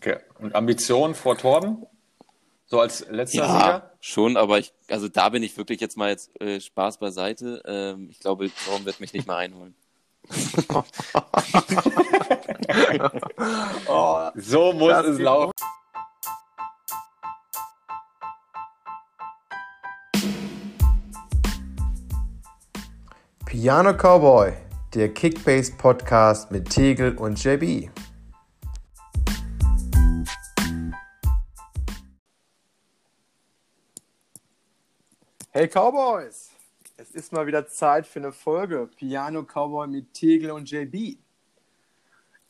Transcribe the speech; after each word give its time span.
Okay. 0.00 0.16
Und 0.38 0.54
Ambition 0.54 1.14
vor 1.14 1.36
Torben? 1.36 1.84
So 2.66 2.80
als 2.80 3.06
letzter 3.10 3.38
Ja, 3.38 3.52
Sieger? 3.52 3.90
schon, 4.00 4.36
aber 4.36 4.58
ich, 4.58 4.72
also 4.88 5.08
da 5.08 5.28
bin 5.28 5.42
ich 5.42 5.56
wirklich 5.56 5.80
jetzt 5.80 5.96
mal 5.98 6.08
jetzt 6.08 6.40
äh, 6.40 6.60
Spaß 6.60 6.98
beiseite. 6.98 7.62
Ähm, 7.66 8.08
ich 8.10 8.20
glaube, 8.20 8.50
Torben 8.64 8.86
wird 8.86 9.00
mich 9.00 9.12
nicht 9.12 9.26
mal 9.26 9.36
einholen. 9.36 9.74
Oh, 13.88 14.30
So 14.36 14.72
muss 14.72 14.90
Das 14.92 15.06
es 15.06 15.18
laufen. 15.18 15.52
Piano 23.46 23.92
Cowboy, 23.94 24.52
der 24.94 25.12
Kickbase 25.12 25.72
Podcast 25.76 26.50
mit 26.50 26.68
Tegel 26.70 27.16
und 27.16 27.42
JB. 27.42 27.90
Hey 35.52 35.66
Cowboys, 35.66 36.52
es 36.96 37.10
ist 37.10 37.32
mal 37.32 37.44
wieder 37.44 37.66
Zeit 37.66 38.06
für 38.06 38.20
eine 38.20 38.30
Folge 38.30 38.88
Piano 38.94 39.42
Cowboy 39.42 39.88
mit 39.88 40.14
Tegel 40.14 40.52
und 40.52 40.70
JB. 40.70 41.18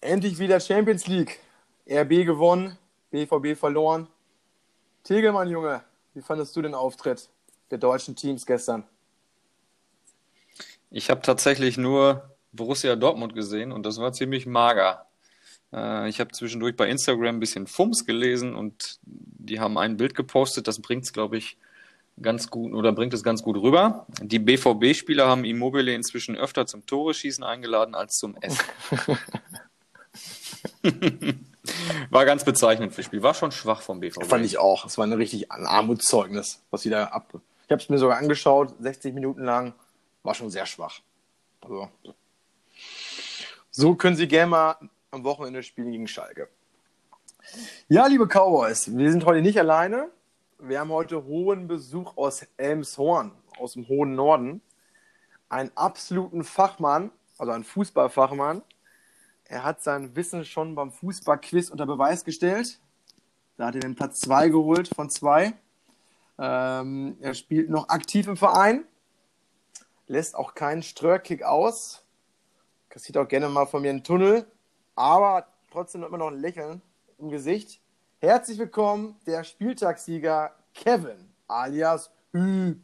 Endlich 0.03 0.39
wieder 0.39 0.61
Champions 0.61 1.07
League. 1.07 1.41
RB 1.89 2.27
gewonnen, 2.27 2.77
BVB 3.11 3.59
verloren. 3.59 4.07
Tegel, 5.03 5.33
mein 5.33 5.49
Junge, 5.49 5.83
wie 6.13 6.21
fandest 6.21 6.55
du 6.55 6.61
den 6.61 6.75
Auftritt 6.75 7.31
der 7.71 7.79
deutschen 7.79 8.17
Teams 8.17 8.45
gestern? 8.45 8.85
Ich 10.91 11.09
habe 11.09 11.23
tatsächlich 11.23 11.79
nur 11.79 12.37
Borussia 12.53 12.97
Dortmund 12.97 13.35
gesehen 13.35 13.73
und 13.73 13.87
das 13.87 13.97
war 13.97 14.13
ziemlich 14.13 14.45
mager. 14.45 15.07
Äh, 15.73 16.11
Ich 16.11 16.21
habe 16.21 16.33
zwischendurch 16.33 16.77
bei 16.77 16.91
Instagram 16.91 17.37
ein 17.37 17.41
bisschen 17.41 17.67
Fums 17.67 18.05
gelesen 18.05 18.55
und 18.55 18.99
die 19.05 19.59
haben 19.59 19.79
ein 19.79 19.97
Bild 19.97 20.15
gepostet, 20.15 20.69
das 20.69 20.83
bringt 20.83 21.05
es, 21.05 21.15
glaube 21.15 21.39
ich, 21.39 21.57
ganz 22.23 22.51
gut 22.51 22.73
oder 22.73 22.93
bringt 22.93 23.15
es 23.15 23.23
ganz 23.23 23.43
gut 23.43 23.57
rüber. 23.57 24.07
Die 24.21 24.39
BVB-Spieler 24.39 25.27
haben 25.27 25.45
Immobile 25.45 25.93
inzwischen 25.95 26.37
öfter 26.37 26.67
zum 26.67 26.87
Tore 26.87 27.15
schießen 27.15 27.45
eingeladen 27.45 27.95
als 27.95 28.19
zum 28.19 28.37
Essen. 28.37 28.65
War 32.11 32.25
ganz 32.25 32.45
bezeichnend 32.45 32.93
fürs 32.95 33.07
Spiel. 33.07 33.23
War 33.23 33.35
schon 33.35 33.53
schwach 33.53 33.83
vom 33.83 34.01
BVB. 34.01 34.25
Fand 34.25 34.45
ich 34.45 34.59
auch. 34.59 34.85
Es 34.85 34.99
war 34.99 35.07
ein 35.07 35.13
richtig 35.13 35.53
ein 35.53 35.67
Armutszeugnis, 35.67 36.63
was 36.71 36.83
sie 36.83 36.91
da 36.91 37.05
ab. 37.05 37.33
Ich 37.65 37.71
habe 37.71 37.83
es 37.83 37.89
mir 37.89 37.99
sogar 37.99 38.19
angeschaut, 38.19 38.75
60 38.81 39.15
Minuten 39.15 39.45
lang. 39.45 39.75
War 40.23 40.35
schon 40.35 40.51
sehr 40.51 40.67
schwach. 40.67 41.01
Also, 41.61 41.89
so 43.71 43.95
können 43.95 44.17
sie 44.17 44.27
gerne 44.27 44.51
mal 44.51 44.77
am 45.11 45.25
Wochenende 45.25 45.63
spielen 45.63 45.93
gegen 45.93 46.09
Schalke. 46.09 46.49
Ja, 47.89 48.07
liebe 48.07 48.27
Cowboys, 48.27 48.97
wir 48.97 49.11
sind 49.11 49.25
heute 49.25 49.43
nicht 49.43 49.59
alleine. 49.59 50.09
Wir 50.63 50.81
haben 50.81 50.91
heute 50.91 51.25
hohen 51.25 51.69
Besuch 51.69 52.19
aus 52.19 52.47
Elmshorn, 52.59 53.33
aus 53.59 53.73
dem 53.73 53.89
hohen 53.89 54.15
Norden. 54.15 54.61
Einen 55.49 55.71
absoluten 55.75 56.45
Fachmann, 56.45 57.11
also 57.39 57.53
einen 57.53 57.65
Fußballfachmann. 57.65 58.61
Er 59.45 59.65
hat 59.65 59.83
sein 59.83 60.15
Wissen 60.17 60.45
schon 60.45 60.75
beim 60.75 60.93
Fußballquiz 60.93 61.71
unter 61.71 61.87
Beweis 61.87 62.27
gestellt. 62.27 62.79
Da 63.57 63.69
hat 63.69 63.75
er 63.77 63.81
den 63.81 63.95
Platz 63.95 64.21
2 64.21 64.51
geholt 64.51 64.89
von 64.95 65.09
2. 65.09 65.55
Ähm, 66.39 67.17
er 67.21 67.33
spielt 67.33 67.71
noch 67.71 67.89
aktiv 67.89 68.29
im 68.29 68.37
Verein, 68.37 68.85
lässt 70.09 70.37
auch 70.37 70.55
keinen 70.55 70.83
Ströhrkick 70.83 71.43
aus, 71.43 72.05
kassiert 72.91 73.17
auch 73.17 73.29
gerne 73.29 73.49
mal 73.49 73.67
von 73.67 73.81
mir 73.81 73.91
einen 73.91 74.05
Tunnel, 74.05 74.47
aber 74.95 75.47
trotzdem 75.71 76.03
immer 76.03 76.19
noch 76.19 76.31
ein 76.31 76.39
Lächeln 76.39 76.83
im 77.19 77.31
Gesicht. 77.31 77.81
Herzlich 78.23 78.59
willkommen, 78.59 79.17
der 79.27 79.45
Spieltagssieger 79.45 80.55
Kevin, 80.75 81.33
alias 81.49 82.11
Hüb. 82.33 82.79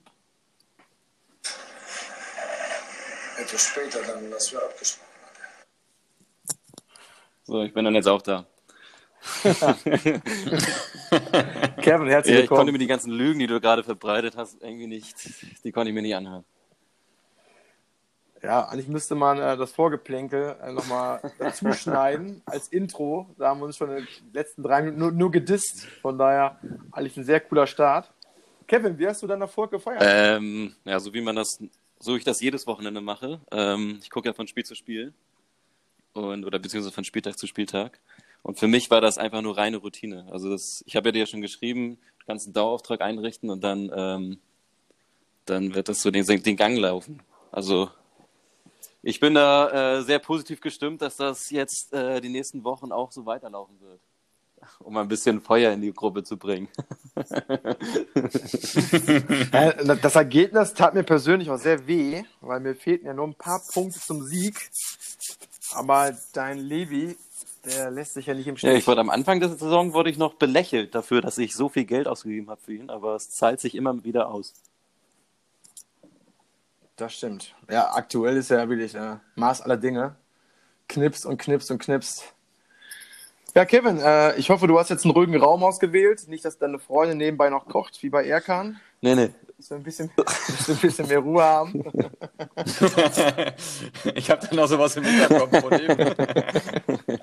Etwas 3.39 3.63
später 3.67 4.03
dann, 4.03 4.31
was 4.33 4.53
wir 4.53 4.63
abgesprochen 4.63 5.09
hatten. 5.25 5.43
So, 7.45 7.63
ich 7.63 7.73
bin 7.75 7.85
dann 7.85 7.95
jetzt 7.95 8.09
auch 8.09 8.23
da. 8.23 8.47
Kevin, 11.83 12.09
herzlich 12.09 12.37
Ja, 12.37 12.41
ich 12.41 12.51
konnte 12.51 12.73
willkommen. 12.73 12.73
mir 12.73 12.79
die 12.79 12.87
ganzen 12.87 13.13
Lügen, 13.13 13.39
die 13.41 13.47
du 13.47 13.61
gerade 13.61 13.83
verbreitet 13.85 14.37
hast, 14.37 14.63
irgendwie 14.63 14.87
nicht, 14.87 15.17
die 15.65 15.73
konnte 15.73 15.91
ich 15.91 15.95
mir 15.95 16.03
nicht 16.03 16.15
anhören. 16.17 16.45
Ja, 18.47 18.69
eigentlich 18.69 18.87
müsste 18.87 19.17
man 19.17 19.39
äh, 19.39 19.57
das 19.57 19.73
Vorgeplänkel 19.73 20.55
äh, 20.63 20.71
nochmal 20.71 21.21
dazu 21.39 21.73
schneiden 21.73 22.43
als 22.47 22.69
Intro. 22.69 23.27
Da 23.39 23.49
haben 23.49 23.59
wir 23.59 23.67
uns 23.67 23.77
schon 23.77 23.91
in 23.91 23.97
den 23.97 24.09
letzten 24.33 24.63
drei 24.63 24.83
Minuten 24.83 25.01
nur, 25.01 25.11
nur 25.11 25.31
gedisst. 25.33 25.85
Von 26.01 26.17
daher 26.17 26.57
eigentlich 26.93 27.17
ein 27.17 27.25
sehr 27.25 27.41
cooler 27.41 27.67
Start. 27.67 28.09
Kevin, 28.69 28.97
wie 28.99 29.09
hast 29.09 29.21
du 29.21 29.27
deinen 29.27 29.43
Erfolg 29.43 29.73
gefeiert? 29.73 30.01
Ähm, 30.05 30.77
ja, 30.85 31.01
so 31.01 31.13
wie 31.13 31.21
man 31.21 31.35
das, 31.35 31.59
so 31.99 32.15
ich 32.15 32.23
das 32.23 32.41
jedes 32.41 32.69
Wochenende 32.69 33.01
mache. 33.01 33.41
Ähm, 33.51 33.99
ich 34.01 34.11
gucke 34.11 34.29
ja 34.29 34.33
von 34.33 34.47
Spiel 34.47 34.65
zu 34.65 34.77
Spiel 34.77 35.13
und 36.13 36.45
oder 36.45 36.61
beziehungsweise 36.61 36.95
von 36.95 37.05
Spieltag 37.05 37.37
zu 37.37 37.49
Spieltag. 37.49 37.99
Und 38.45 38.61
für 38.61 38.69
mich 38.69 38.93
war 38.93 39.01
das 39.01 39.19
einfach 39.19 39.43
nur 39.43 39.57
reine 39.57 39.79
Routine. 39.79 40.25
Also 40.31 40.51
das, 40.51 40.85
ich 40.87 40.95
habe 40.95 41.09
ja 41.09 41.13
dir 41.13 41.27
schon 41.27 41.41
geschrieben, 41.41 41.99
du 42.21 42.27
kannst 42.27 42.47
einen 42.47 42.55
Dauerauftrag 42.55 43.01
einrichten 43.01 43.51
und 43.51 43.65
dann, 43.65 43.91
ähm, 43.93 44.39
dann 45.47 45.75
wird 45.75 45.89
das 45.89 46.01
so 46.01 46.13
den, 46.13 46.25
den 46.25 46.57
Gang 46.57 46.79
laufen. 46.79 47.23
Also 47.51 47.91
ich 49.09 49.21
bin 49.21 49.35
da 49.35 49.99
äh, 49.99 50.03
sehr 50.03 50.19
positiv 50.19 50.61
gestimmt, 50.61 51.01
dass 51.01 51.17
das 51.17 51.51
jetzt 51.51 51.93
äh, 51.93 52.21
die 52.21 52.29
nächsten 52.29 52.65
Wochen 52.65 52.91
auch 52.91 53.13
so 53.13 53.25
weiterlaufen 53.25 53.81
wird. 53.81 54.01
Um 54.81 54.97
ein 54.97 55.07
bisschen 55.07 55.41
Feuer 55.41 55.73
in 55.73 55.81
die 55.81 55.93
Gruppe 55.93 56.25
zu 56.25 56.37
bringen. 56.37 56.69
Das 60.03 60.17
Ergebnis 60.17 60.75
tat 60.75 60.95
mir 60.95 61.05
persönlich 61.05 61.51
auch 61.51 61.59
sehr 61.59 61.87
weh, 61.87 62.25
weil 62.41 62.59
mir 62.61 62.75
fehlten 62.75 63.07
ja 63.07 63.15
nur 63.15 63.29
ein 63.29 63.35
paar 63.35 63.61
Punkte 63.73 64.01
zum 64.01 64.23
Sieg. 64.25 64.71
Aber 65.75 66.17
dein 66.33 66.59
Levi, 66.59 67.17
der 67.65 67.91
lässt 67.93 68.15
sich 68.15 68.27
ja 68.27 68.35
nicht 68.35 68.49
im 68.49 68.57
Ja, 68.57 68.71
Stich. 68.71 68.79
ich 68.79 68.87
wurde 68.89 69.01
am 69.03 69.11
Anfang 69.11 69.39
der 69.41 69.51
Saison 69.51 69.93
wurde 69.93 70.11
ich 70.11 70.19
noch 70.19 70.35
belächelt 70.35 70.95
dafür, 70.95 71.21
dass 71.21 71.39
ich 71.39 71.55
so 71.55 71.69
viel 71.69 71.85
Geld 71.85 72.09
ausgegeben 72.09 72.51
habe 72.51 72.61
für 72.61 72.75
ihn, 72.75 72.91
aber 72.91 73.15
es 73.15 73.31
zahlt 73.31 73.61
sich 73.61 73.75
immer 73.77 74.03
wieder 74.05 74.31
aus. 74.31 74.53
Das 76.97 77.13
stimmt. 77.13 77.55
Ja, 77.71 77.93
aktuell 77.95 78.37
ist 78.39 78.51
er 78.51 78.61
ja 78.61 78.69
wirklich 78.69 78.95
äh, 78.95 79.17
Maß 79.35 79.61
aller 79.63 79.77
Dinge. 79.77 80.17
Knipst 80.89 81.27
und 81.27 81.39
knipst 81.39 81.71
und 81.71 81.79
knipst. 81.79 82.33
Ja, 83.55 83.65
Kevin, 83.65 83.99
äh, 83.99 84.37
ich 84.37 84.51
hoffe, 84.51 84.67
du 84.67 84.79
hast 84.79 84.91
jetzt 84.91 85.05
einen 85.05 85.15
ruhigen 85.15 85.37
Raum 85.37 85.63
ausgewählt. 85.63 86.27
Nicht, 86.29 86.45
dass 86.45 86.59
deine 86.59 86.79
Freundin 86.79 87.19
nebenbei 87.19 87.51
noch 87.51 87.67
kocht, 87.67 88.03
wie 88.03 88.11
bei 88.11 88.27
Erkan. 88.27 88.81
Nee, 89.01 89.15
nee. 89.15 89.31
Wir 89.59 89.77
ein 89.77 89.83
bisschen, 89.83 90.11
wir 90.17 90.75
ein 90.75 90.81
bisschen 90.81 91.09
mehr 91.09 91.19
Ruhe 91.21 91.43
haben. 91.43 91.83
ich 94.15 94.31
habe 94.31 94.47
dann 94.47 94.59
auch 94.59 94.67
sowas 94.67 94.97
im 94.97 95.05
Hinterkopf 95.05 95.61
von 95.61 95.71
dem. 95.71 95.97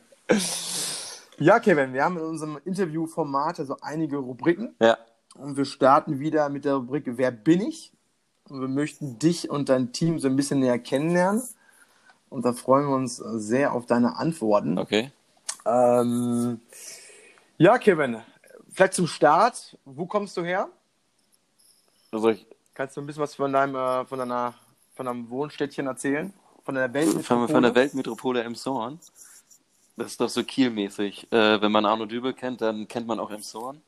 Ja, 1.39 1.59
Kevin, 1.59 1.93
wir 1.93 2.03
haben 2.03 2.17
in 2.17 2.23
unserem 2.23 2.59
Interviewformat 2.63 3.57
so 3.57 3.75
einige 3.81 4.17
Rubriken. 4.17 4.75
Ja. 4.79 4.97
Und 5.35 5.57
wir 5.57 5.65
starten 5.65 6.19
wieder 6.19 6.47
mit 6.49 6.63
der 6.63 6.75
Rubrik 6.75 7.05
Wer 7.05 7.31
bin 7.31 7.61
ich? 7.61 7.92
Und 8.49 8.61
wir 8.61 8.67
möchten 8.67 9.19
dich 9.19 9.49
und 9.49 9.69
dein 9.69 9.91
Team 9.93 10.19
so 10.19 10.27
ein 10.27 10.35
bisschen 10.35 10.59
näher 10.59 10.79
kennenlernen. 10.79 11.43
Und 12.29 12.45
da 12.45 12.53
freuen 12.53 12.87
wir 12.87 12.95
uns 12.95 13.17
sehr 13.17 13.73
auf 13.73 13.85
deine 13.85 14.17
Antworten. 14.17 14.77
Okay. 14.77 15.11
Ähm, 15.65 16.59
ja, 17.57 17.77
Kevin, 17.77 18.21
vielleicht 18.69 18.93
zum 18.93 19.07
Start. 19.07 19.77
Wo 19.85 20.05
kommst 20.05 20.35
du 20.35 20.43
her? 20.43 20.69
Also 22.11 22.29
ich, 22.29 22.45
Kannst 22.73 22.97
du 22.97 23.01
ein 23.01 23.05
bisschen 23.05 23.21
was 23.21 23.35
von 23.35 23.53
deinem, 23.53 23.75
äh, 23.75 24.05
von 24.05 24.17
deiner, 24.17 24.55
von 24.95 25.05
deinem 25.05 25.29
Wohnstädtchen 25.29 25.85
erzählen? 25.85 26.33
Von 26.63 26.75
der 26.75 26.91
Welt? 26.93 27.23
von, 27.23 27.47
von 27.47 27.61
der 27.61 27.75
Weltmetropole 27.75 28.41
Emshorn. 28.43 28.99
Das 29.95 30.11
ist 30.11 30.21
doch 30.21 30.29
so 30.29 30.43
Kiel-mäßig. 30.43 31.31
Äh, 31.31 31.61
wenn 31.61 31.71
man 31.71 31.85
Arno 31.85 32.05
Dübel 32.05 32.33
kennt, 32.33 32.61
dann 32.61 32.87
kennt 32.87 33.05
man 33.05 33.19
auch 33.19 33.29
Emshorn. 33.29 33.81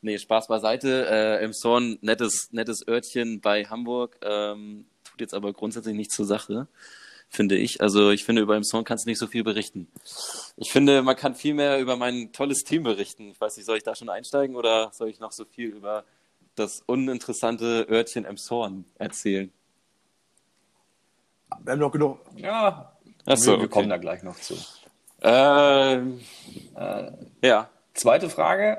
Nee, 0.00 0.18
Spaß 0.18 0.48
beiseite. 0.48 1.06
Äh, 1.08 1.44
Emshorn, 1.44 1.98
nettes, 2.00 2.48
nettes 2.50 2.86
Örtchen 2.86 3.40
bei 3.40 3.64
Hamburg. 3.64 4.18
Ähm, 4.22 4.86
tut 5.04 5.20
jetzt 5.20 5.34
aber 5.34 5.52
grundsätzlich 5.52 5.94
nichts 5.94 6.16
zur 6.16 6.26
Sache, 6.26 6.66
finde 7.28 7.56
ich. 7.56 7.80
Also 7.80 8.10
ich 8.10 8.24
finde, 8.24 8.42
über 8.42 8.56
Emshorn 8.56 8.84
kannst 8.84 9.06
du 9.06 9.10
nicht 9.10 9.20
so 9.20 9.28
viel 9.28 9.44
berichten. 9.44 9.86
Ich 10.56 10.72
finde, 10.72 11.02
man 11.02 11.14
kann 11.14 11.36
viel 11.36 11.54
mehr 11.54 11.78
über 11.78 11.96
mein 11.96 12.32
tolles 12.32 12.64
Team 12.64 12.82
berichten. 12.82 13.30
Ich 13.30 13.40
weiß 13.40 13.56
nicht, 13.56 13.66
soll 13.66 13.76
ich 13.76 13.84
da 13.84 13.94
schon 13.94 14.08
einsteigen 14.08 14.56
oder 14.56 14.90
soll 14.92 15.10
ich 15.10 15.20
noch 15.20 15.30
so 15.30 15.44
viel 15.44 15.68
über 15.68 16.04
das 16.56 16.82
uninteressante 16.86 17.86
Örtchen 17.88 18.24
Emshorn 18.24 18.84
erzählen? 18.98 19.52
Wir 21.62 21.72
haben 21.72 21.78
noch 21.78 21.92
genug. 21.92 22.18
Ja, 22.36 22.96
Achso, 23.26 23.52
wir, 23.52 23.60
wir 23.60 23.68
kommen 23.68 23.88
da 23.88 23.98
gleich 23.98 24.24
noch 24.24 24.36
zu. 24.36 24.56
Ähm, 25.22 26.20
ja. 27.42 27.68
Zweite 27.94 28.28
Frage. 28.28 28.78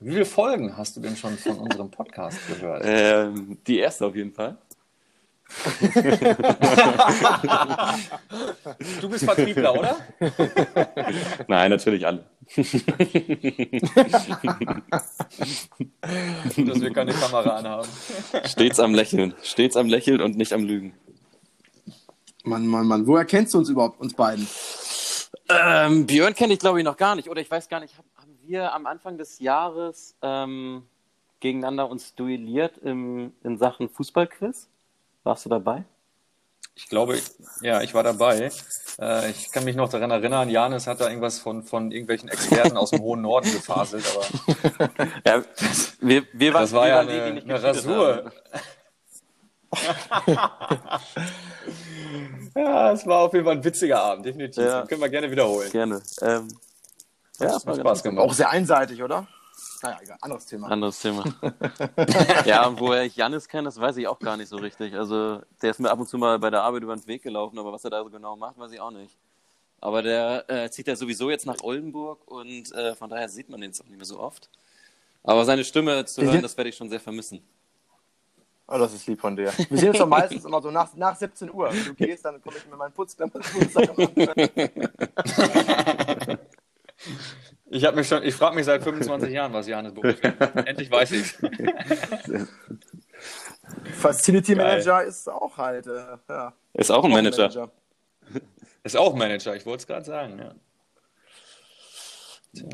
Wie 0.00 0.12
viele 0.12 0.24
Folgen 0.24 0.76
hast 0.76 0.96
du 0.96 1.00
denn 1.00 1.16
schon 1.16 1.36
von 1.36 1.58
unserem 1.58 1.90
Podcast 1.90 2.38
gehört? 2.46 2.82
Ähm, 2.84 3.58
die 3.66 3.78
erste 3.80 4.06
auf 4.06 4.14
jeden 4.14 4.32
Fall. 4.32 4.56
Du 9.00 9.08
bist 9.08 9.24
Vertriebler, 9.24 9.72
oder? 9.78 9.96
Nein, 11.48 11.70
natürlich 11.70 12.06
alle. 12.06 12.24
Dass 16.56 16.80
wir 16.80 16.92
keine 16.92 17.12
Kamera 17.12 17.56
anhaben. 17.56 17.88
Stets 18.44 18.78
am 18.78 18.94
Lächeln. 18.94 19.34
Stets 19.42 19.76
am 19.76 19.88
Lächeln 19.88 20.20
und 20.20 20.36
nicht 20.36 20.52
am 20.52 20.64
Lügen. 20.64 20.92
Mann, 22.44 22.66
Mann, 22.66 22.86
Mann. 22.86 23.06
Woher 23.06 23.24
kennst 23.24 23.54
du 23.54 23.58
uns 23.58 23.70
überhaupt, 23.70 24.00
uns 24.00 24.14
beiden? 24.14 24.46
Ähm, 25.48 26.06
Björn 26.06 26.34
kenne 26.34 26.54
ich, 26.54 26.58
glaube 26.58 26.78
ich, 26.78 26.84
noch 26.84 26.96
gar 26.96 27.14
nicht. 27.14 27.28
Oder 27.28 27.40
ich 27.40 27.50
weiß 27.50 27.68
gar 27.68 27.80
nicht, 27.80 27.94
haben 28.16 28.38
wir 28.42 28.72
am 28.72 28.86
Anfang 28.86 29.18
des 29.18 29.38
Jahres 29.38 30.16
ähm, 30.22 30.86
gegeneinander 31.40 31.88
uns 31.88 32.14
duelliert 32.14 32.78
im, 32.78 33.32
in 33.42 33.58
Sachen 33.58 33.88
Fußballquiz? 33.88 34.68
Warst 35.24 35.44
du 35.44 35.48
dabei? 35.48 35.84
Ich 36.74 36.88
glaube, 36.88 37.18
ja, 37.60 37.82
ich 37.82 37.92
war 37.92 38.04
dabei. 38.04 38.50
Äh, 39.00 39.30
ich 39.30 39.50
kann 39.50 39.64
mich 39.64 39.74
noch 39.74 39.88
daran 39.88 40.12
erinnern, 40.12 40.48
Janis 40.48 40.86
hat 40.86 41.00
da 41.00 41.08
irgendwas 41.08 41.40
von, 41.40 41.64
von 41.64 41.90
irgendwelchen 41.90 42.28
Experten 42.28 42.76
aus 42.76 42.90
dem 42.90 43.00
hohen 43.00 43.22
Norden 43.22 43.50
gefaselt, 43.50 44.04
aber 44.14 44.88
Ja, 45.26 45.42
wir, 46.00 46.24
wir 46.32 46.54
waren, 46.54 46.62
das 46.62 46.72
war 46.72 46.82
wir 46.82 46.88
ja 46.88 47.00
eine, 47.00 47.42
eine 47.42 47.62
Rasur. 47.62 48.16
haben. 48.16 48.30
Ja, 52.54 52.92
es 52.92 53.06
war 53.06 53.20
auf 53.20 53.32
jeden 53.32 53.44
Fall 53.44 53.56
ein 53.56 53.64
witziger 53.64 54.00
Abend, 54.02 54.26
definitiv. 54.26 54.64
Ja. 54.64 54.86
Können 54.86 55.00
wir 55.00 55.08
gerne 55.08 55.30
wiederholen. 55.30 55.70
Gerne. 55.70 56.02
Ähm, 56.22 56.48
ja, 57.38 57.54
Hat 57.54 57.66
war 57.66 57.74
Spaß 57.76 58.02
gemacht. 58.02 58.24
Auch 58.24 58.32
sehr 58.32 58.50
einseitig, 58.50 59.02
oder? 59.02 59.26
Naja, 59.82 59.98
egal. 60.02 60.18
Anderes 60.20 60.46
Thema. 60.46 60.68
Anderes 60.68 60.98
Thema. 60.98 61.24
ja, 62.44 62.66
und 62.66 62.80
woher 62.80 63.04
ich 63.04 63.16
Jannis 63.16 63.48
kenne, 63.48 63.64
das 63.64 63.80
weiß 63.80 63.96
ich 63.98 64.08
auch 64.08 64.18
gar 64.18 64.36
nicht 64.36 64.48
so 64.48 64.56
richtig. 64.56 64.94
Also, 64.94 65.40
der 65.62 65.70
ist 65.70 65.78
mir 65.78 65.90
ab 65.90 66.00
und 66.00 66.08
zu 66.08 66.18
mal 66.18 66.38
bei 66.38 66.50
der 66.50 66.62
Arbeit 66.62 66.82
über 66.82 66.96
den 66.96 67.06
Weg 67.06 67.22
gelaufen, 67.22 67.58
aber 67.58 67.72
was 67.72 67.84
er 67.84 67.90
da 67.90 68.02
so 68.02 68.10
genau 68.10 68.36
macht, 68.36 68.58
weiß 68.58 68.72
ich 68.72 68.80
auch 68.80 68.90
nicht. 68.90 69.16
Aber 69.80 70.02
der 70.02 70.44
äh, 70.48 70.70
zieht 70.70 70.88
ja 70.88 70.96
sowieso 70.96 71.30
jetzt 71.30 71.46
nach 71.46 71.62
Oldenburg 71.62 72.26
und 72.26 72.72
äh, 72.72 72.96
von 72.96 73.08
daher 73.08 73.28
sieht 73.28 73.48
man 73.48 73.60
den 73.60 73.70
jetzt 73.70 73.80
auch 73.80 73.86
nicht 73.86 73.98
mehr 73.98 74.06
so 74.06 74.18
oft. 74.18 74.50
Aber 75.22 75.44
seine 75.44 75.64
Stimme 75.64 76.04
zu 76.06 76.22
hören, 76.22 76.42
das 76.42 76.56
werde 76.56 76.70
ich 76.70 76.76
schon 76.76 76.88
sehr 76.88 77.00
vermissen. 77.00 77.42
Oh, 78.70 78.76
das 78.76 78.92
ist 78.92 79.06
lieb 79.06 79.18
von 79.20 79.34
dir. 79.34 79.50
Wir 79.70 79.78
sehen 79.78 79.88
uns 79.88 79.98
doch 79.98 80.06
meistens 80.06 80.44
immer 80.44 80.60
so 80.60 80.70
nach, 80.70 80.94
nach 80.94 81.16
17 81.16 81.50
Uhr. 81.52 81.72
Wenn 81.72 81.84
du 81.86 81.94
gehst, 81.94 82.24
dann 82.24 82.40
komme 82.42 82.58
ich 82.58 82.66
mit 82.66 82.76
meinen 82.76 82.92
Putzklammern 82.92 83.42
Ich 87.70 87.84
habe 87.84 87.96
mich 87.96 88.08
schon, 88.08 88.22
ich 88.22 88.34
frage 88.34 88.54
mich 88.56 88.66
seit 88.66 88.82
25 88.82 89.30
Jahren, 89.30 89.52
was 89.54 89.66
Janis 89.66 89.94
Beruf 89.94 90.22
ist. 90.22 90.24
Endlich 90.66 90.90
weiß 90.90 91.12
ich 91.12 91.34
Facility 93.94 94.54
Geil. 94.54 94.66
Manager 94.66 95.02
ist 95.02 95.28
auch 95.28 95.56
halt, 95.56 95.86
äh, 95.86 96.16
ja. 96.28 96.52
Ist 96.74 96.90
auch 96.90 97.04
ein 97.04 97.10
Manager. 97.10 97.70
Ist 98.82 98.96
auch 98.96 99.14
Manager, 99.14 99.56
ich 99.56 99.64
wollte 99.66 99.82
es 99.82 99.86
gerade 99.86 100.04
sagen, 100.04 100.38
ja. 100.38 100.54
Tja. 102.54 102.68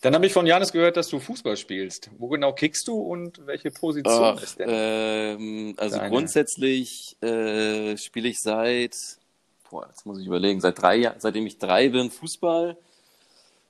Dann 0.00 0.14
habe 0.14 0.26
ich 0.26 0.32
von 0.32 0.46
Janis 0.46 0.72
gehört, 0.72 0.96
dass 0.96 1.08
du 1.08 1.20
Fußball 1.20 1.56
spielst. 1.56 2.10
Wo 2.18 2.28
genau 2.28 2.52
kickst 2.52 2.86
du 2.88 2.98
und 2.98 3.46
welche 3.46 3.70
Position 3.70 4.36
Ach, 4.38 4.42
ist 4.42 4.58
denn? 4.58 4.68
ähm, 4.70 5.74
also 5.76 5.96
Deine? 5.96 6.10
grundsätzlich 6.10 7.16
äh, 7.22 7.96
spiele 7.96 8.28
ich 8.28 8.38
seit, 8.40 8.94
boah, 9.70 9.86
jetzt 9.88 10.06
muss 10.06 10.20
ich 10.20 10.26
überlegen, 10.26 10.60
seit 10.60 10.80
drei 10.80 10.96
Jahren, 10.96 11.20
seitdem 11.20 11.46
ich 11.46 11.58
drei 11.58 11.88
bin, 11.88 12.10
Fußball. 12.10 12.76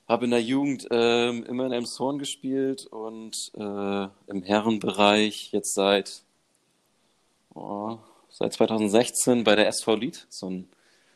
Habe 0.07 0.25
in 0.25 0.31
der 0.31 0.41
Jugend 0.41 0.87
ähm, 0.91 1.45
immer 1.45 1.67
in 1.67 1.71
Elmshorn 1.71 2.19
gespielt 2.19 2.85
und 2.87 3.51
äh, 3.55 4.07
im 4.27 4.43
Herrenbereich 4.43 5.51
jetzt 5.53 5.73
seit, 5.73 6.23
oh, 7.53 7.97
seit 8.29 8.51
2016 8.51 9.45
bei 9.45 9.55
der 9.55 9.67
SV 9.67 9.95
Lied, 9.95 10.27
so 10.29 10.49
ein, 10.49 10.69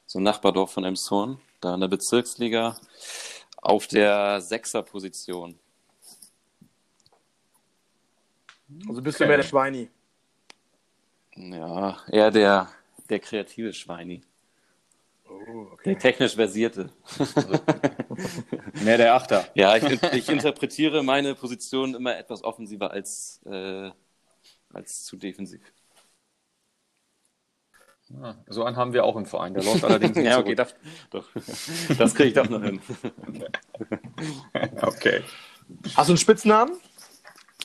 so 0.05 0.19
ein 0.19 0.23
Nachbardorf 0.23 0.71
von 0.71 0.85
Elmshorn, 0.85 1.39
da 1.59 1.73
in 1.73 1.81
der 1.81 1.89
Bezirksliga 1.89 2.77
auf 3.65 3.87
der 3.87 4.39
Sechserposition. 4.41 5.57
Also 8.87 9.01
bist 9.01 9.19
du 9.19 9.23
Okay. 9.23 9.27
mehr 9.29 9.37
der 9.37 9.43
Schweini. 9.43 9.89
Ja, 11.35 11.97
eher 12.11 12.31
der, 12.31 12.69
der 13.09 13.19
kreative 13.19 13.73
Schweini. 13.73 14.21
Oh, 15.27 15.67
Der 15.83 15.97
technisch 15.97 16.35
versierte. 16.35 16.91
Mehr 18.83 18.97
der 18.97 19.15
Achter. 19.15 19.47
Ja, 19.55 19.75
ich, 19.75 19.83
ich 20.13 20.29
interpretiere 20.29 21.03
meine 21.03 21.35
Position 21.35 21.95
immer 21.95 22.15
etwas 22.17 22.43
offensiver 22.43 22.91
als, 22.91 23.41
äh, 23.45 23.91
als 24.71 25.03
zu 25.03 25.17
defensiv. 25.17 25.61
Ah, 28.21 28.35
so 28.47 28.63
einen 28.63 28.75
haben 28.75 28.93
wir 28.93 29.03
auch 29.03 29.15
im 29.15 29.25
Verein. 29.25 29.53
Der 29.53 29.63
läuft 29.63 29.83
allerdings 29.83 30.15
nicht 30.15 30.25
Ja, 30.25 30.39
okay, 30.39 30.55
das, 30.55 30.75
doch. 31.09 31.27
das 31.97 32.15
kriege 32.15 32.29
ich 32.29 32.33
doch 32.33 32.49
noch 32.49 32.63
hin. 32.63 32.81
Okay. 34.81 35.21
Hast 35.95 36.09
du 36.09 36.13
einen 36.13 36.17
Spitznamen? 36.17 36.77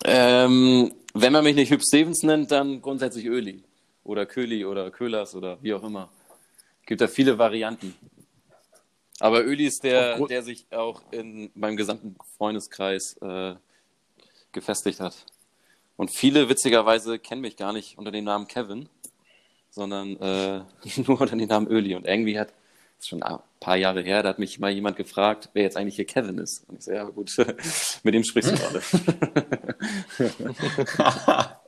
Ähm, 0.04 0.92
wenn 1.14 1.32
man 1.32 1.44
mich 1.44 1.54
nicht 1.54 1.70
Hüb 1.70 1.82
Stevens 1.82 2.22
nennt, 2.22 2.50
dann 2.50 2.82
grundsätzlich 2.82 3.26
Öli. 3.26 3.62
Oder 4.04 4.26
Köli 4.26 4.64
oder 4.64 4.90
Köhlers 4.90 5.34
oder 5.34 5.62
wie 5.62 5.74
auch 5.74 5.82
immer. 5.82 6.10
Gibt 6.86 7.00
da 7.00 7.08
viele 7.08 7.38
Varianten. 7.38 7.94
Aber 9.20 9.44
Öli 9.44 9.66
ist 9.66 9.84
der, 9.84 10.18
der 10.26 10.42
sich 10.42 10.66
auch 10.72 11.02
in 11.10 11.50
meinem 11.54 11.76
gesamten 11.76 12.16
Freundeskreis 12.36 13.16
äh, 13.20 13.54
gefestigt 14.52 15.00
hat. 15.00 15.26
Und 15.96 16.10
viele 16.16 16.48
witzigerweise 16.48 17.18
kennen 17.18 17.42
mich 17.42 17.56
gar 17.56 17.74
nicht 17.74 17.98
unter 17.98 18.10
dem 18.10 18.24
Namen 18.24 18.48
Kevin, 18.48 18.88
sondern 19.70 20.16
äh, 20.20 20.60
nur 21.06 21.20
unter 21.20 21.36
dem 21.36 21.48
Namen 21.48 21.68
Öli. 21.68 21.94
Und 21.94 22.06
irgendwie 22.06 22.38
hat, 22.38 22.48
das 22.48 23.04
ist 23.04 23.08
schon 23.08 23.22
ein 23.22 23.38
paar 23.60 23.76
Jahre 23.76 24.02
her, 24.02 24.22
da 24.22 24.30
hat 24.30 24.38
mich 24.38 24.58
mal 24.58 24.70
jemand 24.70 24.96
gefragt, 24.96 25.50
wer 25.52 25.62
jetzt 25.62 25.76
eigentlich 25.76 25.96
hier 25.96 26.06
Kevin 26.06 26.38
ist. 26.38 26.68
Und 26.68 26.78
ich 26.78 26.84
so, 26.84 26.92
ja 26.92 27.04
gut, 27.04 27.30
mit 28.02 28.14
dem 28.14 28.24
sprichst 28.24 28.52
du 28.52 28.56
gerade. 28.56 28.82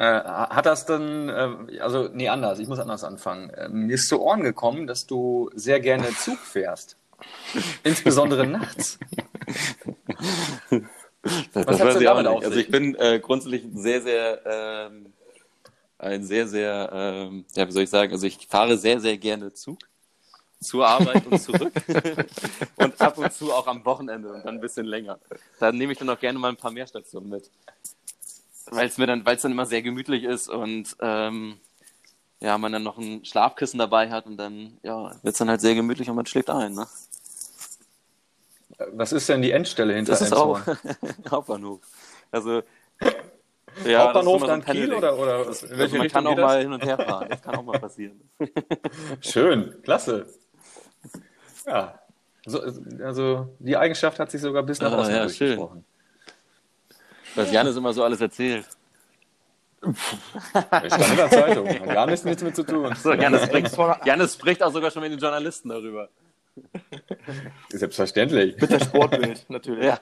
Äh, 0.00 0.24
hat 0.24 0.64
das 0.64 0.86
dann, 0.86 1.28
äh, 1.28 1.78
also, 1.80 2.08
nee, 2.10 2.30
anders, 2.30 2.58
ich 2.58 2.66
muss 2.66 2.78
anders 2.78 3.04
anfangen. 3.04 3.50
Äh, 3.50 3.68
mir 3.68 3.96
ist 3.96 4.08
zu 4.08 4.22
Ohren 4.22 4.42
gekommen, 4.42 4.86
dass 4.86 5.06
du 5.06 5.50
sehr 5.54 5.78
gerne 5.78 6.08
Zug 6.16 6.38
fährst. 6.38 6.96
Insbesondere 7.84 8.46
nachts. 8.46 8.98
Das 11.52 11.66
weiß 11.66 11.94
denn 11.94 12.00
ich 12.00 12.08
auch 12.08 12.22
nicht. 12.22 12.44
Also 12.46 12.58
ich 12.58 12.70
bin 12.70 12.94
äh, 12.94 13.20
grundsätzlich 13.20 13.64
ein 13.64 13.76
sehr, 13.76 14.00
sehr, 14.00 14.40
ähm, 14.46 15.12
ein 16.00 16.24
sehr, 16.24 16.48
sehr, 16.48 16.90
ähm, 16.92 17.44
ja, 17.54 17.66
wie 17.66 17.72
soll 17.72 17.82
ich 17.82 17.90
sagen, 17.90 18.12
also 18.12 18.26
ich 18.26 18.46
fahre 18.48 18.78
sehr, 18.78 19.00
sehr 19.00 19.18
gerne 19.18 19.52
Zug 19.52 19.78
zur 20.60 20.86
Arbeit 20.86 21.26
und 21.26 21.38
zurück 21.40 21.72
und 22.76 23.00
ab 23.00 23.18
und 23.18 23.32
zu 23.32 23.52
auch 23.52 23.66
am 23.66 23.84
Wochenende 23.84 24.32
und 24.32 24.44
dann 24.44 24.56
ein 24.56 24.60
bisschen 24.60 24.86
länger. 24.86 25.18
Da 25.58 25.72
nehme 25.72 25.92
ich 25.92 25.98
dann 25.98 26.10
auch 26.10 26.18
gerne 26.18 26.38
mal 26.38 26.48
ein 26.48 26.56
paar 26.56 26.70
mehr 26.70 26.86
Stationen 26.86 27.30
mit, 27.30 27.50
weil 28.66 28.86
es 28.86 28.98
mir 28.98 29.06
dann, 29.06 29.24
weil 29.24 29.36
es 29.36 29.42
dann 29.42 29.52
immer 29.52 29.66
sehr 29.66 29.82
gemütlich 29.82 30.24
ist 30.24 30.48
und 30.48 30.96
ähm, 31.00 31.58
ja, 32.40 32.56
man 32.56 32.72
dann 32.72 32.82
noch 32.82 32.98
ein 32.98 33.24
Schlafkissen 33.24 33.78
dabei 33.78 34.10
hat 34.10 34.26
und 34.26 34.36
dann 34.36 34.78
ja, 34.82 35.10
wird 35.22 35.32
es 35.32 35.38
dann 35.38 35.50
halt 35.50 35.60
sehr 35.60 35.74
gemütlich 35.74 36.08
und 36.08 36.16
man 36.16 36.26
schläft 36.26 36.50
ein. 36.50 36.74
Ne? 36.74 36.86
Was 38.92 39.12
ist 39.12 39.28
denn 39.28 39.42
die 39.42 39.50
Endstelle 39.50 39.94
hinter 39.94 40.12
Das 40.12 40.22
ist 40.22 40.32
auch? 40.32 40.60
Hauptbahnhof. 41.30 41.80
Also 42.30 42.62
ja, 43.84 44.04
Hauptbahnhof 44.04 44.40
so 44.40 44.46
dann 44.46 44.60
Kiel 44.64 44.74
Pendeling. 44.74 44.98
oder, 44.98 45.18
oder 45.18 45.44
Das, 45.44 45.62
in 45.62 45.68
also 45.70 45.78
welche 45.78 45.94
man 45.96 46.02
Richtung 46.02 46.24
kann 46.24 46.32
auch 46.32 46.36
mal 46.36 46.60
hin 46.60 46.72
und 46.72 46.84
her 46.84 46.96
fahren. 46.98 47.26
Das 47.28 47.42
kann 47.42 47.54
auch 47.56 47.62
mal 47.62 47.78
passieren. 47.78 48.20
Schön, 49.20 49.74
klasse. 49.82 50.26
Ja, 51.66 51.98
so, 52.46 52.60
also 53.04 53.54
die 53.58 53.76
Eigenschaft 53.76 54.18
hat 54.18 54.30
sich 54.30 54.40
sogar 54.40 54.62
bis 54.62 54.80
nach 54.80 54.92
Ah, 54.92 54.98
Osten 55.00 55.14
ja, 55.14 55.22
durchgesprochen. 55.24 55.84
Was 57.34 57.52
Janis 57.52 57.76
immer 57.76 57.92
so 57.92 58.02
alles 58.02 58.20
erzählt. 58.20 58.66
Ich 59.82 59.96
stand 60.92 61.10
in 61.10 61.16
der 61.16 61.30
Zeitung. 61.30 61.68
Hat 61.68 61.84
gar 61.86 62.06
nichts 62.06 62.24
mit 62.24 62.42
mit 62.42 62.54
zu 62.56 62.64
tun. 62.64 62.94
So, 62.96 63.12
Janis, 63.14 63.42
spricht, 63.46 63.78
Janis 64.04 64.34
spricht 64.34 64.62
auch 64.62 64.72
sogar 64.72 64.90
schon 64.90 65.02
mit 65.02 65.12
den 65.12 65.18
Journalisten 65.18 65.68
darüber. 65.70 66.08
Selbstverständlich. 67.70 68.60
Mit 68.60 68.70
der 68.70 68.80
Sportbild, 68.80 69.48
natürlich. 69.48 69.84
Ja, 69.84 69.98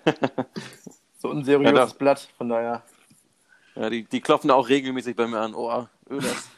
So 1.19 1.31
ein 1.31 1.45
seriöses 1.45 1.91
Ja. 1.91 1.97
Blatt, 1.99 2.29
von 2.39 2.49
daher. 2.49 2.83
Ja 3.79 3.91
die, 3.91 4.05
die 4.05 4.21
klopfen 4.21 4.51
auch 4.51 4.69
regelmäßig 4.69 5.17
bei 5.17 5.27
mir 5.27 5.41
an. 5.41 5.55
Oh, 5.55 5.87
Öders. 6.11 6.49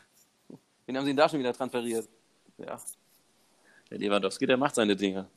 Wen 0.86 0.96
haben 0.96 1.04
sie 1.04 1.10
denn 1.10 1.16
da 1.16 1.28
schon 1.28 1.38
wieder 1.38 1.52
transferiert? 1.52 2.08
Ja. 2.58 2.80
Der 3.90 3.98
Lewandowski, 3.98 4.46
der 4.46 4.56
macht 4.56 4.74
seine 4.74 4.96
Dinge. 4.96 5.28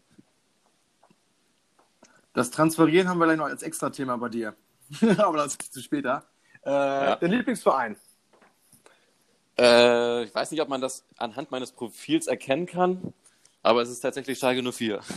Das 2.33 2.49
Transferieren 2.49 3.07
haben 3.07 3.19
wir 3.19 3.25
gleich 3.25 3.37
noch 3.37 3.45
als 3.45 3.61
Extra-Thema 3.63 4.17
bei 4.17 4.29
dir. 4.29 4.55
Aber 5.17 5.37
das 5.37 5.55
ist 5.55 5.73
zu 5.73 5.81
später. 5.81 6.25
Äh, 6.63 7.17
Dein 7.19 7.31
Lieblingsverein? 7.31 7.97
Äh, 9.57 10.23
ich 10.23 10.33
weiß 10.33 10.51
nicht, 10.51 10.61
ob 10.61 10.69
man 10.69 10.81
das 10.81 11.05
anhand 11.17 11.51
meines 11.51 11.71
Profils 11.71 12.27
erkennen 12.27 12.65
kann, 12.65 13.13
aber 13.61 13.81
es 13.81 13.89
ist 13.89 13.99
tatsächlich 13.99 14.39
Schalke 14.39 14.63
04. 14.71 14.99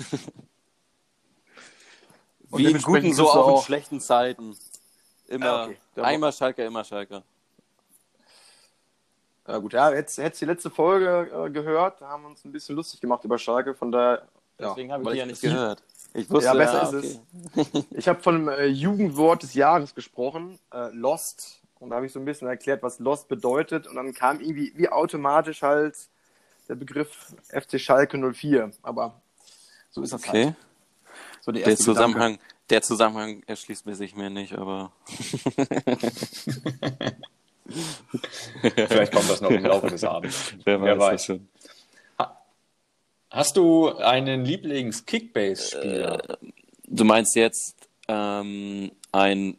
Und 2.51 2.61
Wie 2.61 2.67
in 2.67 2.81
guten, 2.83 3.13
so 3.13 3.31
auch 3.31 3.59
in 3.59 3.65
schlechten 3.65 4.01
Zeiten. 4.01 4.57
Immer, 5.29 5.47
Ah, 5.47 5.65
okay. 5.65 5.77
Einmal 6.03 6.33
Schalke, 6.33 6.65
immer 6.65 6.85
Schalke. 6.85 7.23
Ja, 9.49 9.59
gut, 9.59 9.73
ja, 9.73 9.93
jetzt 9.93 10.19
hättest 10.19 10.43
die 10.43 10.47
letzte 10.47 10.71
Folge 10.71 11.31
äh, 11.33 11.51
gehört, 11.51 12.01
da 12.01 12.09
haben 12.09 12.23
wir 12.25 12.31
uns 12.31 12.45
ein 12.45 12.51
bisschen 12.53 12.75
lustig 12.75 13.01
gemacht 13.01 13.25
über 13.25 13.39
Schalke, 13.39 13.75
von 13.75 13.93
daher. 13.93 14.27
Ja, 14.59 14.71
Deswegen 14.71 14.91
habe 14.91 15.05
ich 15.05 15.11
die 15.11 15.17
ja 15.19 15.27
nicht 15.27 15.41
gehört. 15.41 15.83
Ich 16.15 16.31
wusste, 16.31 16.47
Ja, 16.47 16.55
besser 16.55 16.83
ja, 16.83 16.89
ist 16.89 16.93
es. 17.05 17.21
Ich 17.91 18.09
habe 18.09 18.23
von 18.23 18.35
dem 18.35 18.49
äh, 18.49 18.65
Jugendwort 18.67 19.43
des 19.43 19.55
Jahres 19.55 19.95
gesprochen, 19.95 20.59
äh, 20.73 20.89
Lost. 20.93 21.61
Und 21.79 21.91
da 21.91 21.97
habe 21.97 22.07
ich 22.07 22.13
so 22.13 22.19
ein 22.19 22.25
bisschen 22.25 22.49
erklärt, 22.49 22.83
was 22.83 22.99
Lost 22.99 23.29
bedeutet. 23.29 23.87
Und 23.87 23.97
dann 23.97 24.15
kam 24.15 24.41
irgendwie 24.41 24.73
wie 24.77 24.89
automatisch 24.89 25.61
halt 25.61 25.95
der 26.69 26.75
Begriff 26.75 27.35
FC 27.49 27.79
Schalke 27.79 28.17
04. 28.33 28.71
Aber 28.83 29.21
so 29.91 30.03
ist 30.03 30.15
das 30.15 30.23
Okay. 30.27 30.47
halt. 30.47 30.55
So 31.43 31.53
der 31.53 31.67
erste 31.67 31.85
Gedanke. 31.93 32.39
Der 32.71 32.83
Zusammenhang 32.83 33.43
erschließt 33.47 33.87
mir 33.87 33.95
sich 33.95 34.17
mir 34.17 34.29
nicht, 34.31 34.55
aber 34.55 34.93
Vielleicht 38.63 39.13
kommt 39.13 39.29
das 39.31 39.41
noch 39.41 39.51
im 39.51 39.65
Laufe 39.65 39.89
des 39.89 40.05
Abends. 40.05 40.55
wer 40.65 40.81
weiß, 40.81 40.87
Wer 40.87 40.99
weiß. 40.99 41.25
schon. 41.25 41.49
Hast 43.31 43.57
du 43.57 43.95
einen 43.97 44.45
Lieblings-Kickbase-Spieler? 44.45 46.39
Du 46.87 47.05
meinst 47.05 47.35
jetzt 47.37 47.75
ähm, 48.09 48.93
ein, 49.13 49.59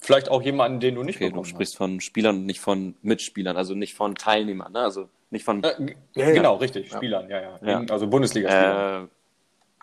Vielleicht 0.00 0.28
auch 0.28 0.42
jemanden, 0.42 0.80
den 0.80 0.94
du 0.96 1.02
nicht 1.02 1.16
okay, 1.16 1.30
du 1.30 1.42
sprichst 1.44 1.76
von 1.76 2.00
Spielern 2.00 2.36
und 2.38 2.46
nicht 2.46 2.60
von 2.60 2.94
Mitspielern, 3.02 3.56
also 3.56 3.74
nicht 3.74 3.94
von 3.94 4.14
Teilnehmern, 4.14 4.72
ne? 4.72 4.80
also 4.80 5.08
nicht 5.30 5.44
von 5.44 5.62
hast. 5.62 5.78
Äh, 5.80 5.94
Ja, 6.14 6.26
ja. 6.28 6.34
Genau, 6.34 6.56
richtig. 6.56 6.90
Spielern, 6.90 7.28
ja, 7.30 7.40
ja. 7.40 7.58
Ja. 7.62 7.84
Also 7.88 8.06
Bundesligaspieler. 8.08 9.08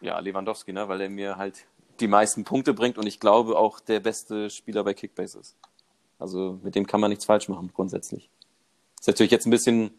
äh, 0.01 0.05
ja, 0.05 0.19
Lewandowski, 0.19 0.71
ne? 0.74 0.88
weil 0.88 1.01
er 1.01 1.09
mir 1.09 1.38
halt 1.38 1.65
die 1.99 2.07
meisten 2.07 2.43
Punkte 2.43 2.73
bringt 2.73 2.97
und 2.97 3.07
ich 3.07 3.19
glaube 3.19 3.57
auch 3.57 3.79
der 3.79 3.99
beste 3.99 4.49
Spieler 4.49 4.83
bei 4.83 4.93
Kickbase 4.93 5.39
ist. 5.39 5.55
Also 6.19 6.59
mit 6.63 6.75
dem 6.75 6.87
kann 6.87 7.01
man 7.01 7.09
nichts 7.09 7.25
falsch 7.25 7.49
machen, 7.49 7.71
grundsätzlich. 7.73 8.29
Ist 8.99 9.07
natürlich 9.07 9.31
jetzt 9.31 9.45
ein 9.45 9.51
bisschen 9.51 9.91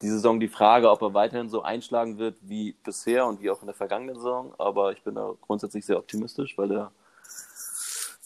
die 0.00 0.08
Saison 0.08 0.40
die 0.40 0.48
Frage, 0.48 0.90
ob 0.90 1.02
er 1.02 1.14
weiterhin 1.14 1.48
so 1.48 1.62
einschlagen 1.62 2.18
wird 2.18 2.36
wie 2.40 2.72
bisher 2.72 3.26
und 3.26 3.40
wie 3.40 3.50
auch 3.50 3.60
in 3.60 3.66
der 3.66 3.74
vergangenen 3.74 4.16
Saison, 4.16 4.54
aber 4.58 4.92
ich 4.92 5.02
bin 5.02 5.14
da 5.14 5.34
grundsätzlich 5.40 5.86
sehr 5.86 5.98
optimistisch, 5.98 6.58
weil 6.58 6.72
er 6.72 6.92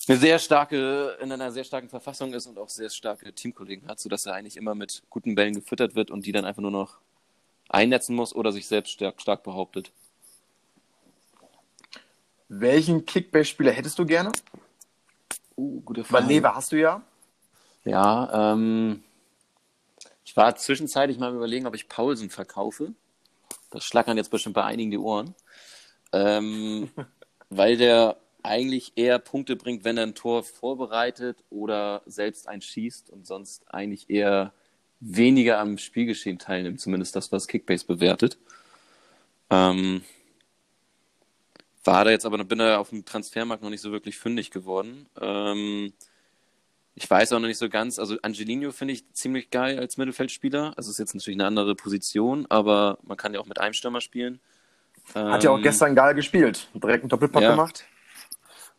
eine 0.09 0.19
sehr 0.19 0.39
starke, 0.39 1.19
in 1.21 1.33
einer 1.33 1.51
sehr 1.51 1.65
starken 1.65 1.89
Verfassung 1.89 2.33
ist 2.33 2.47
und 2.47 2.59
auch 2.59 2.69
sehr 2.69 2.89
starke 2.91 3.33
Teamkollegen 3.33 3.89
hat, 3.89 3.99
sodass 3.99 4.25
er 4.27 4.35
eigentlich 4.35 4.57
immer 4.57 4.75
mit 4.75 5.03
guten 5.11 5.35
Bällen 5.35 5.55
gefüttert 5.55 5.95
wird 5.95 6.11
und 6.11 6.27
die 6.27 6.33
dann 6.33 6.45
einfach 6.45 6.63
nur 6.63 6.71
noch 6.71 6.99
einnetzen 7.69 8.15
muss 8.15 8.35
oder 8.35 8.53
sich 8.53 8.69
selbst 8.69 8.93
stark, 8.93 9.21
stark 9.21 9.43
behauptet. 9.43 9.93
Welchen 12.49 13.05
Kickbase-Spieler 13.05 13.73
hättest 13.73 13.99
du 13.99 14.07
gerne? 14.07 14.33
Uh, 15.57 15.81
gute 15.81 16.05
Weil 16.11 16.27
Lever 16.27 16.55
hast 16.55 16.73
du 16.73 16.77
ja. 16.77 17.03
Ja, 17.85 18.53
ähm, 18.53 19.03
ich 20.25 20.37
war 20.37 20.55
zwischenzeitlich 20.57 21.19
mal 21.19 21.35
überlegen, 21.35 21.67
ob 21.67 21.75
ich 21.75 21.89
Paulsen 21.89 22.31
verkaufe. 22.31 22.93
Das 23.71 23.85
schlackern 23.85 24.17
jetzt 24.17 24.31
bestimmt 24.31 24.55
bei 24.55 24.65
einigen 24.65 24.91
die 24.91 24.99
Ohren. 24.99 25.35
Ähm, 26.13 26.91
weil 27.51 27.77
der 27.77 28.17
eigentlich 28.43 28.93
eher 28.97 29.19
Punkte 29.19 29.57
bringt, 29.57 29.85
wenn 29.85 29.97
er 29.97 30.05
ein 30.05 30.15
Tor 30.15 30.45
vorbereitet 30.45 31.43
oder 31.51 32.03
selbst 32.07 32.49
ein 32.49 32.61
schießt 32.61 33.11
und 33.11 33.27
sonst 33.27 33.65
eigentlich 33.73 34.09
eher 34.09 34.53
weniger 35.01 35.59
am 35.59 35.79
Spielgeschehen 35.79 36.39
teilnimmt, 36.39 36.81
zumindest 36.81 37.17
das, 37.17 37.33
was 37.33 37.49
Kickbase 37.49 37.87
bewertet. 37.87 38.39
Ähm, 39.51 40.03
war 41.87 42.05
da 42.05 42.11
jetzt 42.11 42.27
aber, 42.27 42.43
bin 42.45 42.59
da 42.59 42.79
auf 42.79 42.91
dem 42.91 43.05
Transfermarkt 43.05 43.63
noch 43.63 43.71
nicht 43.71 43.81
so 43.81 43.93
wirklich 43.93 44.19
fündig 44.19 44.51
geworden. 44.51 45.07
Ähm, 45.21 45.93
ich 46.95 47.09
weiß 47.09 47.33
auch 47.33 47.41
noch 47.41 47.49
nicht 47.49 47.59
so 47.59 47.69
ganz, 47.69 47.99
also 47.99 48.17
Angelino 48.23 48.73
finde 48.73 48.95
ich 48.95 49.13
ziemlich 49.13 49.51
geil 49.51 49.79
als 49.79 49.97
Mittelfeldspieler. 49.99 50.73
Also 50.77 50.91
ist 50.91 50.99
jetzt 50.99 51.15
natürlich 51.15 51.37
eine 51.39 51.47
andere 51.47 51.75
Position, 51.75 52.47
aber 52.49 52.99
man 53.03 53.17
kann 53.17 53.35
ja 53.35 53.41
auch 53.41 53.47
mit 53.47 53.61
einem 53.61 53.75
Stürmer 53.75 54.01
spielen. 54.01 54.41
Hat 55.15 55.45
ja 55.45 55.51
auch 55.51 55.59
Ähm, 55.59 55.63
gestern 55.63 55.95
geil 55.95 56.15
gespielt. 56.15 56.69
Direkt 56.75 57.03
einen 57.03 57.11
Doppelpack 57.11 57.43
ja. 57.43 57.51
gemacht. 57.51 57.85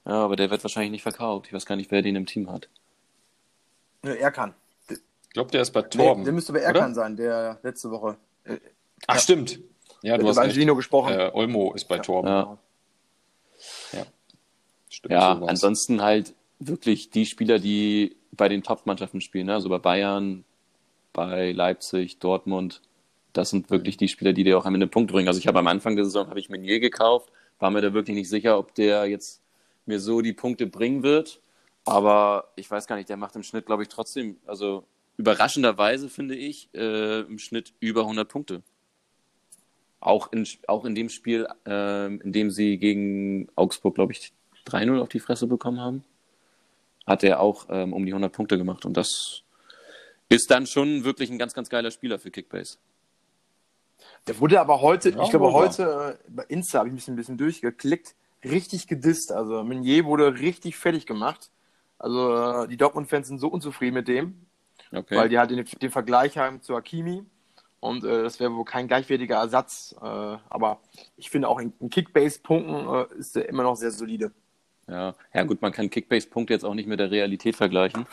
Ja, 0.06 0.14
aber 0.14 0.36
der 0.36 0.50
wird 0.50 0.64
wahrscheinlich 0.64 0.92
nicht 0.92 1.04
verkauft. 1.04 1.48
Ich 1.48 1.54
weiß 1.54 1.66
gar 1.66 1.76
nicht, 1.76 1.92
wer 1.92 2.02
den 2.02 2.16
im 2.16 2.26
Team 2.26 2.52
hat. 2.52 2.70
Ja, 4.04 4.12
er 4.14 4.32
kann. 4.32 4.54
Ich 4.90 5.00
glaube, 5.34 5.52
der 5.52 5.62
ist 5.62 5.72
bei 5.72 5.82
Nee, 5.82 5.88
Torben. 5.90 6.24
der 6.24 6.34
müsste 6.34 6.54
bei? 6.54 6.60
Erkan 6.60 6.96
sein, 6.96 7.16
der 7.16 7.60
letzte 7.62 7.92
Woche. 7.92 8.18
Ach, 9.06 9.20
stimmt. 9.20 9.60
Ja, 10.02 10.16
du 10.18 10.24
mit 10.24 10.30
hast 10.32 10.38
Angelino 10.40 10.74
recht. 10.74 10.80
gesprochen. 10.80 11.14
Äh, 11.14 11.30
Olmo 11.34 11.74
ist 11.74 11.86
bei 11.86 12.00
Torben. 12.00 12.28
Ja. 12.30 12.58
Stimmt, 14.90 15.12
Ja, 15.12 15.36
so 15.36 15.42
war's. 15.42 15.50
ansonsten 15.50 16.02
halt 16.02 16.34
wirklich 16.60 17.10
die 17.10 17.26
Spieler, 17.26 17.60
die 17.60 18.16
bei 18.32 18.50
den 18.50 18.64
Top-Mannschaften 18.64 19.22
spielen, 19.22 19.48
ne? 19.48 19.54
also 19.54 19.70
bei 19.70 19.80
Bayern, 19.80 20.44
bei 21.14 21.52
Leipzig, 21.52 22.20
Dortmund. 22.20 22.82
Das 23.34 23.50
sind 23.50 23.70
wirklich 23.70 23.98
die 23.98 24.08
Spieler, 24.08 24.34
die 24.34 24.44
dir 24.44 24.58
auch 24.58 24.66
am 24.66 24.74
Ende 24.74 24.88
Punkte 24.88 25.14
bringen. 25.14 25.28
Also 25.28 25.40
ich 25.40 25.48
habe 25.48 25.60
am 25.60 25.68
Anfang 25.68 25.96
der 25.96 26.06
Saison 26.06 26.30
habe 26.30 26.40
ich 26.40 26.50
Meunier 26.50 26.80
gekauft, 26.80 27.32
war 27.60 27.70
mir 27.72 27.82
da 27.82 27.94
wirklich 27.94 28.16
nicht 28.16 28.30
sicher, 28.30 28.58
ob 28.58 28.74
der 28.76 29.06
jetzt 29.06 29.42
mir 29.86 30.00
so 30.00 30.22
die 30.22 30.34
Punkte 30.34 30.68
bringen 30.68 31.04
wird. 31.04 31.42
Aber 31.86 32.52
ich 32.56 32.70
weiß 32.70 32.88
gar 32.88 32.96
nicht, 32.96 33.10
der 33.10 33.18
macht 33.18 33.36
im 33.36 33.44
Schnitt, 33.44 33.66
glaube 33.66 33.84
ich, 33.84 33.90
trotzdem, 33.90 34.38
also 34.46 34.84
überraschenderweise 35.18 36.10
finde 36.10 36.36
ich, 36.36 36.70
äh, 36.74 37.22
im 37.22 37.40
Schnitt 37.40 37.74
über 37.80 38.02
100 38.02 38.28
Punkte. 38.28 38.62
Auch 40.00 40.32
in, 40.32 40.48
auch 40.68 40.86
in 40.86 40.96
dem 40.96 41.10
Spiel, 41.10 41.48
ähm, 41.66 42.22
in 42.22 42.32
dem 42.32 42.52
sie 42.52 42.78
gegen 42.78 43.50
Augsburg, 43.56 43.96
glaube 43.96 44.14
ich, 44.14 44.32
3-0 44.68 45.00
auf 45.02 45.10
die 45.10 45.20
Fresse 45.20 45.48
bekommen 45.48 45.80
haben, 45.80 46.04
hat 47.06 47.24
er 47.24 47.40
auch 47.40 47.66
ähm, 47.70 47.94
um 47.94 48.06
die 48.06 48.12
100 48.12 48.32
Punkte 48.32 48.58
gemacht. 48.58 48.86
Und 48.86 48.96
das 48.96 49.44
ist 50.30 50.52
dann 50.52 50.68
schon 50.68 51.04
wirklich 51.04 51.32
ein 51.32 51.38
ganz, 51.40 51.54
ganz 51.54 51.70
geiler 51.70 51.90
Spieler 51.90 52.20
für 52.20 52.32
Kickbase. 52.32 52.78
Der 54.28 54.40
wurde 54.40 54.60
aber 54.60 54.82
heute, 54.82 55.12
Ja, 55.12 55.24
ich 55.24 55.30
glaube, 55.30 55.54
heute 55.54 56.20
äh, 56.20 56.30
bei 56.30 56.44
Insta 56.50 56.80
habe 56.80 56.90
ich 56.90 56.94
mich 56.94 57.08
ein 57.08 57.16
bisschen 57.16 57.38
durchgeklickt, 57.38 58.14
richtig 58.44 58.88
gedisst. 58.88 59.32
Also 59.32 59.64
Meunier 59.64 60.06
wurde 60.06 60.40
richtig 60.40 60.78
fertig 60.78 61.06
gemacht. 61.06 61.50
Also 61.98 62.36
äh, 62.64 62.68
die 62.68 62.78
Dortmund-Fans 62.78 63.28
sind 63.28 63.40
so 63.40 63.48
unzufrieden 63.48 63.96
mit 63.96 64.08
dem, 64.08 64.46
Okay. 64.92 65.16
weil 65.16 65.30
die 65.30 65.40
halt 65.40 65.50
den, 65.50 65.66
den 65.66 65.92
Vergleich 65.92 66.38
haben 66.38 66.62
zu 66.62 66.76
Hakimi. 66.76 67.24
Und 67.80 68.04
äh, 68.04 68.24
das 68.24 68.40
wäre 68.40 68.54
wohl 68.56 68.66
kein 68.66 68.88
gleichwertiger 68.88 69.38
Ersatz. 69.38 69.96
Äh, 70.02 70.06
aber 70.06 70.80
ich 71.16 71.30
finde 71.30 71.48
auch 71.48 71.60
in, 71.60 71.74
in 71.80 71.90
Kickbase-Punkten 71.90 72.88
äh, 72.88 73.20
ist 73.20 73.36
er 73.38 73.48
immer 73.50 73.64
noch 73.64 73.76
sehr 73.76 73.92
solide. 73.92 74.32
Ja, 74.88 75.16
ja 75.34 75.44
gut, 75.44 75.62
man 75.62 75.72
kann 75.72 75.90
Kickbase-Punkte 75.90 76.54
jetzt 76.54 76.64
auch 76.64 76.74
nicht 76.74 76.88
mit 76.88 77.00
der 77.00 77.12
Realität 77.12 77.56
vergleichen. 77.56 78.06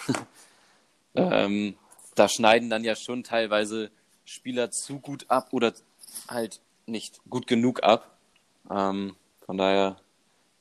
ähm, 1.14 1.76
da 2.14 2.28
schneiden 2.28 2.68
dann 2.68 2.85
ja 2.85 2.97
schon 2.97 3.25
teilweise 3.25 3.90
Spieler 4.25 4.71
zu 4.71 4.99
gut 4.99 5.26
ab 5.28 5.49
oder 5.52 5.73
halt 6.28 6.61
nicht 6.87 7.21
gut 7.30 7.47
genug 7.47 7.83
ab. 7.83 8.16
Ähm, 8.71 9.16
von 9.47 9.56
daher, 9.56 9.97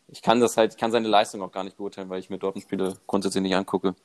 ich 0.07 0.21
kann 0.21 0.39
das 0.39 0.57
halt, 0.57 0.73
ich 0.73 0.77
kann 0.77 0.91
seine 0.91 1.07
Leistung 1.07 1.41
auch 1.41 1.51
gar 1.51 1.63
nicht 1.63 1.77
beurteilen, 1.77 2.09
weil 2.09 2.19
ich 2.19 2.29
mir 2.29 2.37
Dortmund-Spiele 2.37 2.97
grundsätzlich 3.07 3.41
nicht 3.41 3.55
angucke. 3.55 3.95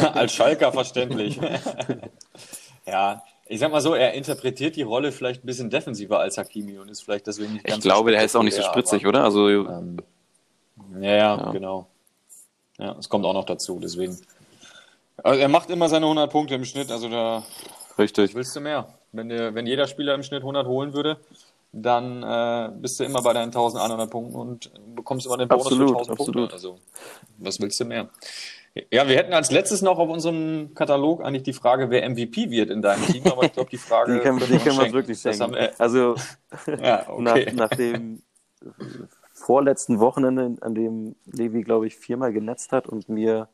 Ja, 0.00 0.10
als 0.14 0.32
Schalker 0.32 0.72
verständlich. 0.72 1.38
ja, 2.86 3.22
ich 3.46 3.60
sag 3.60 3.70
mal 3.70 3.80
so, 3.80 3.94
er 3.94 4.14
interpretiert 4.14 4.76
die 4.76 4.82
Rolle 4.82 5.12
vielleicht 5.12 5.44
ein 5.44 5.46
bisschen 5.46 5.70
defensiver 5.70 6.18
als 6.18 6.36
Hakimi 6.38 6.78
und 6.78 6.90
ist 6.90 7.02
vielleicht 7.02 7.26
deswegen 7.26 7.52
nicht 7.54 7.64
Ich 7.64 7.70
ganz 7.72 7.84
glaube, 7.84 8.10
der 8.10 8.24
ist 8.24 8.34
auch 8.36 8.42
nicht 8.42 8.56
so 8.56 8.62
spritzig, 8.62 9.06
oder? 9.06 9.24
Also, 9.24 9.46
aber, 9.46 9.78
ähm, 9.78 9.98
ja, 11.00 11.10
ja, 11.10 11.36
Ja. 11.36 11.50
genau. 11.52 11.86
Ja, 12.78 12.96
es 12.98 13.08
kommt 13.08 13.24
auch 13.24 13.32
noch 13.32 13.44
dazu, 13.46 13.78
deswegen. 13.80 14.18
Also 15.22 15.40
er 15.40 15.48
macht 15.48 15.70
immer 15.70 15.88
seine 15.88 16.06
100 16.06 16.30
Punkte 16.30 16.54
im 16.56 16.64
Schnitt, 16.64 16.90
also 16.90 17.08
da 17.08 17.42
richtig. 17.98 18.34
willst 18.34 18.54
du 18.54 18.60
mehr. 18.60 18.88
Wenn, 19.12 19.30
der, 19.30 19.54
wenn 19.54 19.66
jeder 19.66 19.86
Spieler 19.86 20.14
im 20.14 20.22
Schnitt 20.22 20.42
100 20.42 20.66
holen 20.66 20.92
würde, 20.92 21.18
dann 21.72 22.22
äh, 22.22 22.70
bist 22.80 22.98
du 23.00 23.04
immer 23.04 23.22
bei 23.22 23.32
deinen 23.32 23.48
1100 23.48 24.10
Punkten 24.10 24.36
und 24.36 24.70
bekommst 24.94 25.26
immer 25.26 25.36
den 25.36 25.48
Bonus 25.48 25.66
Absolut, 25.66 25.88
für 25.88 25.96
1000 25.96 26.20
absolut. 26.20 26.34
Punkte. 26.36 26.54
Also, 26.54 26.78
was 27.38 27.60
willst 27.60 27.80
du 27.80 27.84
mehr? 27.84 28.08
Ja, 28.90 29.08
wir 29.08 29.16
hätten 29.16 29.32
als 29.32 29.50
letztes 29.50 29.80
noch 29.80 29.98
auf 29.98 30.10
unserem 30.10 30.74
Katalog 30.74 31.24
eigentlich 31.24 31.44
die 31.44 31.54
Frage, 31.54 31.88
wer 31.88 32.08
MVP 32.08 32.50
wird 32.50 32.68
in 32.68 32.82
deinem 32.82 33.06
Team, 33.06 33.26
aber 33.26 33.44
ich 33.44 33.52
glaube, 33.52 33.70
die 33.70 33.78
Frage. 33.78 34.14
Die 34.14 34.20
können, 34.22 34.38
die 34.38 34.46
können 34.46 34.64
wir 34.64 34.72
schenken. 34.72 34.92
wirklich 34.92 35.18
schenken. 35.18 35.52
wir, 35.52 35.80
Also, 35.80 36.14
ja, 36.82 37.06
okay. 37.08 37.22
nach, 37.22 37.52
nach 37.52 37.68
dem 37.70 38.22
vorletzten 39.32 39.98
Wochenende, 39.98 40.56
an 40.60 40.74
dem 40.74 41.16
Levi, 41.24 41.62
glaube 41.62 41.86
ich, 41.86 41.96
viermal 41.96 42.32
genetzt 42.32 42.72
hat 42.72 42.86
und 42.86 43.08
mir 43.08 43.48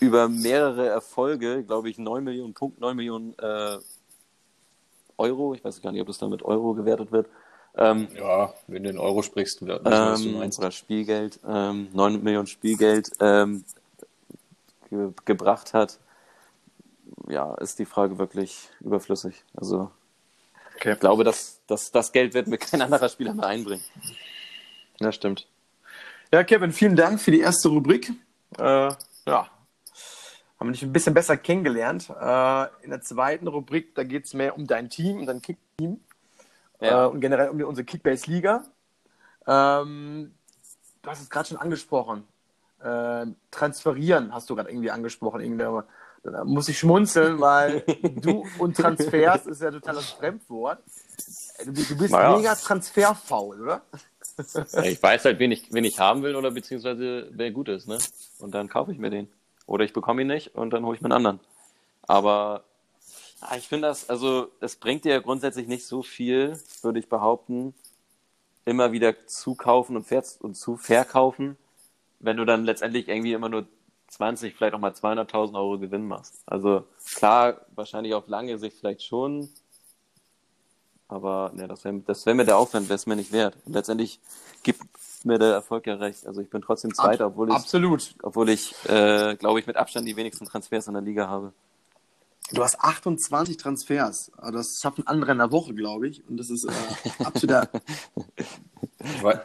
über 0.00 0.28
mehrere 0.28 0.88
Erfolge, 0.88 1.62
glaube 1.62 1.90
ich, 1.90 1.98
9 1.98 2.24
Millionen 2.24 2.54
Punkt, 2.54 2.80
9 2.80 2.96
Millionen 2.96 3.38
äh, 3.38 3.76
Euro, 5.22 5.54
ich 5.54 5.64
weiß 5.64 5.80
gar 5.82 5.92
nicht, 5.92 6.00
ob 6.00 6.08
das 6.08 6.18
dann 6.18 6.30
mit 6.30 6.42
Euro 6.42 6.74
gewertet 6.74 7.12
wird, 7.12 7.28
ähm, 7.74 8.08
ja, 8.18 8.52
wenn 8.66 8.82
du 8.82 8.90
in 8.90 8.98
Euro 8.98 9.22
sprichst, 9.22 9.62
wissen 9.62 9.68
wir, 9.68 9.80
was 9.82 10.22
du 10.22 10.28
ähm, 10.28 10.38
meinst. 10.38 10.58
oder 10.58 10.70
Spielgeld, 10.70 11.40
ähm, 11.48 11.88
9 11.92 12.22
Millionen 12.22 12.46
Spielgeld 12.46 13.08
ähm, 13.20 13.64
ge 14.90 15.10
gebracht 15.24 15.72
hat, 15.72 15.98
ja, 17.28 17.54
ist 17.54 17.78
die 17.78 17.86
Frage 17.86 18.18
wirklich 18.18 18.68
überflüssig. 18.80 19.42
Also 19.56 19.90
Okay. 20.76 20.94
ich 20.94 21.00
glaube, 21.00 21.22
dass, 21.22 21.60
dass 21.68 21.92
das 21.92 22.10
Geld 22.10 22.34
wird 22.34 22.48
mir 22.48 22.58
kein 22.58 22.82
anderer 22.82 23.08
Spieler 23.08 23.34
mehr 23.34 23.46
einbringen. 23.46 23.84
Ja, 25.00 25.12
stimmt. 25.12 25.46
Ja, 26.32 26.42
Kevin, 26.42 26.72
vielen 26.72 26.96
Dank 26.96 27.20
für 27.20 27.30
die 27.30 27.40
erste 27.40 27.68
Rubrik. 27.68 28.10
Äh, 28.58 28.90
ja. 29.26 29.48
Haben 30.62 30.68
wir 30.68 30.72
dich 30.74 30.82
ein 30.84 30.92
bisschen 30.92 31.12
besser 31.12 31.36
kennengelernt. 31.36 32.08
Äh, 32.08 32.66
in 32.84 32.90
der 32.90 33.00
zweiten 33.00 33.48
Rubrik, 33.48 33.96
da 33.96 34.04
geht 34.04 34.26
es 34.26 34.32
mehr 34.32 34.56
um 34.56 34.64
dein 34.68 34.88
Team, 34.90 35.18
um 35.18 35.26
dein 35.26 35.42
Kick-Team 35.42 35.98
Ja. 36.80 37.06
äh, 37.06 37.08
und 37.08 37.20
generell 37.20 37.48
um 37.48 37.60
unsere 37.62 37.84
Kickbase-Liga. 37.84 38.62
Ähm, 39.48 40.32
du 41.02 41.10
hast 41.10 41.20
es 41.20 41.28
gerade 41.30 41.48
schon 41.48 41.58
angesprochen. 41.58 42.22
Äh, 42.80 43.26
transferieren 43.50 44.32
hast 44.32 44.50
du 44.50 44.54
gerade 44.54 44.70
irgendwie 44.70 44.92
angesprochen. 44.92 45.40
Irgendwie, 45.40 45.64
da 46.22 46.44
muss 46.44 46.68
ich 46.68 46.78
schmunzeln, 46.78 47.40
weil 47.40 47.80
du 48.20 48.46
und 48.60 48.76
Transfers 48.76 49.46
ist 49.46 49.62
ja 49.62 49.72
total 49.72 49.96
das 49.96 50.10
Fremdwort. 50.10 50.78
Du, 51.64 51.72
du 51.72 51.98
bist 51.98 52.12
Naja. 52.12 52.36
mega 52.36 52.54
transferfaul, 52.54 53.62
oder? 53.62 53.82
Ja, 54.72 54.82
ich 54.84 55.02
weiß 55.02 55.24
halt, 55.24 55.40
wen 55.40 55.50
ich, 55.50 55.72
wen 55.72 55.82
ich 55.82 55.98
haben 55.98 56.22
will 56.22 56.36
oder 56.36 56.52
beziehungsweise 56.52 57.28
wer 57.32 57.50
gut 57.50 57.68
ist, 57.68 57.88
ne? 57.88 57.98
Und 58.38 58.54
dann 58.54 58.68
kaufe 58.68 58.92
ich 58.92 58.98
mir 58.98 59.10
den. 59.10 59.28
Oder 59.66 59.84
ich 59.84 59.92
bekomme 59.92 60.22
ihn 60.22 60.28
nicht 60.28 60.54
und 60.54 60.70
dann 60.70 60.84
hole 60.84 60.96
ich 60.96 61.02
mir 61.02 61.06
einen 61.06 61.26
anderen. 61.26 61.40
Aber 62.02 62.64
ah, 63.40 63.56
ich 63.56 63.68
finde 63.68 63.88
das, 63.88 64.08
also 64.10 64.50
es 64.60 64.76
bringt 64.76 65.04
dir 65.04 65.20
grundsätzlich 65.20 65.68
nicht 65.68 65.86
so 65.86 66.02
viel, 66.02 66.58
würde 66.82 66.98
ich 66.98 67.08
behaupten, 67.08 67.74
immer 68.64 68.92
wieder 68.92 69.26
zukaufen 69.26 69.96
und, 69.96 70.06
und 70.40 70.54
zu 70.54 70.76
verkaufen, 70.76 71.56
wenn 72.20 72.36
du 72.36 72.44
dann 72.44 72.64
letztendlich 72.64 73.08
irgendwie 73.08 73.32
immer 73.32 73.48
nur 73.48 73.66
20, 74.08 74.54
vielleicht 74.54 74.74
auch 74.74 74.78
mal 74.78 74.92
200.000 74.92 75.54
Euro 75.54 75.78
Gewinn 75.78 76.06
machst. 76.06 76.42
Also 76.46 76.84
klar, 77.14 77.64
wahrscheinlich 77.74 78.14
auf 78.14 78.28
lange 78.28 78.58
Sicht 78.58 78.76
vielleicht 78.78 79.02
schon, 79.02 79.48
aber 81.08 81.50
ne, 81.54 81.68
das 81.68 81.84
wäre 81.84 81.98
das 82.06 82.24
wär 82.24 82.34
mir 82.34 82.44
der 82.44 82.58
Aufwand, 82.58 82.88
wäre 82.88 82.96
es 82.96 83.06
mir 83.06 83.16
nicht 83.16 83.32
wert. 83.32 83.56
Und 83.64 83.74
letztendlich 83.74 84.20
gibt 84.62 84.80
mir 85.24 85.38
der 85.38 85.52
Erfolg 85.52 85.86
ja 85.86 85.94
recht. 85.94 86.26
Also 86.26 86.40
ich 86.40 86.50
bin 86.50 86.62
trotzdem 86.62 86.94
Zweiter, 86.94 87.26
obwohl 87.28 87.48
ich, 87.48 87.54
Absolut. 87.54 88.14
obwohl 88.22 88.48
ich, 88.48 88.74
äh, 88.88 89.36
glaube 89.36 89.60
ich, 89.60 89.66
mit 89.66 89.76
Abstand 89.76 90.06
die 90.06 90.16
wenigsten 90.16 90.44
Transfers 90.46 90.86
in 90.88 90.94
der 90.94 91.02
Liga 91.02 91.28
habe. 91.28 91.52
Du 92.52 92.62
hast 92.62 92.80
28 92.80 93.56
Transfers. 93.56 94.30
Also 94.36 94.58
Das 94.58 94.78
schaffen 94.80 95.06
andere 95.06 95.32
in 95.32 95.38
der 95.38 95.50
Woche, 95.52 95.74
glaube 95.74 96.08
ich. 96.08 96.22
Und 96.28 96.36
das 96.38 96.50
ist 96.50 96.64
äh, 96.64 97.24
absoluter. 97.24 97.68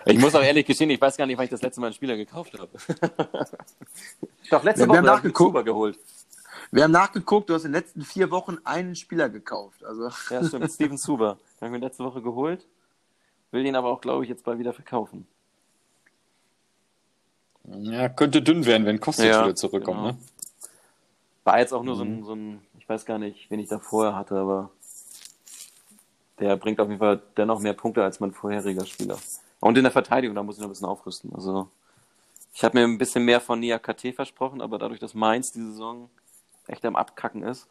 Ich 0.05 0.19
muss 0.19 0.35
auch 0.35 0.41
ehrlich 0.43 0.67
gestehen, 0.67 0.89
ich 0.91 1.01
weiß 1.01 1.17
gar 1.17 1.25
nicht, 1.25 1.35
wann 1.37 1.45
ich 1.45 1.49
das 1.49 1.63
letzte 1.63 1.81
Mal 1.81 1.87
einen 1.87 1.95
Spieler 1.95 2.15
gekauft 2.15 2.53
habe. 2.59 2.69
Doch, 4.51 4.63
letzte 4.63 4.83
wir 4.83 4.89
Woche 4.89 4.97
haben 4.97 5.05
nachgeguckt. 5.05 5.49
Zuber 5.49 5.63
geholt. 5.63 5.97
Wir 6.71 6.83
haben 6.83 6.91
nachgeguckt, 6.91 7.49
du 7.49 7.55
hast 7.55 7.65
in 7.65 7.71
den 7.71 7.81
letzten 7.81 8.01
vier 8.03 8.29
Wochen 8.29 8.57
einen 8.65 8.95
Spieler 8.95 9.29
gekauft. 9.29 9.83
Also 9.83 10.09
Ja, 10.29 10.43
stimmt, 10.43 10.71
Steven 10.71 10.97
Zuber. 10.97 11.37
Den 11.59 11.67
habe 11.67 11.75
ich 11.75 11.81
mir 11.81 11.87
letzte 11.87 12.03
Woche 12.03 12.21
geholt. 12.21 12.67
Will 13.51 13.63
den 13.63 13.75
aber 13.75 13.89
auch, 13.89 14.01
glaube 14.01 14.23
ich, 14.23 14.29
jetzt 14.29 14.43
bald 14.43 14.59
wieder 14.59 14.73
verkaufen. 14.73 15.25
Ja, 17.67 18.09
könnte 18.09 18.41
dünn 18.41 18.65
werden, 18.65 18.85
wenn 18.85 18.99
Kostic 18.99 19.25
Ja, 19.25 19.43
wieder 19.43 19.55
zurückkommt. 19.55 19.97
genau. 19.97 20.11
Ne? 20.11 20.17
War 21.43 21.59
jetzt 21.59 21.73
auch 21.73 21.83
nur 21.83 21.95
so, 21.95 22.03
ein, 22.03 22.23
so 22.23 22.33
ein, 22.33 22.61
ich 22.77 22.87
weiß 22.87 23.05
gar 23.05 23.19
nicht, 23.19 23.49
wen 23.49 23.59
ich 23.59 23.69
da 23.69 23.79
vorher 23.79 24.15
hatte, 24.15 24.35
aber 24.35 24.69
der 26.39 26.55
bringt 26.57 26.79
auf 26.79 26.87
jeden 26.87 26.99
Fall 26.99 27.21
dennoch 27.35 27.59
mehr 27.59 27.73
Punkte 27.73 28.03
als 28.03 28.19
mein 28.19 28.31
vorheriger 28.31 28.85
Spieler. 28.85 29.17
Und 29.59 29.77
in 29.77 29.83
der 29.83 29.91
Verteidigung, 29.91 30.35
da 30.35 30.43
muss 30.43 30.55
ich 30.55 30.61
noch 30.61 30.67
ein 30.67 30.71
bisschen 30.71 30.87
aufrüsten. 30.87 31.33
Also 31.33 31.69
ich 32.53 32.63
habe 32.63 32.77
mir 32.77 32.85
ein 32.85 32.97
bisschen 32.97 33.23
mehr 33.25 33.41
von 33.41 33.59
Nia 33.59 33.79
KT 33.79 34.13
versprochen, 34.13 34.61
aber 34.61 34.77
dadurch, 34.77 34.99
dass 34.99 35.13
Mainz 35.13 35.51
die 35.51 35.61
Saison 35.61 36.09
echt 36.67 36.85
am 36.85 36.95
Abkacken 36.95 37.43
ist, 37.43 37.67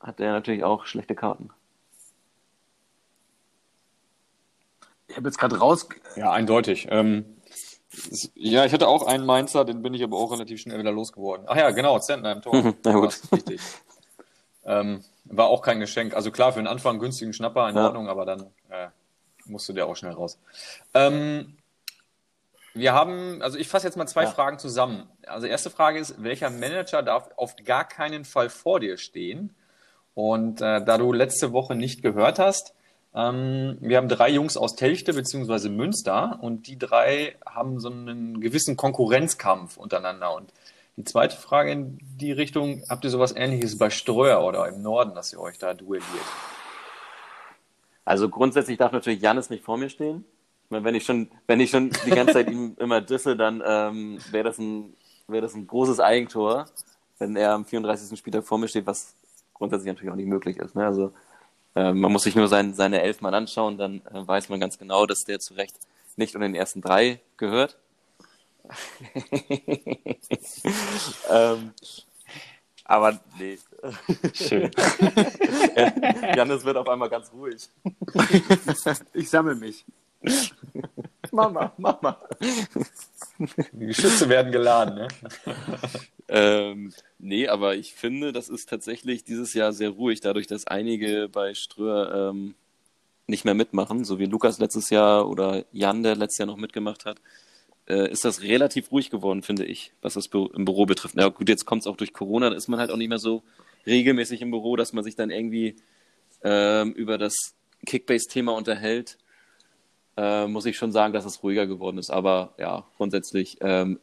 hat 0.00 0.20
er 0.20 0.32
natürlich 0.32 0.64
auch 0.64 0.86
schlechte 0.86 1.14
Karten. 1.14 1.50
ich 5.14 5.16
habe 5.16 5.28
jetzt 5.28 5.38
gerade 5.38 5.58
raus. 5.58 5.88
Ja, 6.16 6.32
eindeutig. 6.32 6.88
Ähm, 6.90 7.24
ja, 8.34 8.64
ich 8.64 8.72
hatte 8.72 8.88
auch 8.88 9.06
einen 9.06 9.24
Mainzer, 9.26 9.64
den 9.64 9.82
bin 9.82 9.94
ich 9.94 10.02
aber 10.02 10.16
auch 10.16 10.32
relativ 10.32 10.60
schnell 10.60 10.78
wieder 10.78 10.92
losgeworden. 10.92 11.46
Ach 11.48 11.56
ja, 11.56 11.70
genau, 11.70 11.98
Zentner 11.98 12.32
im 12.32 12.42
Tor. 12.42 12.74
Na 12.84 12.92
gut. 12.92 13.20
Richtig. 13.32 13.60
ähm, 14.64 15.04
war 15.24 15.46
auch 15.46 15.62
kein 15.62 15.80
Geschenk. 15.80 16.14
Also 16.14 16.30
klar, 16.30 16.52
für 16.52 16.60
den 16.60 16.66
Anfang 16.66 16.98
günstigen 16.98 17.32
Schnapper 17.32 17.68
in 17.68 17.76
Ja. 17.76 17.86
Ordnung, 17.86 18.08
aber 18.08 18.24
dann 18.26 18.42
äh, 18.70 18.88
musste 19.46 19.74
der 19.74 19.86
auch 19.86 19.96
schnell 19.96 20.12
raus. 20.12 20.38
Ähm, 20.94 21.56
wir 22.74 22.92
haben, 22.92 23.40
also 23.40 23.56
ich 23.56 23.68
fasse 23.68 23.86
jetzt 23.86 23.96
mal 23.96 24.06
zwei 24.06 24.24
Ja. 24.24 24.30
Fragen 24.30 24.58
zusammen. 24.58 25.08
Also 25.26 25.46
erste 25.46 25.70
Frage 25.70 25.98
ist, 25.98 26.22
welcher 26.22 26.50
Manager 26.50 27.02
darf 27.02 27.30
auf 27.36 27.54
gar 27.64 27.84
keinen 27.86 28.24
Fall 28.24 28.50
vor 28.50 28.80
dir 28.80 28.96
stehen? 28.96 29.54
Und 30.14 30.60
äh, 30.60 30.84
da 30.84 30.98
du 30.98 31.12
letzte 31.12 31.52
Woche 31.52 31.74
nicht 31.74 32.02
gehört 32.02 32.38
hast, 32.38 32.74
ähm, 33.14 33.78
wir 33.80 33.96
haben 33.96 34.08
drei 34.08 34.30
Jungs 34.30 34.56
aus 34.56 34.76
Telchte 34.76 35.12
beziehungsweise 35.12 35.68
Münster 35.68 36.38
und 36.40 36.66
die 36.66 36.78
drei 36.78 37.36
haben 37.46 37.80
so 37.80 37.88
einen 37.88 38.40
gewissen 38.40 38.76
Konkurrenzkampf 38.76 39.76
untereinander. 39.76 40.34
Und 40.34 40.52
die 40.96 41.04
zweite 41.04 41.36
Frage 41.36 41.72
in 41.72 41.98
die 42.00 42.32
Richtung, 42.32 42.82
habt 42.88 43.04
ihr 43.04 43.10
sowas 43.10 43.34
ähnliches 43.36 43.78
bei 43.78 43.90
Ströer 43.90 44.44
oder 44.44 44.68
im 44.68 44.82
Norden, 44.82 45.14
dass 45.14 45.32
ihr 45.32 45.40
euch 45.40 45.58
da 45.58 45.74
duelliert? 45.74 46.06
Also 48.04 48.28
grundsätzlich 48.28 48.78
darf 48.78 48.92
natürlich 48.92 49.20
Janis 49.20 49.50
nicht 49.50 49.64
vor 49.64 49.78
mir 49.78 49.88
stehen. 49.88 50.24
Ich 50.64 50.70
meine, 50.70 50.84
wenn 50.84 50.94
ich 50.94 51.04
schon, 51.04 51.30
wenn 51.46 51.60
ich 51.60 51.70
schon 51.70 51.90
die 52.06 52.10
ganze 52.10 52.34
Zeit 52.34 52.50
ihm 52.50 52.76
immer 52.78 53.00
disse, 53.00 53.36
dann 53.36 53.62
ähm, 53.64 54.18
wäre 54.30 54.44
das 54.44 54.58
ein 54.58 54.94
wäre 55.28 55.42
das 55.42 55.54
ein 55.54 55.66
großes 55.66 56.00
Eigentor, 56.00 56.66
wenn 57.18 57.36
er 57.36 57.52
am 57.52 57.64
34. 57.64 58.18
Spieltag 58.18 58.44
vor 58.44 58.58
mir 58.58 58.68
steht, 58.68 58.86
was 58.86 59.14
grundsätzlich 59.52 59.88
natürlich 59.88 60.12
auch 60.12 60.16
nicht 60.16 60.28
möglich 60.28 60.58
ist. 60.58 60.74
Ne? 60.74 60.84
Also 60.84 61.12
äh, 61.74 61.92
man 61.92 62.12
muss 62.12 62.24
sich 62.24 62.34
nur 62.34 62.48
sein, 62.48 62.74
seine 62.74 63.02
elf 63.02 63.20
Mann 63.20 63.34
anschauen, 63.34 63.78
dann 63.78 64.00
äh, 64.06 64.26
weiß 64.26 64.48
man 64.48 64.60
ganz 64.60 64.78
genau, 64.78 65.06
dass 65.06 65.24
der 65.24 65.40
zu 65.40 65.54
Recht 65.54 65.76
nicht 66.16 66.34
unter 66.34 66.46
den 66.46 66.54
ersten 66.54 66.80
drei 66.80 67.20
gehört. 67.36 67.76
ähm, 71.30 71.72
aber 72.84 73.20
nee. 73.38 73.58
Schön. 74.32 74.70
Janis 76.36 76.64
wird 76.64 76.76
auf 76.76 76.88
einmal 76.88 77.10
ganz 77.10 77.32
ruhig. 77.32 77.68
Ich 79.12 79.30
sammle 79.30 79.54
mich. 79.54 79.84
Mama, 81.34 81.72
Mama. 81.76 82.20
Die 83.72 83.86
Geschütze 83.86 84.28
werden 84.28 84.52
geladen, 84.52 84.94
ne? 84.94 85.08
Ähm, 86.28 86.92
nee, 87.18 87.48
aber 87.48 87.76
ich 87.76 87.92
finde, 87.92 88.32
das 88.32 88.48
ist 88.48 88.68
tatsächlich 88.68 89.24
dieses 89.24 89.52
Jahr 89.52 89.72
sehr 89.72 89.90
ruhig, 89.90 90.20
dadurch, 90.20 90.46
dass 90.46 90.66
einige 90.66 91.28
bei 91.28 91.54
Ströer 91.54 92.30
ähm, 92.30 92.54
nicht 93.26 93.44
mehr 93.44 93.54
mitmachen, 93.54 94.04
so 94.04 94.18
wie 94.18 94.26
Lukas 94.26 94.58
letztes 94.58 94.90
Jahr 94.90 95.28
oder 95.28 95.64
Jan, 95.72 96.02
der 96.02 96.16
letztes 96.16 96.38
Jahr 96.38 96.46
noch 96.46 96.56
mitgemacht 96.56 97.04
hat, 97.04 97.20
äh, 97.86 98.10
ist 98.10 98.24
das 98.24 98.42
relativ 98.42 98.90
ruhig 98.92 99.10
geworden, 99.10 99.42
finde 99.42 99.64
ich, 99.64 99.92
was 100.00 100.14
das 100.14 100.28
Bü 100.28 100.46
im 100.54 100.64
Büro 100.64 100.86
betrifft. 100.86 101.16
Na 101.16 101.28
gut, 101.28 101.48
jetzt 101.48 101.66
kommt 101.66 101.82
es 101.82 101.86
auch 101.86 101.96
durch 101.96 102.12
Corona, 102.12 102.50
da 102.50 102.56
ist 102.56 102.68
man 102.68 102.80
halt 102.80 102.90
auch 102.90 102.96
nicht 102.96 103.08
mehr 103.08 103.18
so 103.18 103.42
regelmäßig 103.86 104.40
im 104.40 104.50
Büro, 104.50 104.76
dass 104.76 104.92
man 104.92 105.04
sich 105.04 105.16
dann 105.16 105.30
irgendwie 105.30 105.76
ähm, 106.42 106.92
über 106.92 107.18
das 107.18 107.34
Kickbase-Thema 107.86 108.52
unterhält. 108.52 109.18
Äh, 110.16 110.46
muss 110.46 110.66
ich 110.66 110.76
schon 110.76 110.92
sagen, 110.92 111.12
dass 111.12 111.24
es 111.24 111.42
ruhiger 111.42 111.66
geworden 111.66 111.98
ist. 111.98 112.10
Aber 112.10 112.54
ja, 112.58 112.86
grundsätzlich 112.96 113.58
ähm, 113.60 113.98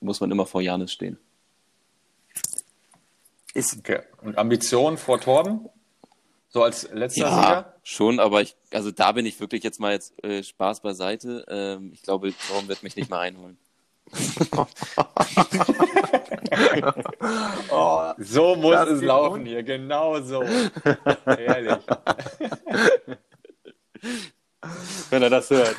muss 0.00 0.20
man 0.20 0.30
immer 0.30 0.46
vor 0.46 0.62
Janis 0.62 0.92
stehen. 0.92 1.18
Ist, 3.54 3.78
Okay. 3.78 4.00
Und 4.22 4.38
Ambition 4.38 4.98
vor 4.98 5.20
Torben? 5.20 5.68
So 6.48 6.62
als 6.62 6.88
letzter 6.92 7.28
Sieger? 7.28 7.74
schon, 7.82 8.18
aber 8.20 8.40
ich, 8.40 8.56
also 8.72 8.90
da 8.90 9.12
bin 9.12 9.26
ich 9.26 9.38
wirklich 9.40 9.62
jetzt 9.62 9.78
mal 9.78 9.92
jetzt 9.92 10.22
äh, 10.24 10.42
Spaß 10.42 10.80
beiseite. 10.80 11.44
Ähm, 11.48 11.90
ich 11.92 12.02
glaube, 12.02 12.32
Torben 12.48 12.68
wird 12.68 12.82
mich 12.82 12.96
nicht 12.96 13.10
mehr 13.10 13.18
einholen. 13.20 13.58
oh, 17.70 18.12
So 18.18 18.56
muss 18.56 18.76
es 18.88 19.02
laufen 19.02 19.40
gut. 19.40 19.48
hier, 19.48 19.62
genau 19.64 20.20
so. 20.20 20.42
Ehrlich. 21.26 21.78
Wenn 25.10 25.22
er 25.22 25.30
das 25.30 25.50
hört, 25.50 25.76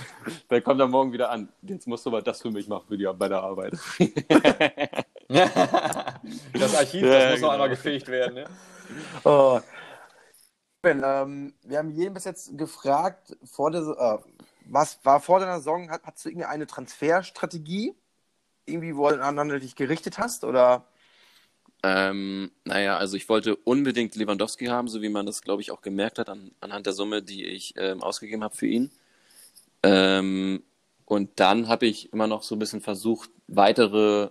dann 0.50 0.63
kommt 0.63 0.80
er 0.80 0.88
morgen 0.88 1.12
wieder 1.12 1.30
an. 1.30 1.50
Jetzt 1.62 1.88
musst 1.88 2.06
du 2.06 2.10
aber 2.10 2.21
das 2.21 2.41
für 2.41 2.52
mich 2.52 2.67
machen 2.67 2.86
für 2.88 2.97
die, 2.97 3.10
bei 3.17 3.28
der 3.28 3.41
Arbeit. 3.41 3.73
Das 5.30 6.73
Archiv, 6.76 7.04
Ja, 7.04 7.19
das 7.19 7.32
muss 7.32 7.36
genau. 7.36 7.47
noch 7.47 7.54
einmal 7.54 7.69
gefegt 7.69 8.08
werden. 8.08 8.36
Ne? 8.36 8.45
oh. 9.26 9.60
Ben, 10.82 11.02
ähm, 11.04 11.54
wir 11.63 11.80
haben 11.80 11.91
jeden 11.91 12.13
bis 12.13 12.23
jetzt 12.23 12.58
gefragt, 12.58 13.36
vor 13.43 13.71
der, 13.71 13.82
äh, 13.82 14.17
was 14.67 15.00
war 15.04 15.19
vor 15.19 15.39
deiner 15.39 15.58
Saison, 15.58 15.89
hat, 15.89 16.02
hast 16.04 16.23
du 16.23 16.30
irgendeine 16.30 16.67
Transferstrategie? 16.67 17.93
Irgendwie, 18.65 18.95
wo 18.95 19.10
du 19.10 19.15
aneinander 19.15 19.60
dich 19.60 19.76
gerichtet 19.76 20.17
hast? 20.17 20.43
Oder 20.43 20.86
Ähm, 21.83 22.51
naja, 22.65 22.97
also 22.97 23.17
ich 23.17 23.29
wollte 23.29 23.55
unbedingt 23.55 24.15
Lewandowski 24.15 24.65
haben, 24.65 24.87
so 24.87 25.01
wie 25.01 25.09
man 25.09 25.25
das, 25.25 25.41
glaube 25.41 25.61
ich, 25.61 25.71
auch 25.71 25.81
gemerkt 25.81 26.19
hat 26.19 26.29
an, 26.29 26.51
anhand 26.59 26.85
der 26.85 26.93
Summe, 26.93 27.21
die 27.21 27.45
ich 27.45 27.73
ähm, 27.77 28.01
ausgegeben 28.01 28.43
habe 28.43 28.55
für 28.55 28.67
ihn. 28.67 28.91
Ähm, 29.83 30.63
und 31.05 31.39
dann 31.39 31.67
habe 31.67 31.85
ich 31.85 32.11
immer 32.11 32.27
noch 32.27 32.43
so 32.43 32.55
ein 32.55 32.59
bisschen 32.59 32.81
versucht, 32.81 33.29
weitere 33.47 34.29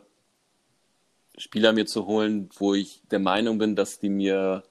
Spieler 1.38 1.72
mir 1.72 1.86
zu 1.86 2.06
holen, 2.06 2.50
wo 2.56 2.74
ich 2.74 3.02
der 3.10 3.20
Meinung 3.20 3.58
bin, 3.58 3.76
dass 3.76 3.98
die 4.00 4.08
mir 4.08 4.64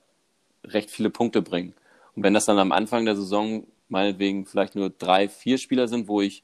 recht 0.63 0.89
viele 0.91 1.09
Punkte 1.09 1.41
bringen. 1.41 1.73
Und 2.15 2.23
wenn 2.23 2.33
das 2.33 2.45
dann 2.45 2.59
am 2.59 2.71
Anfang 2.71 3.05
der 3.05 3.15
Saison 3.15 3.65
meinetwegen 3.88 4.45
vielleicht 4.45 4.75
nur 4.75 4.89
drei, 4.89 5.29
vier 5.29 5.57
Spieler 5.57 5.88
sind, 5.88 6.07
wo 6.07 6.21
ich 6.21 6.43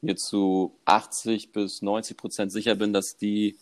mir 0.00 0.16
zu 0.16 0.76
80 0.84 1.52
bis 1.52 1.80
90 1.80 2.16
Prozent 2.16 2.52
sicher 2.52 2.74
bin, 2.74 2.92
dass 2.92 3.16
die 3.16 3.56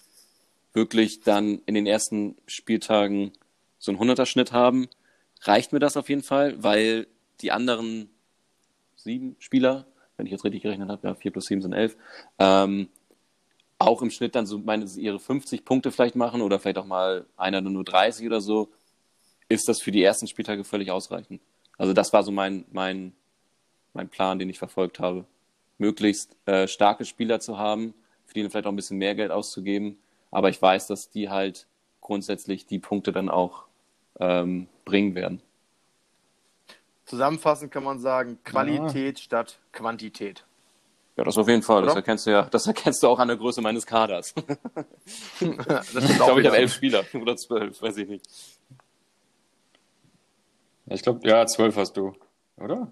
wirklich 0.72 1.20
dann 1.20 1.60
in 1.66 1.74
den 1.74 1.86
ersten 1.86 2.36
Spieltagen 2.46 3.32
so 3.78 3.92
einen 3.92 4.00
100er-Schnitt 4.00 4.52
haben, 4.52 4.88
reicht 5.42 5.72
mir 5.72 5.78
das 5.78 5.96
auf 5.96 6.08
jeden 6.08 6.22
Fall, 6.22 6.62
weil 6.62 7.06
die 7.40 7.52
anderen 7.52 8.10
sieben 8.96 9.36
Spieler, 9.38 9.86
wenn 10.16 10.26
ich 10.26 10.32
jetzt 10.32 10.44
richtig 10.44 10.62
gerechnet 10.62 10.88
habe, 10.88 11.08
ja, 11.08 11.14
vier 11.14 11.30
plus 11.30 11.46
sieben 11.46 11.62
sind 11.62 11.72
elf, 11.72 11.96
ähm, 12.38 12.88
auch 13.78 14.02
im 14.02 14.10
Schnitt 14.10 14.34
dann 14.34 14.46
so 14.46 14.58
meine, 14.58 14.84
ihre 14.96 15.18
50 15.18 15.64
Punkte 15.64 15.90
vielleicht 15.90 16.14
machen 16.14 16.42
oder 16.42 16.58
vielleicht 16.58 16.76
auch 16.76 16.86
mal 16.86 17.24
einer 17.36 17.62
nur 17.62 17.84
30 17.84 18.26
oder 18.26 18.40
so, 18.42 18.68
ist 19.48 19.68
das 19.68 19.80
für 19.80 19.90
die 19.90 20.02
ersten 20.02 20.26
Spieltage 20.26 20.64
völlig 20.64 20.90
ausreichend. 20.90 21.40
Also 21.78 21.94
das 21.94 22.12
war 22.12 22.22
so 22.22 22.30
mein, 22.30 22.66
mein, 22.70 23.14
mein 23.94 24.10
Plan, 24.10 24.38
den 24.38 24.50
ich 24.50 24.58
verfolgt 24.58 25.00
habe. 25.00 25.24
Möglichst 25.78 26.36
äh, 26.44 26.68
starke 26.68 27.06
Spieler 27.06 27.40
zu 27.40 27.56
haben, 27.56 27.94
für 28.26 28.34
die 28.34 28.48
vielleicht 28.48 28.66
auch 28.66 28.72
ein 28.72 28.76
bisschen 28.76 28.98
mehr 28.98 29.14
Geld 29.14 29.30
auszugeben. 29.30 29.98
Aber 30.30 30.48
ich 30.48 30.60
weiß, 30.60 30.86
dass 30.86 31.10
die 31.10 31.28
halt 31.28 31.66
grundsätzlich 32.00 32.66
die 32.66 32.78
Punkte 32.78 33.12
dann 33.12 33.28
auch 33.28 33.64
ähm, 34.18 34.68
bringen 34.84 35.14
werden. 35.14 35.42
Zusammenfassend 37.06 37.72
kann 37.72 37.82
man 37.82 37.98
sagen, 37.98 38.38
Qualität 38.44 39.18
ja. 39.18 39.24
statt 39.24 39.58
Quantität. 39.72 40.44
Ja, 41.16 41.24
das 41.24 41.36
auf 41.36 41.48
jeden 41.48 41.62
Fall. 41.62 41.82
Das 41.82 41.96
erkennst 41.96 42.26
du 42.26 42.30
ja, 42.30 42.42
das 42.42 42.66
erkennst 42.66 43.02
du 43.02 43.08
auch 43.08 43.18
an 43.18 43.28
der 43.28 43.36
Größe 43.36 43.60
meines 43.60 43.84
Kaders. 43.84 44.32
das 45.40 45.94
ich 45.94 46.16
glaube, 46.16 46.40
ich 46.40 46.46
habe 46.46 46.56
elf 46.56 46.72
Spieler 46.72 47.04
oder 47.14 47.36
zwölf, 47.36 47.82
weiß 47.82 47.96
ich 47.98 48.08
nicht. 48.08 48.24
Ich 50.86 51.02
glaube, 51.02 51.26
ja, 51.28 51.44
zwölf 51.46 51.76
hast 51.76 51.96
du, 51.96 52.14
oder? 52.56 52.88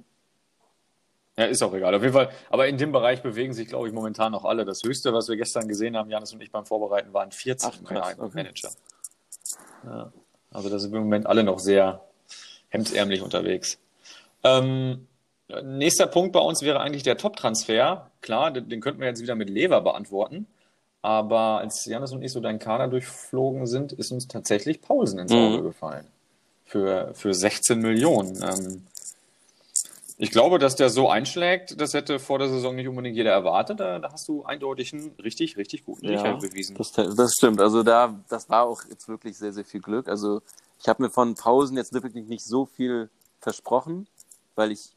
Ja, 1.39 1.45
ist 1.45 1.63
auch 1.63 1.73
egal. 1.73 1.95
Auf 1.95 2.03
jeden 2.03 2.15
Fall. 2.15 2.31
Aber 2.51 2.67
in 2.67 2.79
dem 2.79 2.91
Bereich 2.91 3.23
bewegen 3.23 3.53
sich, 3.53 3.69
glaube 3.69 3.87
ich, 3.87 3.95
momentan 3.95 4.33
noch 4.33 4.45
alle. 4.45 4.65
Das 4.65 4.83
höchste, 4.83 5.13
was 5.13 5.29
wir 5.29 5.37
gestern 5.37 5.69
gesehen 5.69 5.97
haben, 5.97 6.11
Janis 6.11 6.33
und 6.33 6.43
ich 6.43 6.51
beim 6.51 6.67
Vorbereiten, 6.67 7.15
waren 7.15 7.31
14 7.31 7.71
Ach, 7.73 7.85
krass, 7.85 8.19
okay. 8.19 8.31
Manager. 8.35 8.71
Ja. 9.87 10.13
Also 10.51 10.69
da 10.69 10.81
sind 10.81 10.91
wir 10.91 10.99
im 10.99 11.05
Moment 11.05 11.27
alle 11.27 11.45
noch 11.45 11.61
sehr 11.61 12.03
hemdsärmlich 12.71 13.23
unterwegs. 13.23 13.79
Ähm, 14.43 15.07
nächster 15.63 16.09
Punkt 16.09 16.33
bei 16.33 16.41
uns 16.41 16.63
wäre 16.63 16.81
eigentlich 16.81 17.05
der 17.05 17.17
Top-Transfer. 17.17 18.11
Klar, 18.21 18.51
den, 18.51 18.69
den 18.69 18.81
könnten 18.81 19.01
wir 19.01 19.07
jetzt 19.07 19.23
wieder 19.23 19.37
mit 19.37 19.49
Lever 19.49 19.81
beantworten. 19.81 20.49
Aber 21.03 21.59
als 21.59 21.85
Janis 21.85 22.11
und 22.11 22.23
ich 22.23 22.33
so 22.33 22.41
deinen 22.41 22.59
Kader 22.59 22.89
durchflogen 22.89 23.67
sind, 23.67 23.93
ist 23.93 24.11
uns 24.11 24.27
tatsächlich 24.27 24.81
Paulsen 24.83 25.21
ins 25.21 25.31
Auge 25.31 25.59
mhm. 25.59 25.63
gefallen. 25.63 26.07
Für, 26.65 27.15
für 27.15 27.33
16 27.33 27.79
Millionen. 27.79 28.43
Ähm, 28.43 28.87
ich 30.21 30.33
glaube, 30.33 30.59
dass 30.59 30.75
der 30.75 30.91
so 30.91 31.09
einschlägt, 31.09 31.81
das 31.81 31.95
hätte 31.95 32.19
vor 32.19 32.41
der 32.41 32.49
Saison 32.49 32.75
nicht 32.75 32.89
unbedingt 32.89 33.17
jeder 33.17 33.31
erwartet. 33.31 33.79
Da, 33.79 34.01
da 34.01 34.13
hast 34.13 34.27
du 34.27 34.43
eindeutig 34.45 34.93
einen 34.93 35.13
richtig, 35.23 35.57
richtig 35.57 35.85
guten 35.85 36.07
ja, 36.07 36.21
Riecher 36.21 36.37
bewiesen. 36.39 36.77
Das, 36.77 36.91
das, 36.91 37.35
stimmt. 37.35 37.61
Also 37.61 37.85
da, 37.85 38.19
das 38.29 38.51
war 38.51 38.65
auch 38.65 38.83
jetzt 38.91 39.07
wirklich 39.07 39.39
sehr, 39.39 39.53
sehr 39.53 39.65
viel 39.65 39.81
Glück. 39.81 40.09
Also 40.09 40.43
ich 40.81 40.89
habe 40.89 41.05
mir 41.05 41.11
von 41.11 41.37
Pausen 41.37 41.77
jetzt 41.77 41.93
wirklich 41.93 42.15
nicht 42.15 42.45
so 42.45 42.67
viel 42.67 43.11
versprochen, 43.41 44.09
weil 44.57 44.73
ich 44.73 44.91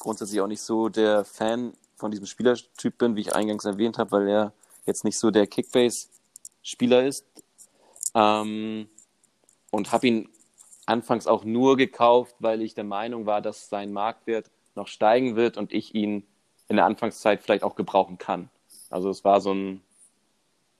grundsätzlich 0.00 0.40
auch 0.40 0.48
nicht 0.48 0.62
so 0.62 0.88
der 0.88 1.24
Fan 1.24 1.74
von 1.96 2.10
diesem 2.10 2.26
Spielertyp 2.26 2.98
bin, 2.98 3.14
wie 3.14 3.20
ich 3.20 3.36
eingangs 3.36 3.66
erwähnt 3.66 3.98
habe, 3.98 4.10
weil 4.10 4.28
er 4.28 4.52
jetzt 4.84 5.04
nicht 5.04 5.18
so 5.18 5.30
der 5.30 5.46
Kickbase-Spieler 5.46 7.06
ist. 7.06 7.24
Ähm, 8.14 8.88
und 9.70 9.92
habe 9.92 10.08
ihn 10.08 10.28
anfangs 10.88 11.26
auch 11.26 11.44
nur 11.44 11.76
gekauft, 11.76 12.34
weil 12.38 12.62
ich 12.62 12.74
der 12.74 12.84
Meinung 12.84 13.26
war, 13.26 13.42
dass 13.42 13.68
sein 13.68 13.92
Marktwert 13.92 14.50
noch 14.74 14.88
steigen 14.88 15.36
wird 15.36 15.56
und 15.56 15.72
ich 15.72 15.94
ihn 15.94 16.26
in 16.68 16.76
der 16.76 16.86
Anfangszeit 16.86 17.42
vielleicht 17.42 17.62
auch 17.62 17.76
gebrauchen 17.76 18.18
kann. 18.18 18.48
Also 18.90 19.10
es 19.10 19.24
war 19.24 19.40
so 19.40 19.52
ein, 19.52 19.82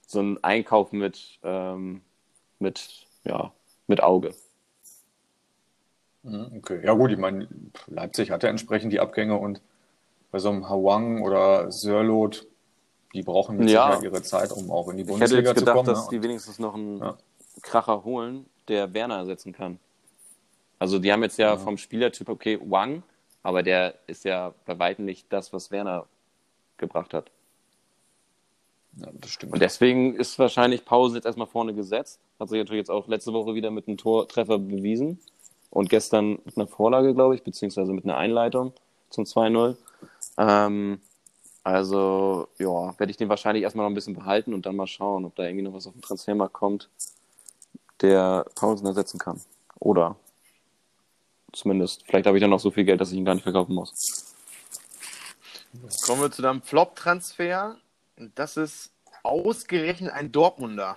so 0.07 0.21
ein 0.21 0.42
Einkauf 0.42 0.92
mit, 0.92 1.38
ähm, 1.42 2.01
mit, 2.59 3.07
ja, 3.25 3.53
mit 3.87 4.03
Auge. 4.03 4.35
Mhm, 6.23 6.53
okay, 6.57 6.81
ja 6.83 6.94
gut, 6.94 7.11
ich 7.11 7.18
meine, 7.18 7.49
Leipzig 7.87 8.31
hatte 8.31 8.49
entsprechend 8.49 8.92
die 8.92 9.01
Abgänge 9.01 9.37
und 9.37 9.61
bei 10.31 10.38
so 10.38 10.49
einem 10.49 10.68
Hawang 10.68 11.23
oder 11.23 11.71
Sörlot, 11.71 12.47
die 13.12 13.23
brauchen 13.23 13.57
mit 13.57 13.71
ja. 13.71 13.87
Sicherheit 13.87 14.05
ihre 14.05 14.23
Zeit, 14.23 14.53
um 14.53 14.71
auch 14.71 14.88
in 14.88 14.97
die 14.97 15.05
Bundesliga 15.05 15.55
zu 15.55 15.64
kommen. 15.64 15.81
Ich 15.81 15.81
hätte 15.81 15.81
jetzt 15.81 15.85
gedacht, 15.85 15.88
dass 15.88 16.11
ne? 16.11 16.18
die 16.18 16.23
wenigstens 16.23 16.59
noch 16.59 16.75
einen 16.75 16.99
ja. 16.99 17.16
Kracher 17.62 18.05
holen, 18.05 18.47
der 18.68 18.92
Werner 18.94 19.16
ersetzen 19.16 19.53
kann. 19.53 19.79
Also 20.78 20.98
die 20.98 21.12
haben 21.12 21.22
jetzt 21.22 21.38
ja, 21.38 21.48
ja. 21.48 21.56
vom 21.56 21.76
Spielertyp, 21.76 22.28
okay, 22.28 22.58
Wang, 22.64 23.02
aber 23.42 23.62
der 23.62 23.94
ist 24.06 24.24
ja 24.24 24.54
bei 24.66 24.78
weitem 24.78 25.04
nicht 25.04 25.26
das, 25.32 25.52
was 25.52 25.70
Werner 25.70 26.06
gebracht 26.76 27.14
hat. 27.14 27.30
Ja, 28.96 29.08
das 29.12 29.30
stimmt. 29.30 29.52
Und 29.52 29.60
deswegen 29.60 30.14
ist 30.14 30.38
wahrscheinlich 30.38 30.84
Pause 30.84 31.16
jetzt 31.16 31.24
erstmal 31.24 31.46
vorne 31.46 31.74
gesetzt. 31.74 32.20
Hat 32.38 32.48
sich 32.48 32.58
natürlich 32.58 32.80
jetzt 32.80 32.90
auch 32.90 33.06
letzte 33.08 33.32
Woche 33.32 33.54
wieder 33.54 33.70
mit 33.70 33.86
einem 33.86 33.96
Tortreffer 33.96 34.58
bewiesen. 34.58 35.18
Und 35.70 35.90
gestern 35.90 36.38
mit 36.44 36.56
einer 36.56 36.66
Vorlage, 36.66 37.14
glaube 37.14 37.34
ich, 37.34 37.42
beziehungsweise 37.42 37.92
mit 37.92 38.04
einer 38.04 38.16
Einleitung 38.16 38.72
zum 39.10 39.24
2-0. 39.24 39.76
Ähm, 40.38 41.00
also, 41.62 42.48
ja, 42.58 42.98
werde 42.98 43.10
ich 43.10 43.16
den 43.18 43.28
wahrscheinlich 43.28 43.62
erstmal 43.62 43.84
noch 43.84 43.90
ein 43.90 43.94
bisschen 43.94 44.14
behalten 44.14 44.54
und 44.54 44.64
dann 44.64 44.76
mal 44.76 44.86
schauen, 44.86 45.24
ob 45.26 45.34
da 45.36 45.44
irgendwie 45.44 45.64
noch 45.64 45.74
was 45.74 45.86
auf 45.86 45.92
den 45.92 46.02
Transfermarkt 46.02 46.54
kommt, 46.54 46.88
der 48.00 48.46
Pausen 48.54 48.86
ersetzen 48.86 49.18
kann. 49.18 49.40
Oder 49.78 50.16
Zumindest. 51.52 52.04
Vielleicht 52.06 52.26
habe 52.26 52.37
ich 52.37 52.42
dann 52.42 52.50
noch 52.50 52.61
so 52.61 52.70
viel 52.70 52.84
Geld, 52.84 53.00
dass 53.00 53.11
ich 53.11 53.16
ihn 53.16 53.24
gar 53.24 53.34
nicht 53.34 53.44
verkaufen 53.44 53.74
muss. 53.74 53.92
Kommen 56.04 56.22
wir 56.22 56.30
zu 56.30 56.42
deinem 56.42 56.62
Flop-Transfer. 56.62 57.76
Das 58.34 58.56
ist 58.56 58.92
ausgerechnet 59.22 60.12
ein 60.12 60.32
Dortmunder. 60.32 60.96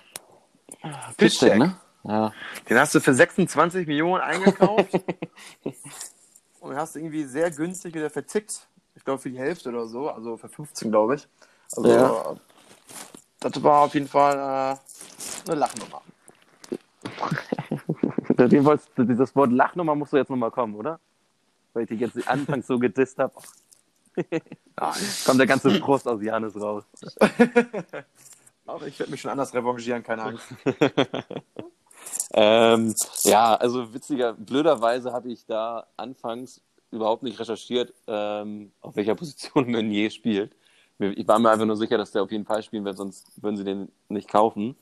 Fischcheck, 1.18 1.56
ne? 1.56 1.76
Ja. 2.04 2.32
Den 2.68 2.78
hast 2.78 2.94
du 2.94 3.00
für 3.00 3.14
26 3.14 3.86
Millionen 3.86 4.22
eingekauft. 4.22 4.92
und 6.60 6.76
hast 6.76 6.96
irgendwie 6.96 7.24
sehr 7.24 7.50
günstig 7.50 7.94
wieder 7.94 8.10
verzickt. 8.10 8.66
Ich 8.94 9.04
glaube 9.04 9.20
für 9.20 9.30
die 9.30 9.38
Hälfte 9.38 9.68
oder 9.68 9.86
so. 9.86 10.08
Also 10.08 10.36
für 10.36 10.48
15, 10.48 10.90
glaube 10.90 11.16
ich. 11.16 11.28
Also 11.76 11.90
ja. 11.90 12.36
das 13.40 13.62
war 13.62 13.82
auf 13.82 13.94
jeden 13.94 14.08
Fall 14.08 14.34
äh, 14.34 15.50
eine 15.50 15.60
Lachnummer. 15.60 16.02
Dem 18.48 18.64
wolltest, 18.64 18.90
dieses 18.96 19.34
Wort 19.36 19.52
Lachnummer 19.52 19.94
musst 19.94 20.12
du 20.12 20.16
jetzt 20.16 20.30
nochmal 20.30 20.50
kommen, 20.50 20.74
oder? 20.74 21.00
Weil 21.72 21.84
ich 21.84 21.88
dich 21.88 22.00
jetzt 22.00 22.28
anfangs 22.28 22.66
so 22.66 22.78
gedisst 22.78 23.18
habe. 23.18 23.34
Kommt 25.24 25.40
der 25.40 25.46
ganze 25.46 25.70
Frust 25.80 26.06
aus 26.06 26.22
Janis 26.22 26.54
raus. 26.60 26.84
Aber 28.66 28.86
ich 28.86 28.98
werde 28.98 29.10
mich 29.10 29.20
schon 29.20 29.30
anders 29.30 29.52
revanchieren, 29.54 30.02
keine 30.02 30.22
Angst. 30.22 30.46
ähm, 32.34 32.94
ja, 33.24 33.54
also 33.56 33.92
witziger, 33.92 34.34
blöderweise 34.34 35.12
habe 35.12 35.32
ich 35.32 35.44
da 35.46 35.86
anfangs 35.96 36.60
überhaupt 36.90 37.22
nicht 37.22 37.40
recherchiert, 37.40 37.92
ähm, 38.06 38.72
auf 38.80 38.96
welcher 38.96 39.14
Position 39.14 39.70
Meunier 39.70 40.10
spielt. 40.10 40.54
Ich 40.98 41.26
war 41.26 41.38
mir 41.38 41.50
einfach 41.50 41.66
nur 41.66 41.76
sicher, 41.76 41.98
dass 41.98 42.12
der 42.12 42.22
auf 42.22 42.30
jeden 42.30 42.44
Fall 42.44 42.62
spielen 42.62 42.84
wird, 42.84 42.96
sonst 42.96 43.42
würden 43.42 43.56
sie 43.56 43.64
den 43.64 43.90
nicht 44.08 44.28
kaufen. 44.28 44.76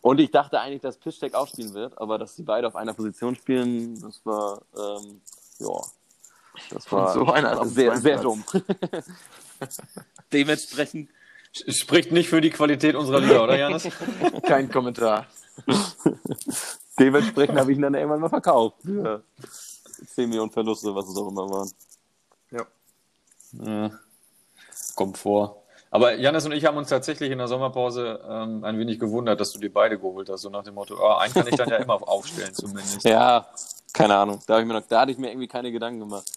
Und 0.00 0.20
ich 0.20 0.30
dachte 0.30 0.60
eigentlich, 0.60 0.80
dass 0.80 0.96
Piszczek 0.96 1.34
auch 1.34 1.46
spielen 1.46 1.74
wird, 1.74 1.98
aber 2.00 2.18
dass 2.18 2.36
die 2.36 2.42
beide 2.42 2.66
auf 2.66 2.76
einer 2.76 2.94
Position 2.94 3.34
spielen, 3.36 4.00
das 4.00 4.24
war, 4.24 4.62
ähm, 4.76 5.20
ja, 5.58 5.80
das 6.70 6.90
war 6.90 7.12
so 7.12 7.26
einer 7.26 7.64
sehr, 7.66 7.96
sehr 7.96 8.18
dumm. 8.20 8.44
Dementsprechend. 10.32 11.10
Spricht 11.52 12.12
nicht 12.12 12.28
für 12.28 12.40
die 12.40 12.50
Qualität 12.50 12.94
unserer 12.94 13.20
Liga, 13.20 13.42
oder 13.42 13.58
Janis? 13.58 13.88
Kein 14.46 14.70
Kommentar. 14.70 15.26
Dementsprechend 16.98 17.58
habe 17.58 17.72
ich 17.72 17.78
ihn 17.78 17.82
dann 17.82 17.94
irgendwann 17.94 18.20
mal 18.20 18.28
verkauft. 18.28 18.76
Für 18.82 19.24
10 20.14 20.28
Millionen 20.28 20.50
Verluste, 20.50 20.94
was 20.94 21.08
es 21.08 21.16
auch 21.16 21.28
immer 21.28 21.50
waren. 21.50 21.70
Ja. 22.52 22.66
ja. 23.64 23.90
Kommt 24.94 25.18
vor. 25.18 25.59
Aber 25.90 26.14
Janis 26.14 26.46
und 26.46 26.52
ich 26.52 26.64
haben 26.64 26.76
uns 26.76 26.88
tatsächlich 26.88 27.32
in 27.32 27.38
der 27.38 27.48
Sommerpause 27.48 28.20
ähm, 28.28 28.62
ein 28.62 28.78
wenig 28.78 29.00
gewundert, 29.00 29.40
dass 29.40 29.52
du 29.52 29.58
dir 29.58 29.72
beide 29.72 29.98
geholt 29.98 30.28
hast, 30.28 30.42
so 30.42 30.50
nach 30.50 30.62
dem 30.62 30.74
Motto, 30.74 30.96
oh, 30.96 31.14
einen 31.14 31.34
kann 31.34 31.46
ich 31.48 31.56
dann 31.56 31.68
ja 31.68 31.76
immer 31.76 31.94
aufstellen 32.08 32.54
zumindest. 32.54 33.02
Ja, 33.04 33.48
keine 33.92 34.14
Ahnung. 34.14 34.40
Da, 34.46 34.60
ich 34.60 34.66
mir 34.66 34.74
noch, 34.74 34.86
da 34.86 35.00
hatte 35.00 35.10
ich 35.10 35.18
mir 35.18 35.30
irgendwie 35.30 35.48
keine 35.48 35.72
Gedanken 35.72 35.98
gemacht. 36.00 36.30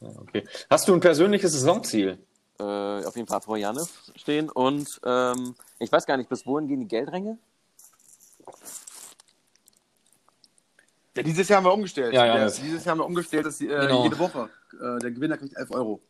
okay. 0.00 0.46
Hast 0.68 0.88
du 0.88 0.94
ein 0.94 1.00
persönliches 1.00 1.52
Saisonziel? 1.52 2.18
Äh, 2.60 2.64
auf 2.64 3.16
jeden 3.16 3.28
Fall 3.28 3.40
vor 3.40 3.56
Janis 3.56 4.12
stehen 4.16 4.50
und 4.50 5.00
ähm, 5.04 5.54
ich 5.78 5.90
weiß 5.90 6.04
gar 6.06 6.16
nicht, 6.16 6.28
bis 6.28 6.44
wohin 6.44 6.66
gehen 6.66 6.80
die 6.80 6.88
Geldränge? 6.88 7.38
Ja, 11.16 11.22
dieses 11.22 11.48
Jahr 11.48 11.58
haben 11.58 11.64
wir 11.64 11.72
umgestellt. 11.72 12.12
Ja, 12.12 12.26
ja, 12.26 12.38
ja 12.38 12.50
dieses 12.50 12.84
Jahr 12.84 12.92
haben 12.92 12.98
wir 12.98 13.06
umgestellt, 13.06 13.46
dass 13.46 13.58
die, 13.58 13.68
äh, 13.68 13.86
genau. 13.86 14.02
jede 14.02 14.18
Woche 14.18 14.50
äh, 14.72 14.98
der 14.98 15.12
Gewinner 15.12 15.38
kriegt 15.38 15.56
11 15.56 15.70
Euro. 15.70 16.00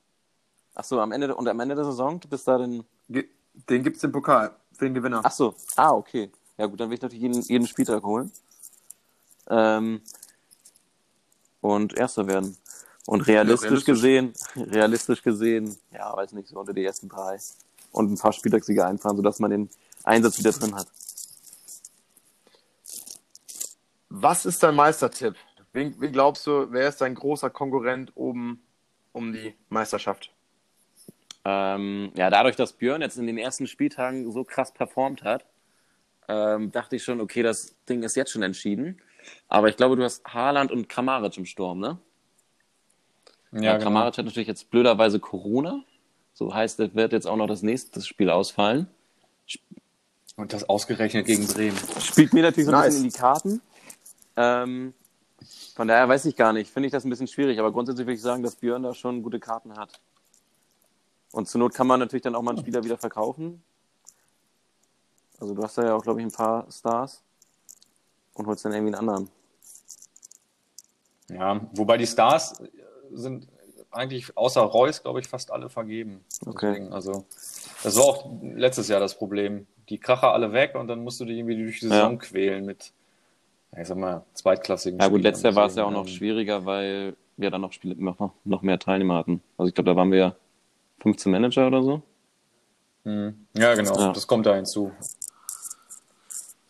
Ach 0.81 0.85
so, 0.85 1.01
am 1.01 1.11
Ende, 1.11 1.35
und 1.35 1.49
am 1.49 1.59
Ende 1.59 1.75
der 1.75 1.85
Saison, 1.85 2.21
du 2.21 2.29
bist 2.29 2.47
da 2.47 2.57
den. 2.57 2.85
Den 3.09 3.83
gibt 3.83 3.97
es 3.97 4.05
im 4.05 4.13
Pokal 4.13 4.55
für 4.73 4.85
den 4.85 4.95
Gewinner. 4.95 5.23
Ach 5.25 5.33
so, 5.33 5.53
ah, 5.75 5.91
okay. 5.91 6.31
Ja, 6.57 6.67
gut, 6.67 6.79
dann 6.79 6.89
will 6.89 6.95
ich 6.95 7.03
natürlich 7.03 7.23
jeden, 7.23 7.43
jeden 7.43 7.67
Spieltag 7.67 8.05
holen. 8.05 8.31
Ähm, 9.49 10.01
und 11.61 11.99
Erster 11.99 12.29
werden. 12.29 12.57
Und 13.07 13.23
realistisch, 13.23 13.65
realistisch, 13.65 13.87
gesehen, 13.87 14.33
realistisch 14.57 15.23
gesehen, 15.23 15.77
ja, 15.93 16.17
weiß 16.17 16.31
nicht, 16.33 16.49
so 16.49 16.61
unter 16.61 16.73
die 16.73 16.85
ersten 16.85 17.09
drei. 17.09 17.41
Und 17.91 18.13
ein 18.13 18.19
paar 18.19 18.33
Spieltagssiege 18.33 18.87
einfahren, 18.87 19.17
sodass 19.17 19.41
man 19.41 19.51
den 19.51 19.71
Einsatz 20.05 20.39
wieder 20.39 20.53
drin 20.53 20.77
hat. 20.77 20.87
Was 24.11 24.47
ist 24.47 24.63
dein 24.63 24.77
Meistertipp? 24.77 25.35
Wen, 25.73 25.97
wen 25.99 26.13
glaubst 26.13 26.47
du, 26.47 26.71
wer 26.71 26.89
ist 26.89 27.01
dein 27.01 27.17
großer 27.17 27.51
Konkurrent 27.51 28.13
oben 28.15 28.63
um 29.13 29.33
die 29.33 29.57
Meisterschaft? 29.71 30.33
Ähm, 31.51 32.13
ja, 32.15 32.29
dadurch, 32.29 32.57
dass 32.57 32.75
Björn 32.75 33.01
jetzt 33.01 33.17
in 33.17 33.27
den 33.27 33.39
ersten 33.39 33.67
Spieltagen 33.67 34.31
so 34.31 34.45
krass 34.45 34.75
performt 34.75 35.25
hat, 35.25 35.47
ähm, 36.29 36.71
dachte 36.73 36.97
ich 36.97 37.05
schon, 37.05 37.23
okay, 37.23 37.43
das 37.43 37.75
Ding 37.89 38.03
ist 38.03 38.17
jetzt 38.17 38.33
schon 38.33 38.43
entschieden. 38.43 39.01
Aber 39.49 39.69
ich 39.69 39.77
glaube, 39.79 39.97
du 39.97 40.05
hast 40.05 40.27
Haaland 40.27 40.71
und 40.71 40.91
Kramaric 40.91 41.39
im 41.39 41.47
Sturm, 41.47 41.81
ne? 41.81 41.99
Ja, 43.53 43.61
ja 43.61 43.73
genau. 43.73 43.85
Kramaric 43.85 44.19
hat 44.19 44.27
natürlich 44.27 44.47
jetzt 44.47 44.71
blöderweise 44.71 45.21
Corona. 45.21 45.85
So 46.35 46.53
heißt, 46.53 46.81
es 46.81 46.95
wird 46.95 47.15
jetzt 47.15 47.27
auch 47.27 47.37
noch 47.37 47.47
das 47.47 47.63
nächste 47.63 48.03
Spiel 48.03 48.29
ausfallen. 48.29 48.87
Und 50.37 50.53
das 50.53 50.69
ausgerechnet 50.69 51.25
gegen 51.25 51.47
Bremen. 51.47 51.79
Spielt 51.99 52.35
mir 52.35 52.43
natürlich 52.43 52.67
so 52.67 52.73
ein 52.73 52.79
nice. 52.79 52.89
bisschen 52.89 53.05
in 53.05 53.11
die 53.11 53.19
Karten. 53.19 53.63
Ähm, 54.37 54.93
von 55.75 55.89
daher 55.89 56.09
weiß 56.11 56.27
ich 56.27 56.37
gar 56.37 56.53
nicht. 56.53 56.71
Finde 56.71 56.89
ich 56.89 56.93
das 56.93 57.07
ein 57.07 57.11
bisschen 57.11 57.27
schwierig. 57.27 57.59
Aber 57.59 57.73
grundsätzlich 57.73 58.07
würde 58.07 58.17
ich 58.17 58.23
sagen, 58.23 58.43
dass 58.43 58.57
Björn 58.57 58.83
da 58.83 58.93
schon 58.93 59.23
gute 59.23 59.41
Karten 59.41 59.79
hat. 59.79 59.99
Und 61.33 61.49
zur 61.49 61.61
Not 61.61 61.75
kann 61.75 61.87
man 61.87 62.01
natürlich 62.01 62.23
dann 62.23 62.35
auch 62.35 62.43
mal 62.43 62.53
einen 62.53 62.61
Spieler 62.61 62.83
wieder 62.85 62.99
verkaufen. 62.99 63.63
Also 65.41 65.55
du 65.55 65.63
hast 65.63 65.79
da 65.79 65.85
ja 65.85 65.95
auch, 65.95 66.03
glaube 66.03 66.21
ich, 66.21 66.27
ein 66.27 66.33
paar 66.33 66.67
Stars 66.71 67.23
und 68.35 68.47
holst 68.47 68.65
dann 68.65 68.73
irgendwie 68.73 68.95
einen 68.95 69.09
anderen. 69.09 69.31
Ja, 71.31 71.61
wobei 71.75 71.99
die 71.99 72.07
Stars 72.07 72.63
sind 73.13 73.47
eigentlich 73.91 74.37
außer 74.37 74.61
Reus, 74.61 75.03
glaube 75.03 75.21
ich, 75.21 75.29
fast 75.29 75.51
alle 75.51 75.69
vergeben. 75.69 76.25
Okay. 76.47 76.73
Deswegen, 76.73 76.93
also 76.93 77.25
das 77.83 77.97
war 77.97 78.05
auch 78.05 78.31
letztes 78.43 78.89
Jahr 78.89 79.01
das 79.01 79.15
Problem. 79.15 79.67
Die 79.89 79.99
Kracher 79.99 80.33
alle 80.33 80.53
weg 80.53 80.75
und 80.75 80.89
dann 80.89 81.03
musst 81.03 81.21
du 81.21 81.25
die 81.25 81.39
irgendwie 81.39 81.57
durch 81.57 81.81
die 81.81 81.89
Saison 81.89 82.13
ja. 82.13 82.19
quälen 82.19 82.67
mit, 82.67 82.93
ich 83.77 83.89
sag 83.89 83.97
mal, 83.97 84.25
zweitklassigen 84.35 84.99
Ja 84.99 85.09
gut, 85.09 85.23
letztes 85.23 85.45
Jahr 85.45 85.55
war 85.55 85.67
es 85.67 85.77
ja 85.77 85.85
auch 85.85 85.91
noch 85.91 86.09
schwieriger, 86.09 86.67
weil 86.67 87.17
wir 87.37 87.51
dann 87.51 87.61
noch 87.61 87.73
Spiele 87.73 87.95
noch, 87.97 88.33
noch 88.45 88.63
mehr 88.63 88.79
Teilnehmer 88.79 89.17
hatten. 89.17 89.43
Also 89.57 89.69
ich 89.69 89.75
glaube, 89.75 89.91
da 89.91 89.97
waren 89.97 90.11
wir 90.11 90.19
ja 90.19 90.37
15 91.01 91.31
Manager 91.31 91.67
oder 91.67 91.83
so. 91.83 92.03
Hm. 93.05 93.47
Ja, 93.55 93.75
genau. 93.75 93.99
Ja. 93.99 94.13
Das 94.13 94.27
kommt 94.27 94.47
da 94.47 94.55
hinzu. 94.55 94.93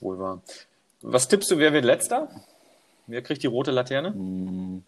Wohl 0.01 0.19
wahr. 0.19 0.43
Was 1.03 1.29
tippst 1.29 1.51
du, 1.51 1.59
wer 1.59 1.73
wird 1.73 1.85
letzter? 1.85 2.29
Wer 3.07 3.23
kriegt 3.23 3.43
die 3.43 3.47
rote 3.47 3.71
Laterne? 3.71 4.12
Hm. 4.12 4.85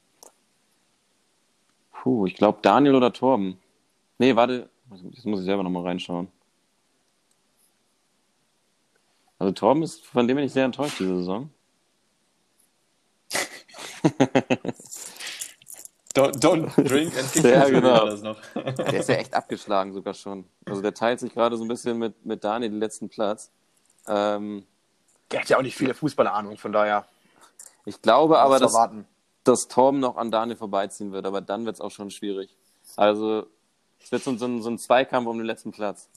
Puh, 1.93 2.27
ich 2.27 2.35
glaube 2.35 2.59
Daniel 2.63 2.95
oder 2.95 3.13
Torben. 3.13 3.59
Nee, 4.19 4.37
warte, 4.37 4.69
jetzt 5.11 5.27
muss 5.27 5.41
ich 5.41 5.47
selber 5.47 5.63
nochmal 5.63 5.85
reinschauen. 5.85 6.29
Also 9.39 9.53
Torben 9.53 9.83
ist, 9.83 10.05
von 10.05 10.29
dem 10.29 10.37
bin 10.37 10.45
ich 10.45 10.53
sehr 10.53 10.67
enttäuscht 10.67 11.01
diese 11.01 11.17
Saison. 11.17 11.51
don't, 16.15 16.37
don't, 16.41 16.75
drink 16.77 17.17
and 17.17 17.33
kick 17.33 17.45
ja, 17.45 17.69
genau. 17.69 18.07
das 18.07 18.23
noch. 18.23 18.39
der 18.55 18.95
ist 18.95 19.09
ja 19.09 19.17
echt 19.17 19.35
abgeschlagen 19.35 19.93
sogar 19.93 20.15
schon. 20.15 20.45
Also 20.67 20.83
der 20.83 20.95
teilt 20.95 21.21
sich 21.21 21.33
gerade 21.33 21.57
so 21.57 21.65
ein 21.65 21.69
bisschen 21.69 21.99
mit, 21.99 22.25
mit 22.25 22.45
Daniel 22.45 22.71
den 22.71 22.81
letzten 22.81 23.09
Platz. 23.09 23.51
Ähm, 24.07 24.67
der 25.31 25.41
hat 25.41 25.49
ja 25.49 25.59
auch 25.59 25.63
nicht 25.63 25.77
viele 25.77 25.95
Fußballahnung, 25.95 26.57
von 26.57 26.73
daher. 26.73 27.07
Ich 27.85 28.03
glaube 28.03 28.39
aber, 28.39 28.59
dass, 28.59 28.77
dass 29.45 29.69
Torben 29.69 30.01
noch 30.01 30.17
an 30.17 30.31
Daniel 30.31 30.57
vorbeiziehen 30.57 31.13
wird, 31.13 31.27
aber 31.27 31.41
dann 31.41 31.65
wird 31.65 31.77
es 31.77 31.81
auch 31.81 31.91
schon 31.91 32.11
schwierig. 32.11 32.57
Also 32.97 33.47
es 34.01 34.11
wird 34.11 34.23
so, 34.23 34.37
so, 34.37 34.47
ein, 34.47 34.63
so 34.63 34.71
ein 34.71 34.79
Zweikampf 34.79 35.29
um 35.29 35.39
den 35.39 35.47
letzten 35.47 35.71
Platz. 35.71 36.09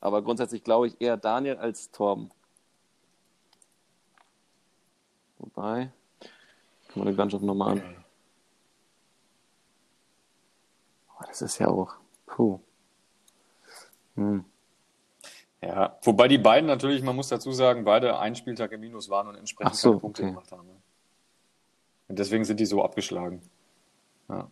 Aber 0.00 0.22
grundsätzlich 0.22 0.64
glaube 0.64 0.86
ich 0.86 1.00
eher 1.00 1.16
Daniel 1.16 1.56
als 1.56 1.90
Torben. 1.90 2.30
Wobei, 5.38 5.90
kann 6.88 6.96
man 6.96 7.06
den 7.06 7.16
Gunshot 7.16 7.42
nochmal 7.42 7.78
an. 7.78 8.04
Oh, 11.13 11.13
das 11.26 11.42
ist 11.42 11.58
ja 11.58 11.68
auch. 11.68 11.94
Puh. 12.26 12.60
Hm. 14.16 14.44
Ja, 15.60 15.98
wobei 16.02 16.28
die 16.28 16.38
beiden 16.38 16.66
natürlich, 16.66 17.02
man 17.02 17.16
muss 17.16 17.28
dazu 17.28 17.52
sagen, 17.52 17.84
beide 17.84 18.18
einen 18.18 18.34
Spieltag 18.34 18.72
im 18.72 18.80
Minus 18.80 19.08
waren 19.08 19.28
und 19.28 19.36
entsprechend 19.36 19.76
so, 19.76 19.98
Punkte 19.98 20.22
okay. 20.22 20.30
gemacht 20.30 20.52
haben. 20.52 20.66
Ne? 20.66 20.76
Und 22.08 22.18
deswegen 22.18 22.44
sind 22.44 22.60
die 22.60 22.66
so 22.66 22.84
abgeschlagen. 22.84 23.40
Ja. 24.28 24.50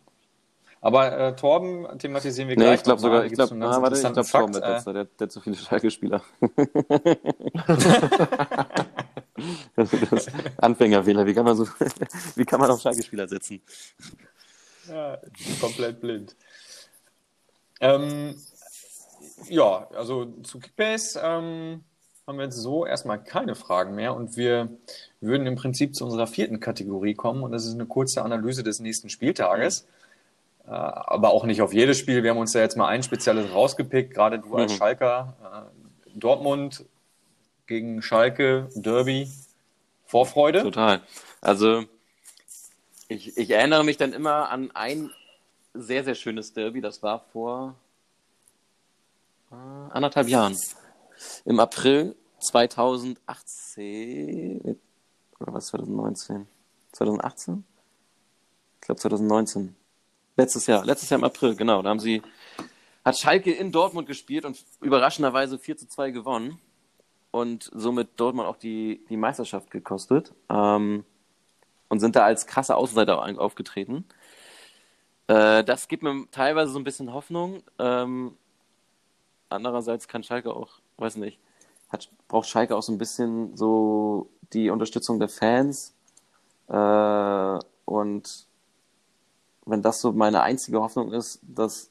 Aber 0.81 1.17
äh, 1.17 1.35
Torben 1.35 1.97
thematisieren 1.97 2.49
wir 2.49 2.57
nee, 2.57 2.63
gleich. 2.63 2.79
Ich 2.79 2.83
glaube 2.83 2.99
sogar, 2.99 3.25
ich 3.25 3.31
glaube, 3.31 3.55
na, 3.55 3.81
warte, 3.81 3.95
ich 3.95 4.01
glaube 4.01 4.27
Torben 4.27 4.53
wird 4.53 4.67
letzter, 4.67 4.91
der, 4.91 5.05
der 5.05 5.27
hat 5.27 5.31
zu 5.31 5.39
viele 5.39 5.55
Schalke-Spieler. 5.55 6.21
Anfängerfehler, 10.57 11.25
wie 11.25 11.33
kann 11.33 11.45
man 11.45 11.55
so, 11.55 11.65
wie 12.35 12.43
kann 12.43 12.59
man 12.59 12.69
auf 12.69 12.81
Schalke-Spieler 12.81 13.29
setzen? 13.29 13.61
Ja, 14.89 15.17
komplett 15.61 16.01
blind. 16.01 16.35
Ähm, 17.79 18.35
ja, 19.49 19.87
also 19.95 20.25
zu 20.43 20.59
Kickbase 20.59 21.19
ähm, 21.23 21.83
haben 22.25 22.37
wir 22.37 22.45
jetzt 22.45 22.57
so 22.57 22.85
erstmal 22.85 23.21
keine 23.23 23.55
Fragen 23.55 23.95
mehr 23.95 24.15
und 24.15 24.37
wir 24.37 24.69
würden 25.19 25.45
im 25.47 25.55
Prinzip 25.55 25.95
zu 25.95 26.05
unserer 26.05 26.27
vierten 26.27 26.59
Kategorie 26.59 27.13
kommen 27.13 27.43
und 27.43 27.51
das 27.51 27.65
ist 27.65 27.73
eine 27.73 27.85
kurze 27.85 28.23
Analyse 28.23 28.63
des 28.63 28.79
nächsten 28.79 29.09
Spieltages. 29.09 29.87
Äh, 30.65 30.69
aber 30.71 31.31
auch 31.31 31.43
nicht 31.43 31.61
auf 31.61 31.73
jedes 31.73 31.97
Spiel. 31.97 32.23
Wir 32.23 32.31
haben 32.31 32.37
uns 32.37 32.53
ja 32.53 32.61
jetzt 32.61 32.77
mal 32.77 32.87
ein 32.87 33.03
spezielles 33.03 33.51
rausgepickt, 33.51 34.13
gerade 34.13 34.39
du 34.39 34.55
als 34.55 34.73
mhm. 34.73 34.77
Schalker. 34.77 35.35
Äh, 35.43 36.19
Dortmund 36.19 36.85
gegen 37.67 38.01
Schalke, 38.01 38.69
Derby, 38.75 39.29
Vorfreude? 40.05 40.61
Total. 40.61 41.01
Also 41.41 41.83
ich, 43.07 43.37
ich 43.37 43.49
erinnere 43.49 43.83
mich 43.83 43.97
dann 43.97 44.13
immer 44.13 44.49
an 44.49 44.71
ein 44.73 45.11
sehr, 45.73 46.03
sehr 46.03 46.15
schönes 46.15 46.51
Derby. 46.53 46.81
Das 46.81 47.01
war 47.03 47.19
vor 47.31 47.75
äh, 49.51 49.55
anderthalb 49.55 50.27
Jahren. 50.27 50.57
Im 51.45 51.59
April 51.59 52.15
2018 52.39 54.79
oder 55.39 55.53
was 55.53 55.67
2019? 55.67 56.47
2018? 56.91 57.63
Ich 58.75 58.81
glaube 58.87 58.99
2019. 58.99 59.75
Letztes 60.35 60.67
Jahr, 60.67 60.83
letztes 60.83 61.09
Jahr 61.09 61.19
im 61.19 61.23
April, 61.23 61.55
genau. 61.55 61.81
Da 61.81 61.89
haben 61.89 61.99
sie, 61.99 62.21
hat 63.05 63.17
Schalke 63.17 63.51
in 63.51 63.71
Dortmund 63.71 64.07
gespielt 64.07 64.45
und 64.45 64.63
überraschenderweise 64.81 65.59
4 65.59 65.77
zu 65.77 65.87
2 65.87 66.11
gewonnen 66.11 66.59
und 67.31 67.69
somit 67.73 68.19
Dortmund 68.19 68.47
auch 68.47 68.57
die, 68.57 69.05
die 69.09 69.17
Meisterschaft 69.17 69.69
gekostet 69.69 70.33
ähm, 70.49 71.05
und 71.89 71.99
sind 71.99 72.15
da 72.15 72.25
als 72.25 72.47
krasse 72.47 72.75
Außenseiter 72.75 73.39
aufgetreten. 73.39 74.05
Äh, 75.27 75.63
das 75.63 75.87
gibt 75.87 76.03
mir 76.03 76.25
teilweise 76.31 76.71
so 76.71 76.79
ein 76.79 76.83
bisschen 76.83 77.13
Hoffnung. 77.13 77.63
Ähm, 77.79 78.37
andererseits 79.49 80.07
kann 80.07 80.23
Schalke 80.23 80.53
auch, 80.53 80.79
weiß 80.97 81.17
nicht, 81.17 81.39
hat, 81.89 82.09
braucht 82.27 82.47
Schalke 82.47 82.75
auch 82.75 82.83
so 82.83 82.91
ein 82.91 82.97
bisschen 82.97 83.55
so 83.55 84.29
die 84.53 84.69
Unterstützung 84.69 85.19
der 85.19 85.29
Fans. 85.29 85.93
Äh, 86.67 87.59
und 87.85 88.47
wenn 89.65 89.81
das 89.81 90.01
so 90.01 90.11
meine 90.11 90.41
einzige 90.41 90.81
Hoffnung 90.81 91.13
ist, 91.13 91.39
dass 91.43 91.89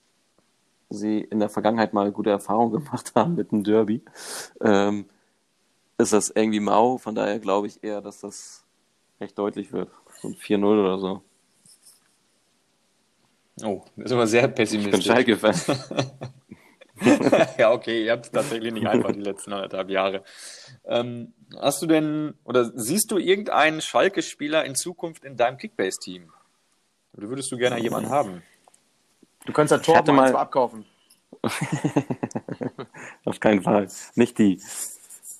sie 0.90 1.20
in 1.20 1.40
der 1.40 1.48
Vergangenheit 1.48 1.94
mal 1.94 2.12
gute 2.12 2.30
Erfahrungen 2.30 2.72
gemacht 2.72 3.12
haben 3.14 3.34
mit 3.34 3.52
dem 3.52 3.64
Derby, 3.64 4.02
ähm, 4.60 5.06
ist 5.98 6.12
das 6.12 6.30
irgendwie 6.30 6.60
mau. 6.60 6.98
Von 6.98 7.14
daher 7.14 7.38
glaube 7.38 7.66
ich 7.66 7.82
eher, 7.82 8.00
dass 8.00 8.20
das 8.20 8.64
recht 9.20 9.38
deutlich 9.38 9.72
wird. 9.72 9.90
So 10.20 10.28
ein 10.28 10.34
4-0 10.34 10.64
oder 10.64 10.98
so. 10.98 11.22
Oh, 13.62 13.84
das 13.96 14.06
ist 14.06 14.12
aber 14.12 14.26
sehr 14.26 14.48
pessimistisch. 14.48 15.06
Ich 15.06 15.06
bin 15.06 15.36
Schalke-Fan. 15.36 15.54
ja, 17.58 17.72
okay, 17.72 18.04
ihr 18.04 18.12
habt 18.12 18.26
es 18.26 18.30
tatsächlich 18.30 18.72
nicht 18.72 18.86
einfach 18.86 19.12
die 19.12 19.20
letzten 19.20 19.52
anderthalb 19.52 19.90
Jahre. 19.90 20.22
Ähm, 20.84 21.32
hast 21.60 21.82
du 21.82 21.86
denn 21.86 22.34
oder 22.44 22.70
siehst 22.74 23.10
du 23.10 23.18
irgendeinen 23.18 23.80
Schalke-Spieler 23.80 24.64
in 24.64 24.74
Zukunft 24.74 25.24
in 25.24 25.36
deinem 25.36 25.58
Kickbase-Team? 25.58 26.32
Oder 27.16 27.28
würdest 27.28 27.52
du 27.52 27.56
gerne 27.56 27.80
jemanden 27.80 28.10
haben? 28.10 28.42
Du 29.44 29.52
kannst 29.52 29.72
ja 29.72 29.78
Tor 29.78 30.02
mal 30.12 30.34
abkaufen. 30.34 30.84
Auf 33.24 33.40
keinen 33.40 33.62
Fall. 33.62 33.88
Nicht 34.14 34.38
die. 34.38 34.62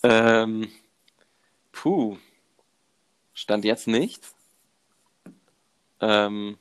Ähm, 0.02 0.68
puh. 1.70 2.16
Stand 3.32 3.64
jetzt 3.64 3.86
nicht. 3.86 4.22
Ähm, 6.00 6.58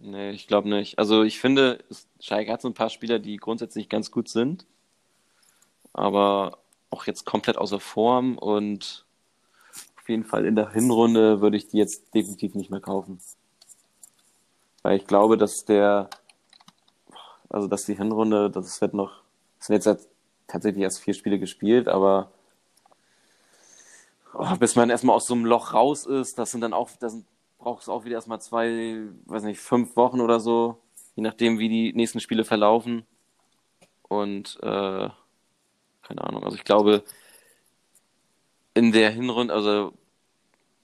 Nee, 0.00 0.30
ich 0.30 0.46
glaube 0.46 0.68
nicht. 0.68 0.98
Also 0.98 1.22
ich 1.24 1.40
finde, 1.40 1.84
Schalke 2.20 2.52
hat 2.52 2.62
so 2.62 2.68
ein 2.68 2.74
paar 2.74 2.90
Spieler, 2.90 3.18
die 3.18 3.36
grundsätzlich 3.36 3.88
ganz 3.88 4.10
gut 4.10 4.28
sind, 4.28 4.64
aber 5.92 6.58
auch 6.90 7.06
jetzt 7.06 7.24
komplett 7.24 7.58
außer 7.58 7.80
Form 7.80 8.38
und 8.38 9.04
auf 9.96 10.08
jeden 10.08 10.24
Fall 10.24 10.46
in 10.46 10.56
der 10.56 10.70
Hinrunde 10.70 11.40
würde 11.40 11.56
ich 11.56 11.68
die 11.68 11.78
jetzt 11.78 12.14
definitiv 12.14 12.54
nicht 12.54 12.70
mehr 12.70 12.80
kaufen. 12.80 13.20
Weil 14.82 14.96
ich 14.98 15.06
glaube, 15.06 15.36
dass 15.36 15.64
der, 15.64 16.08
also 17.48 17.66
dass 17.66 17.84
die 17.84 17.96
Hinrunde, 17.96 18.50
das 18.50 18.80
wird 18.80 18.94
noch, 18.94 19.22
das 19.58 19.66
sind 19.66 19.84
jetzt 19.84 20.08
tatsächlich 20.46 20.82
erst 20.82 21.00
vier 21.00 21.14
Spiele 21.14 21.38
gespielt, 21.40 21.88
aber 21.88 22.30
oh, 24.32 24.56
bis 24.56 24.76
man 24.76 24.90
erstmal 24.90 25.16
aus 25.16 25.26
so 25.26 25.34
einem 25.34 25.44
Loch 25.44 25.74
raus 25.74 26.06
ist, 26.06 26.38
das 26.38 26.52
sind 26.52 26.60
dann 26.60 26.72
auch, 26.72 26.88
das 27.00 27.18
braucht 27.58 27.82
es 27.82 27.88
auch 27.88 28.04
wieder 28.04 28.14
erstmal 28.16 28.40
zwei, 28.40 29.02
weiß 29.26 29.42
nicht, 29.42 29.60
fünf 29.60 29.96
Wochen 29.96 30.20
oder 30.20 30.40
so, 30.40 30.80
je 31.16 31.22
nachdem, 31.22 31.58
wie 31.58 31.68
die 31.68 31.92
nächsten 31.92 32.20
Spiele 32.20 32.44
verlaufen. 32.44 33.04
Und 34.02 34.56
äh, 34.62 35.08
keine 36.02 36.24
Ahnung, 36.24 36.44
also 36.44 36.56
ich 36.56 36.64
glaube, 36.64 37.02
in 38.74 38.92
der 38.92 39.10
Hinrunde, 39.10 39.52
also 39.52 39.92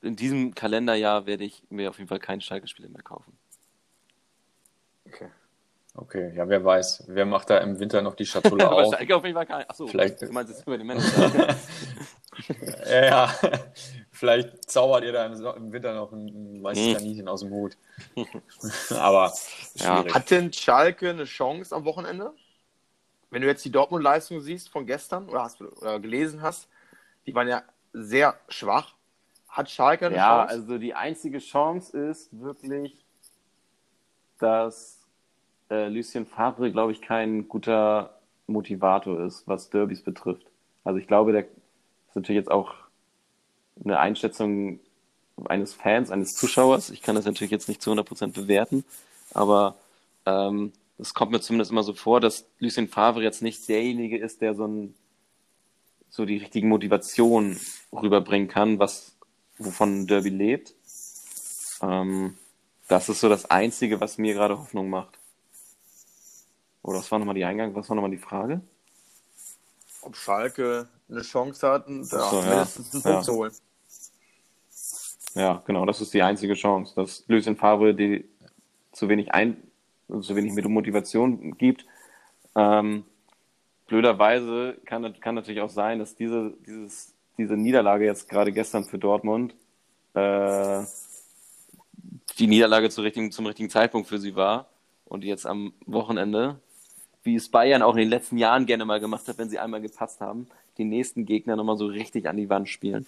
in 0.03 0.17
diesem 0.17 0.55
Kalenderjahr 0.55 1.25
werde 1.27 1.45
ich 1.45 1.63
mir 1.71 1.89
auf 1.89 1.97
jeden 1.99 2.09
Fall 2.09 2.19
kein 2.19 2.41
Schalke-Spiele 2.41 2.89
mehr 2.89 3.03
kaufen. 3.03 3.39
Okay. 5.07 5.29
Okay, 5.97 6.33
ja, 6.35 6.49
wer 6.49 6.65
weiß. 6.65 7.05
Wer 7.07 7.25
macht 7.25 7.51
da 7.51 7.59
im 7.59 7.79
Winter 7.79 8.03
noch 8.03 8.17
die 8.17 8.27
Schatulle 8.27 8.69
auf? 8.71 8.93
Schalke 8.93 9.15
auf 9.17 9.23
jeden 9.25 9.37
Fall 9.37 9.47
kein. 9.47 9.71
Achso, 9.71 9.87
Vielleicht- 9.87 10.21
du 10.21 10.33
meinst 10.33 10.53
jetzt 10.53 10.67
über 10.67 10.77
den 10.77 10.87
Manager. 10.87 11.57
Ja, 12.85 13.05
ja. 13.05 13.35
Vielleicht 14.25 14.71
zaubert 14.71 15.05
ihr 15.05 15.13
da 15.13 15.27
im, 15.27 15.37
So- 15.37 15.53
im 15.53 15.71
Winter 15.71 15.93
noch 15.95 16.11
ein, 16.11 16.57
ein 16.57 16.63
weißes 16.63 16.97
Kaninchen 16.97 17.29
aus 17.29 17.41
dem 17.41 17.51
Hut. 17.51 17.77
Aber 18.91 19.31
Ja. 19.75 20.03
Hat 20.15 20.31
denn 20.31 20.51
Schalke 20.51 21.11
eine 21.11 21.25
Chance 21.25 21.77
am 21.77 21.85
Wochenende? 21.85 22.33
Wenn 23.29 23.43
du 23.43 23.49
jetzt 23.49 23.63
die 23.67 23.71
Dortmund-Leistung 23.71 24.41
siehst 24.41 24.71
von 24.71 24.87
gestern 24.87 25.29
oder, 25.29 25.43
hast, 25.43 25.61
oder 25.61 26.01
gelesen 26.01 26.41
hast, 26.41 26.69
die 27.27 27.35
waren 27.35 27.49
ja 27.49 27.65
sehr 27.93 28.35
schwach. 28.49 28.95
Hat 29.47 29.71
Schalke 29.71 30.07
eine 30.07 30.17
ja, 30.17 30.47
Chance? 30.47 30.55
also 30.55 30.79
die 30.79 30.95
einzige 30.95 31.39
Chance 31.39 31.99
ist 31.99 32.31
wirklich, 32.33 33.05
dass 34.39 35.03
äh, 35.71 35.89
Lucien 35.89 36.25
Favre, 36.25 36.73
glaube 36.73 36.93
ich, 36.93 37.03
kein 37.03 37.47
guter 37.47 38.19
Motivator 38.47 39.21
ist, 39.21 39.47
was 39.47 39.69
Derbys 39.69 40.03
betrifft. 40.03 40.47
Also 40.83 40.99
ich 40.99 41.07
glaube, 41.07 41.33
der 41.33 41.43
ist 41.43 42.15
natürlich 42.17 42.39
jetzt 42.39 42.51
auch 42.51 42.75
eine 43.83 43.99
Einschätzung 43.99 44.81
eines 45.47 45.75
Fans, 45.75 46.11
eines 46.11 46.35
Zuschauers. 46.35 46.91
Ich 46.91 47.03
kann 47.03 47.17
das 47.17 47.25
natürlich 47.25 47.51
jetzt 47.51 47.69
nicht 47.69 47.83
zu 47.83 47.91
100% 47.91 48.33
bewerten, 48.33 48.85
aber 49.33 49.77
ähm, 50.27 50.73
es 50.99 51.15
kommt 51.15 51.33
mir 51.33 51.41
zumindest 51.41 51.71
immer 51.71 51.83
so 51.83 51.93
vor, 51.93 52.21
dass 52.21 52.47
Lucien 52.59 52.89
Favre 52.89 53.23
jetzt 53.23 53.43
nicht 53.43 53.69
derjenige 53.69 54.19
ist, 54.19 54.41
der 54.41 54.55
so 54.55 54.67
ein 54.67 54.95
so 56.09 56.25
die 56.25 56.37
richtigen 56.37 56.69
Motivationen 56.69 57.59
rüberbringen 57.93 58.47
kann, 58.47 58.79
was 58.79 59.17
wovon 59.59 60.07
Derby 60.07 60.29
lebt. 60.29 60.75
Ähm, 61.83 62.39
das 62.87 63.09
ist 63.09 63.19
so 63.19 63.29
das 63.29 63.51
Einzige, 63.51 64.01
was 64.01 64.17
mir 64.17 64.35
gerade 64.35 64.57
Hoffnung 64.57 64.91
macht. 64.91 65.19
Oder 66.83 66.99
was 66.99 67.11
war 67.11 67.19
nochmal 67.19 67.35
die 67.35 67.45
Eingang, 67.45 67.75
was 67.75 67.89
war 67.89 67.97
nochmal 67.97 68.13
die 68.13 68.19
Frage? 68.19 68.61
Ob 70.05 70.17
Schalke 70.17 70.89
eine 71.09 71.23
Chance 71.23 71.69
hat, 71.69 71.87
da 71.89 72.03
so, 72.03 72.41
ja. 72.41 72.47
mindestens 72.49 72.95
einen 72.95 73.03
Punkt 73.03 73.19
Ja. 73.19 73.23
zu 73.23 73.33
holen. 73.35 73.53
Ja, 75.35 75.63
genau, 75.67 75.85
das 75.85 76.01
ist 76.01 76.15
die 76.15 76.23
einzige 76.23 76.55
Chance, 76.55 76.95
dass 76.95 77.25
Lucien 77.27 77.57
Favre 77.57 77.95
die 77.95 78.29
zu 78.93 79.09
wenig 79.09 79.33
ein, 79.35 79.57
zu 80.21 80.37
wenig 80.37 80.53
Motivation 80.69 81.57
gibt. 81.59 81.85
Ähm, 82.55 83.05
blöderweise 83.87 84.79
kann, 84.85 85.19
kann 85.21 85.35
natürlich 85.35 85.61
auch 85.61 85.71
sein, 85.71 85.99
dass 85.99 86.15
diese, 86.15 86.55
dieses, 86.67 87.15
diese 87.37 87.55
Niederlage 87.57 88.05
jetzt 88.05 88.29
gerade 88.29 88.53
gestern 88.53 88.85
für 88.85 88.99
Dortmund 88.99 89.55
äh, 90.15 90.83
die 92.39 92.47
Niederlage 92.47 92.91
zu 92.91 93.03
richtigen, 93.03 93.33
zum 93.33 93.47
richtigen 93.47 93.71
Zeitpunkt 93.71 94.09
für 94.09 94.19
sie 94.19 94.37
war 94.37 94.67
und 95.05 95.23
die 95.23 95.29
jetzt 95.29 95.47
am 95.47 95.73
Wochenende, 95.87 96.61
wie 97.25 97.35
es 97.37 97.49
Bayern 97.49 97.83
auch 97.83 97.93
in 97.95 98.01
den 98.01 98.09
letzten 98.11 98.39
Jahren 98.39 98.67
gerne 98.67 98.85
mal 98.85 99.01
gemacht 99.01 99.27
hat, 99.27 99.39
wenn 99.39 99.49
sie 99.49 99.59
einmal 99.59 99.81
gepasst 99.81 100.21
haben, 100.21 100.47
die 100.79 100.85
nächsten 100.85 101.25
Gegner 101.27 101.57
nochmal 101.57 101.77
so 101.77 101.87
richtig 101.87 102.29
an 102.29 102.37
die 102.37 102.49
Wand 102.49 102.69
spielen. 102.69 103.07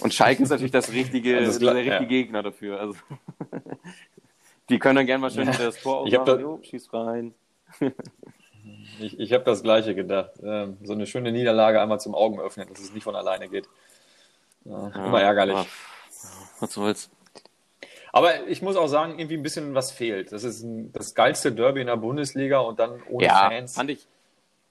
Und 0.00 0.14
Schalke 0.14 0.42
ist 0.42 0.50
natürlich 0.50 0.70
das 0.72 0.92
richtige, 0.92 1.36
Also 1.38 1.52
das 1.52 1.58
der 1.58 1.74
richtige 1.74 1.94
ja. 1.94 2.04
Gegner 2.04 2.42
dafür. 2.42 2.78
Also, 2.80 2.94
die 4.68 4.78
können 4.78 4.96
dann 4.96 5.06
gerne 5.06 5.20
mal 5.22 5.30
schön 5.30 5.46
das 5.46 5.80
Tor 5.82 5.98
aufmachen. 5.98 6.24
da- 6.26 6.38
Jo, 6.38 6.60
schieß 6.62 6.92
rein. 6.92 7.34
Ich, 9.00 9.18
ich 9.18 9.32
habe 9.32 9.42
das 9.42 9.62
Gleiche 9.64 9.92
gedacht. 9.94 10.30
Ähm, 10.40 10.76
so 10.84 10.92
eine 10.92 11.06
schöne 11.06 11.32
Niederlage 11.32 11.80
einmal 11.80 11.98
zum 11.98 12.14
Augen 12.14 12.38
öffnen, 12.38 12.68
dass 12.68 12.78
es 12.78 12.92
nicht 12.92 13.02
von 13.02 13.16
alleine 13.16 13.48
geht. 13.48 13.68
Ja, 14.64 14.86
immer 14.88 15.20
ärgerlich. 15.20 15.66
Was 16.60 16.72
soll's. 16.72 17.10
Aber 18.12 18.46
ich 18.46 18.60
muss 18.60 18.76
auch 18.76 18.88
sagen, 18.88 19.18
irgendwie 19.18 19.36
ein 19.38 19.42
bisschen 19.42 19.74
was 19.74 19.90
fehlt. 19.90 20.32
Das 20.32 20.44
ist 20.44 20.62
ein, 20.62 20.92
das 20.92 21.14
geilste 21.14 21.50
Derby 21.50 21.80
in 21.80 21.86
der 21.86 21.96
Bundesliga 21.96 22.58
und 22.60 22.78
dann 22.78 23.02
ohne 23.08 23.24
Ja, 23.26 23.48
Fans. 23.48 23.74
fand 23.74 23.90
ich. 23.90 24.06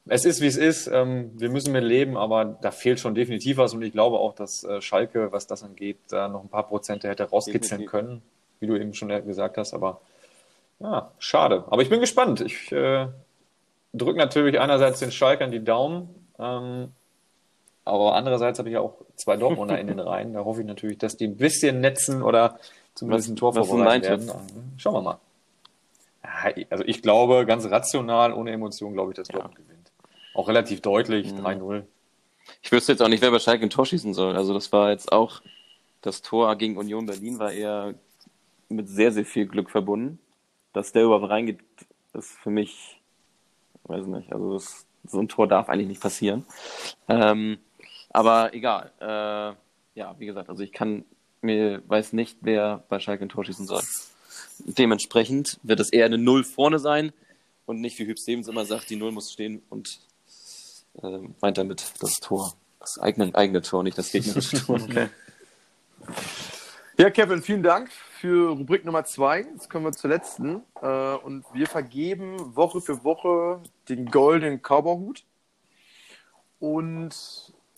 Es 0.07 0.25
ist, 0.25 0.41
wie 0.41 0.47
es 0.47 0.57
ist. 0.57 0.87
Ähm, 0.87 1.31
wir 1.35 1.49
müssen 1.49 1.71
mit 1.71 1.83
leben, 1.83 2.17
aber 2.17 2.45
da 2.45 2.71
fehlt 2.71 2.99
schon 2.99 3.15
definitiv 3.15 3.57
was. 3.57 3.73
Und 3.73 3.81
ich 3.81 3.91
glaube 3.91 4.19
auch, 4.19 4.33
dass 4.35 4.63
äh, 4.63 4.81
Schalke, 4.81 5.31
was 5.31 5.47
das 5.47 5.63
angeht, 5.63 5.97
da 6.09 6.27
noch 6.27 6.43
ein 6.43 6.49
paar 6.49 6.67
Prozente 6.67 7.07
hätte 7.07 7.23
rauskitzeln 7.23 7.81
Definitiv. 7.81 7.91
können, 7.91 8.21
wie 8.59 8.67
du 8.67 8.75
eben 8.75 8.93
schon 8.93 9.09
gesagt 9.25 9.57
hast. 9.57 9.73
Aber 9.73 10.01
ja, 10.79 11.11
schade. 11.19 11.63
Aber 11.69 11.81
ich 11.81 11.89
bin 11.89 11.99
gespannt. 11.99 12.41
Ich 12.41 12.71
äh, 12.71 13.07
drücke 13.93 14.17
natürlich 14.17 14.59
einerseits 14.59 14.99
den 14.99 15.11
Schalkern 15.11 15.51
die 15.51 15.63
Daumen. 15.63 16.09
Ähm, 16.39 16.91
aber 17.85 18.15
andererseits 18.15 18.59
habe 18.59 18.69
ich 18.69 18.73
ja 18.73 18.81
auch 18.81 18.95
zwei 19.15 19.37
Dortmunder 19.37 19.79
in 19.79 19.87
den 19.87 19.99
Reihen. 19.99 20.33
Da 20.33 20.43
hoffe 20.45 20.61
ich 20.61 20.67
natürlich, 20.67 20.97
dass 20.97 21.17
die 21.17 21.25
ein 21.27 21.37
bisschen 21.37 21.79
netzen 21.81 22.21
oder 22.23 22.59
zumindest 22.95 23.27
Was- 23.27 23.33
ein 23.33 23.35
Tor 23.37 23.53
vorbereiten 23.53 24.03
werden. 24.03 24.31
Schauen 24.77 24.93
wir 24.95 25.01
mal. 25.01 25.19
Ja, 26.23 26.53
Also 26.69 26.83
ich 26.85 27.01
glaube, 27.01 27.45
ganz 27.45 27.65
rational, 27.65 28.33
ohne 28.33 28.51
Emotion, 28.51 28.93
glaube 28.93 29.11
ich, 29.11 29.15
dass 29.17 29.27
Dortmund 29.27 29.55
gewinnt. 29.55 29.91
Auch 30.33 30.47
relativ 30.47 30.81
deutlich, 30.81 31.31
Mhm. 31.33 31.37
3-0. 31.45 31.83
Ich 32.61 32.71
wüsste 32.71 32.91
jetzt 32.93 33.01
auch 33.01 33.07
nicht, 33.07 33.21
wer 33.21 33.31
bei 33.31 33.39
Schalke 33.39 33.63
ein 33.65 33.69
Tor 33.69 33.85
schießen 33.85 34.13
soll. 34.13 34.35
Also 34.35 34.53
das 34.53 34.71
war 34.71 34.91
jetzt 34.91 35.11
auch, 35.11 35.41
das 36.01 36.21
Tor 36.21 36.55
gegen 36.55 36.77
Union 36.77 37.05
Berlin 37.05 37.39
war 37.39 37.51
eher 37.51 37.93
mit 38.69 38.87
sehr, 38.87 39.11
sehr 39.11 39.25
viel 39.25 39.45
Glück 39.47 39.69
verbunden. 39.69 40.19
Dass 40.73 40.91
der 40.93 41.03
überhaupt 41.03 41.29
reingeht, 41.29 41.59
ist 42.13 42.31
für 42.39 42.49
mich, 42.49 42.99
weiß 43.83 44.05
nicht, 44.07 44.31
also 44.31 44.53
das, 44.53 44.85
so 45.05 45.19
ein 45.19 45.27
Tor 45.27 45.47
darf 45.47 45.67
eigentlich 45.69 45.87
nicht 45.87 46.01
passieren. 46.01 46.45
Ähm, 47.09 47.57
aber 48.09 48.53
egal. 48.53 48.91
Äh, 48.99 49.99
ja, 49.99 50.15
wie 50.17 50.25
gesagt, 50.25 50.49
also 50.49 50.63
ich 50.63 50.71
kann 50.71 51.03
mir, 51.41 51.81
weiß 51.87 52.13
nicht, 52.13 52.37
wer 52.41 52.83
bei 52.89 52.99
Schalke 52.99 53.25
ein 53.25 53.29
Tor 53.29 53.45
schießen 53.45 53.67
soll. 53.67 53.83
Dementsprechend 54.59 55.59
wird 55.63 55.79
es 55.79 55.91
eher 55.91 56.05
eine 56.05 56.17
Null 56.17 56.43
vorne 56.43 56.79
sein 56.79 57.13
und 57.65 57.81
nicht, 57.81 57.97
wie 57.99 58.05
Hüb 58.05 58.19
Stevens 58.19 58.47
immer 58.47 58.65
sagt, 58.65 58.89
die 58.89 58.95
Null 58.95 59.11
muss 59.11 59.31
stehen 59.31 59.61
und 59.69 59.99
ähm, 61.01 61.35
meint 61.41 61.57
damit 61.57 61.85
das 61.99 62.13
Tor. 62.19 62.53
Das 62.79 62.99
eigene, 62.99 63.33
eigene 63.35 63.61
Tor, 63.61 63.83
nicht 63.83 63.97
das 63.97 64.11
gegnerische 64.11 64.63
Tor. 64.65 64.79
Ja, 66.97 67.09
Kevin, 67.09 67.41
vielen 67.41 67.63
Dank 67.63 67.89
für 67.91 68.51
Rubrik 68.51 68.85
Nummer 68.85 69.03
zwei. 69.05 69.39
Jetzt 69.39 69.71
kommen 69.71 69.85
wir 69.85 69.91
zur 69.91 70.11
letzten. 70.11 70.61
Äh, 70.81 71.15
und 71.15 71.45
wir 71.51 71.65
vergeben 71.65 72.55
Woche 72.55 72.79
für 72.79 73.03
Woche 73.03 73.63
den 73.89 74.05
goldenen 74.05 74.61
Cowboyhut. 74.61 75.23
Und 76.59 77.15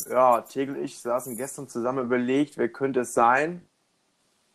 ja, 0.10 0.42
Tegel 0.42 0.76
und 0.78 0.84
ich 0.84 1.00
saßen 1.00 1.38
gestern 1.38 1.68
zusammen 1.68 2.06
überlegt, 2.06 2.58
wer 2.58 2.70
könnte 2.70 3.02
es 3.02 3.14
sein. 3.14 3.68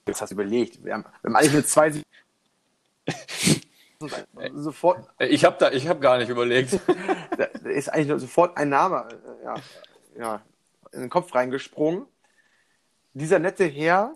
Jetzt 0.07 0.23
hast 0.23 0.31
du 0.31 0.35
überlegt. 0.35 0.85
Wir 0.85 0.95
haben, 0.95 1.05
wir 1.05 1.29
haben 1.29 1.37
eigentlich 1.37 1.53
nur 1.53 1.65
zwei. 1.65 1.93
sofort, 4.55 5.09
Ich 5.19 5.45
habe 5.45 5.57
da, 5.59 5.71
ich 5.71 5.89
habe 5.89 6.01
gar 6.01 6.19
nicht 6.19 6.29
überlegt. 6.29 6.79
da 7.37 7.47
da 7.47 7.71
ist 7.71 7.89
eigentlich 7.89 8.09
nur 8.09 8.21
sofort 8.21 8.57
ein 8.57 8.69
Name 8.69 9.09
äh, 9.11 9.45
ja, 9.45 9.55
ja, 10.19 10.43
in 10.93 11.01
den 11.01 11.11
Kopf 11.11 11.35
reingesprungen. 11.35 12.07
Dieser 13.13 13.39
nette 13.39 13.65
Herr, 13.65 14.15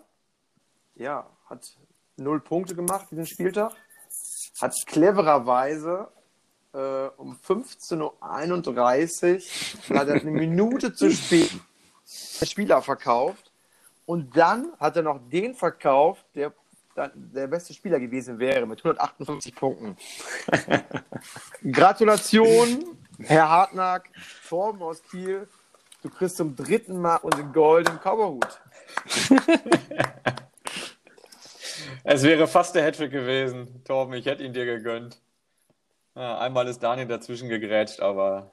ja, 0.95 1.29
hat 1.45 1.77
null 2.17 2.39
Punkte 2.39 2.75
gemacht 2.75 3.07
diesen 3.11 3.25
Spieltag, 3.25 3.73
hat 4.61 4.75
clevererweise 4.85 6.09
äh, 6.73 7.07
um 7.17 7.35
15.31 7.35 9.91
Uhr 9.91 9.97
hat 9.97 10.07
er 10.07 10.15
eine 10.15 10.31
Minute 10.31 10.93
zu 10.93 11.11
spät 11.11 11.51
den 12.41 12.47
Spieler 12.47 12.81
verkauft 12.81 13.51
und 14.05 14.35
dann 14.35 14.73
hat 14.79 14.97
er 14.97 15.03
noch 15.03 15.19
den 15.29 15.55
verkauft, 15.55 16.25
der 16.35 16.53
dann 16.95 17.11
der 17.15 17.47
beste 17.47 17.73
Spieler 17.73 17.99
gewesen 17.99 18.37
wäre 18.37 18.67
mit 18.67 18.79
158 18.79 19.55
Punkten. 19.55 19.97
Gratulation, 21.71 22.97
Herr 23.19 23.49
Hartnack, 23.49 24.09
Torben 24.47 24.81
aus 24.83 25.01
Kiel. 25.09 25.47
Du 26.03 26.09
kriegst 26.09 26.37
zum 26.37 26.55
dritten 26.55 27.01
Mal 27.01 27.15
unseren 27.17 27.51
goldenen 27.51 27.99
Cowboyhut. 27.99 28.61
Es 32.05 32.23
wäre 32.23 32.47
fast 32.47 32.75
der 32.75 32.83
Hattrick 32.83 33.11
gewesen, 33.11 33.81
Torben. 33.85 34.13
Ich 34.15 34.25
hätte 34.25 34.43
ihn 34.43 34.51
dir 34.51 34.65
gegönnt. 34.65 35.21
Ja, 36.15 36.37
einmal 36.37 36.67
ist 36.67 36.83
Daniel 36.83 37.07
dazwischen 37.07 37.49
gegrätscht, 37.49 37.99
aber 37.99 38.51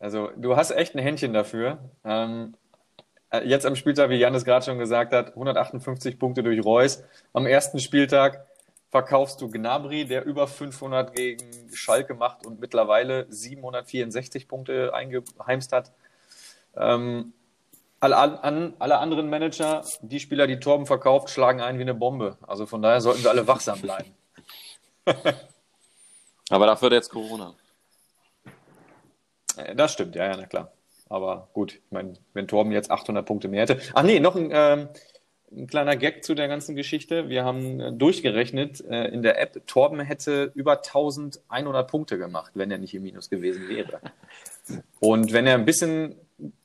also 0.00 0.30
du 0.36 0.56
hast 0.56 0.72
echt 0.72 0.94
ein 0.94 1.02
Händchen 1.02 1.32
dafür. 1.32 1.78
Ähm, 2.04 2.54
äh, 3.30 3.46
jetzt 3.46 3.66
am 3.66 3.76
Spieltag, 3.76 4.10
wie 4.10 4.16
Janis 4.16 4.44
gerade 4.44 4.64
schon 4.64 4.78
gesagt 4.78 5.12
hat, 5.12 5.28
158 5.28 6.18
Punkte 6.18 6.42
durch 6.42 6.64
Reus. 6.64 7.04
Am 7.32 7.46
ersten 7.46 7.78
Spieltag 7.78 8.46
verkaufst 8.90 9.40
du 9.40 9.48
Gnabry, 9.48 10.04
der 10.04 10.24
über 10.24 10.48
500 10.48 11.14
gegen 11.14 11.46
Schalke 11.72 12.14
macht 12.14 12.44
und 12.44 12.60
mittlerweile 12.60 13.26
764 13.28 14.48
Punkte 14.48 14.92
eingeheimst 14.92 15.72
hat. 15.72 15.92
Ähm, 16.76 17.32
alle, 18.00 18.16
an, 18.16 18.74
alle 18.78 18.98
anderen 18.98 19.28
Manager, 19.28 19.84
die 20.00 20.18
Spieler, 20.18 20.46
die 20.46 20.58
Torben 20.58 20.86
verkauft, 20.86 21.30
schlagen 21.30 21.60
ein 21.60 21.78
wie 21.78 21.82
eine 21.82 21.94
Bombe. 21.94 22.36
Also 22.46 22.66
von 22.66 22.82
daher 22.82 23.00
sollten 23.00 23.22
wir 23.22 23.30
alle 23.30 23.46
wachsam 23.46 23.80
bleiben. 23.80 24.12
Aber 26.50 26.66
dafür 26.66 26.86
hat 26.86 26.92
jetzt 26.92 27.10
Corona. 27.10 27.54
Äh, 29.56 29.74
das 29.74 29.92
stimmt, 29.92 30.14
ja, 30.16 30.26
ja, 30.26 30.36
na 30.36 30.46
klar. 30.46 30.72
Aber 31.08 31.48
gut, 31.54 31.74
ich 31.74 31.90
meine, 31.90 32.14
wenn 32.34 32.46
Torben 32.46 32.72
jetzt 32.72 32.90
800 32.90 33.26
Punkte 33.26 33.48
mehr 33.48 33.62
hätte. 33.62 33.80
Ach 33.94 34.02
nee, 34.02 34.20
noch 34.20 34.36
ein, 34.36 34.50
ähm, 34.52 34.88
ein 35.52 35.66
kleiner 35.66 35.96
Gag 35.96 36.24
zu 36.24 36.34
der 36.34 36.46
ganzen 36.46 36.76
Geschichte. 36.76 37.28
Wir 37.28 37.44
haben 37.44 37.80
äh, 37.80 37.92
durchgerechnet 37.92 38.84
äh, 38.88 39.08
in 39.08 39.22
der 39.22 39.40
App, 39.40 39.66
Torben 39.66 40.00
hätte 40.00 40.52
über 40.54 40.78
1100 40.78 41.90
Punkte 41.90 42.18
gemacht, 42.18 42.52
wenn 42.54 42.70
er 42.70 42.78
nicht 42.78 42.94
im 42.94 43.02
Minus 43.02 43.30
gewesen 43.30 43.68
wäre. 43.68 44.00
Und 45.00 45.32
wenn 45.32 45.46
er 45.46 45.54
ein 45.54 45.64
bisschen 45.64 46.14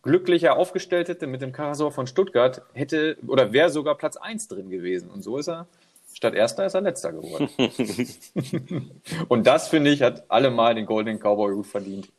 glücklicher 0.03 0.57
aufgestellt 0.57 1.09
hätte 1.09 1.25
mit 1.25 1.41
dem 1.41 1.51
Karasor 1.51 1.91
von 1.91 2.05
Stuttgart, 2.05 2.61
hätte 2.73 3.17
oder 3.27 3.51
wäre 3.51 3.69
sogar 3.69 3.95
Platz 3.95 4.15
1 4.15 4.47
drin 4.47 4.69
gewesen. 4.69 5.09
Und 5.09 5.23
so 5.23 5.38
ist 5.38 5.49
er, 5.49 5.67
statt 6.16 6.34
Erster 6.34 6.66
ist 6.66 6.74
er 6.74 6.82
Letzter 6.82 7.11
geworden. 7.11 7.49
Und 9.28 9.45
das, 9.45 9.68
finde 9.68 9.91
ich, 9.91 10.01
hat 10.01 10.24
allemal 10.32 10.74
den 10.74 10.86
Golden 10.86 11.20
Cowboy 11.20 11.53
gut 11.53 11.68
verdient. 11.68 12.09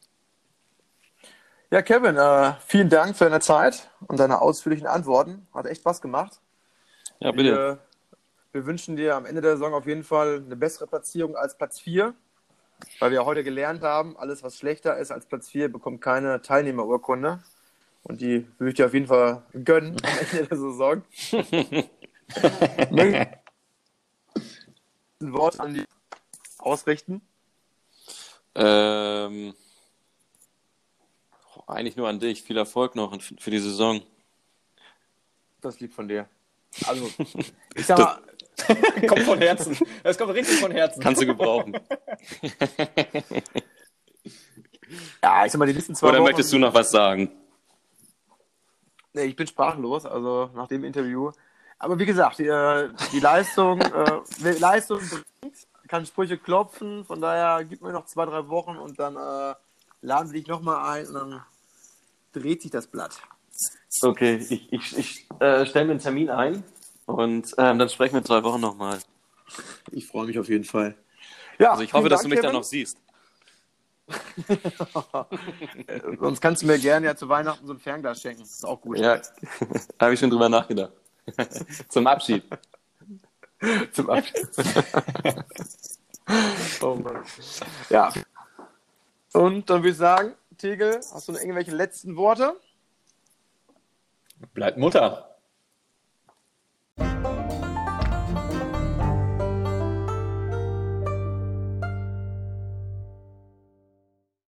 Ja, 1.70 1.82
Kevin, 1.82 2.16
äh, 2.16 2.52
vielen 2.64 2.90
Dank 2.90 3.16
für 3.16 3.24
deine 3.24 3.40
Zeit 3.40 3.90
und 4.06 4.20
deine 4.20 4.40
ausführlichen 4.40 4.86
Antworten. 4.86 5.48
Hat 5.52 5.66
echt 5.66 5.80
Spaß 5.80 6.00
gemacht. 6.00 6.40
Ja, 7.18 7.32
bitte. 7.32 7.50
Wir, 7.50 7.78
wir, 8.52 8.66
wünschen 8.66 8.94
dir 8.94 9.16
am 9.16 9.26
Ende 9.26 9.40
der 9.40 9.52
Saison 9.52 9.74
auf 9.74 9.86
jeden 9.86 10.04
Fall 10.04 10.42
eine 10.44 10.54
bessere 10.54 10.86
Platzierung 10.86 11.34
als 11.34 11.58
Platz 11.58 11.80
4, 11.80 12.14
weil 13.00 13.10
wir 13.10 13.24
heute 13.24 13.42
gelernt 13.42 13.82
haben, 13.82 14.16
alles, 14.16 14.44
was 14.44 14.56
schlechter 14.56 14.96
ist 14.98 15.10
als 15.10 15.26
Platz 15.26 15.48
4, 15.48 15.72
bekommt 15.72 16.00
keine 16.00 16.40
Teilnehmerurkunde. 16.40 17.42
Und 18.04 18.20
die 18.20 18.46
würde 18.58 18.68
ich 18.68 18.76
dir 18.76 18.86
auf 18.86 18.94
jeden 18.94 19.08
Fall 19.08 19.42
gönnen 19.64 19.96
am 20.04 20.18
Ende 20.20 20.46
der 20.46 20.58
Saison. 20.58 21.02
ein 25.20 25.32
Wort 25.32 25.60
an 25.60 25.74
die 25.74 25.84
ausrichten? 26.58 27.20
Ähm, 28.54 29.54
eigentlich 31.66 31.96
nur 31.96 32.08
an 32.08 32.20
dich. 32.20 32.42
Viel 32.42 32.56
Erfolg 32.56 32.94
noch 32.96 33.18
für 33.38 33.50
die 33.50 33.58
Saison. 33.58 34.00
Das 35.60 35.80
liegt 35.80 35.94
von 35.94 36.08
dir. 36.08 36.28
Also, 36.86 37.10
ich 37.74 37.86
sag 37.86 37.98
mal. 37.98 38.22
kommt 39.06 39.22
von 39.22 39.38
Herzen. 39.38 39.76
Das 40.02 40.16
kommt 40.16 40.32
richtig 40.32 40.58
von 40.58 40.72
Herzen. 40.72 41.02
Kannst 41.02 41.20
du 41.20 41.26
gebrauchen. 41.26 41.74
ja, 45.22 45.44
ich 45.44 45.52
sag 45.52 45.58
mal, 45.58 45.66
die 45.66 45.74
nächsten 45.74 45.94
zwei 45.94 46.08
Oder 46.08 46.18
Wochen, 46.18 46.28
möchtest 46.28 46.52
du 46.52 46.58
noch 46.58 46.72
was 46.72 46.90
sagen? 46.90 47.30
Nee, 49.12 49.24
ich 49.24 49.36
bin 49.36 49.46
sprachlos, 49.46 50.06
also 50.06 50.50
nach 50.54 50.68
dem 50.68 50.84
Interview. 50.84 51.32
Aber 51.78 51.98
wie 51.98 52.06
gesagt, 52.06 52.38
die, 52.38 52.46
äh, 52.46 52.88
die 53.12 53.20
Leistung, 53.20 53.80
äh, 53.80 54.58
Leistung 54.58 55.00
bringt, 55.40 55.56
kann 55.88 56.06
Sprüche 56.06 56.38
klopfen, 56.38 57.04
von 57.04 57.20
daher 57.20 57.64
gib 57.64 57.82
mir 57.82 57.92
noch 57.92 58.06
zwei, 58.06 58.24
drei 58.24 58.48
Wochen 58.48 58.76
und 58.76 58.98
dann 58.98 59.16
äh, 59.16 59.54
laden 60.00 60.32
wir 60.32 60.40
dich 60.40 60.48
nochmal 60.48 60.98
ein 60.98 61.06
und 61.08 61.14
dann 61.14 61.42
dreht 62.32 62.62
sich 62.62 62.70
das 62.70 62.86
Blatt. 62.86 63.20
Okay, 64.02 64.36
ich, 64.36 64.72
ich, 64.72 64.98
ich 64.98 65.26
äh, 65.40 65.64
stelle 65.66 65.86
mir 65.86 65.92
einen 65.92 66.00
Termin 66.00 66.30
ein 66.30 66.64
und 67.06 67.54
ähm, 67.58 67.78
dann 67.78 67.88
sprechen 67.88 68.14
wir 68.14 68.18
in 68.18 68.24
zwei 68.24 68.42
Wochen 68.42 68.60
nochmal. 68.60 68.98
Ich 69.92 70.06
freue 70.06 70.26
mich 70.26 70.38
auf 70.38 70.48
jeden 70.48 70.64
Fall. 70.64 70.96
Ja, 71.58 71.72
also 71.72 71.82
ich 71.82 71.92
hoffe, 71.92 72.08
dass 72.08 72.20
Dank, 72.20 72.24
du 72.24 72.28
mich 72.30 72.40
Kevin. 72.40 72.52
dann 72.52 72.60
noch 72.60 72.64
siehst. 72.64 72.98
Sonst 76.20 76.40
kannst 76.40 76.62
du 76.62 76.66
mir 76.66 76.78
gerne 76.78 77.06
ja 77.06 77.16
zu 77.16 77.28
Weihnachten 77.28 77.66
so 77.66 77.72
ein 77.72 77.78
Fernglas 77.78 78.20
schenken. 78.20 78.42
Das 78.42 78.50
ist 78.50 78.64
auch 78.64 78.80
gut. 78.80 78.98
Ja, 78.98 79.20
habe 80.00 80.14
ich 80.14 80.20
schon 80.20 80.30
drüber 80.30 80.48
nachgedacht. 80.48 80.92
Zum 81.88 82.06
Abschied. 82.06 82.44
Zum 83.92 84.10
Abschied. 84.10 84.48
oh 86.82 86.94
Mann. 86.94 87.24
Ja. 87.90 88.12
Und 89.32 89.68
dann 89.68 89.82
würde 89.82 89.90
ich 89.90 89.96
sagen, 89.96 90.34
Tegel, 90.58 90.96
hast 90.96 91.28
du 91.28 91.32
noch 91.32 91.40
irgendwelche 91.40 91.72
letzten 91.72 92.16
Worte? 92.16 92.56
Bleibt 94.54 94.78
Mutter. 94.78 95.35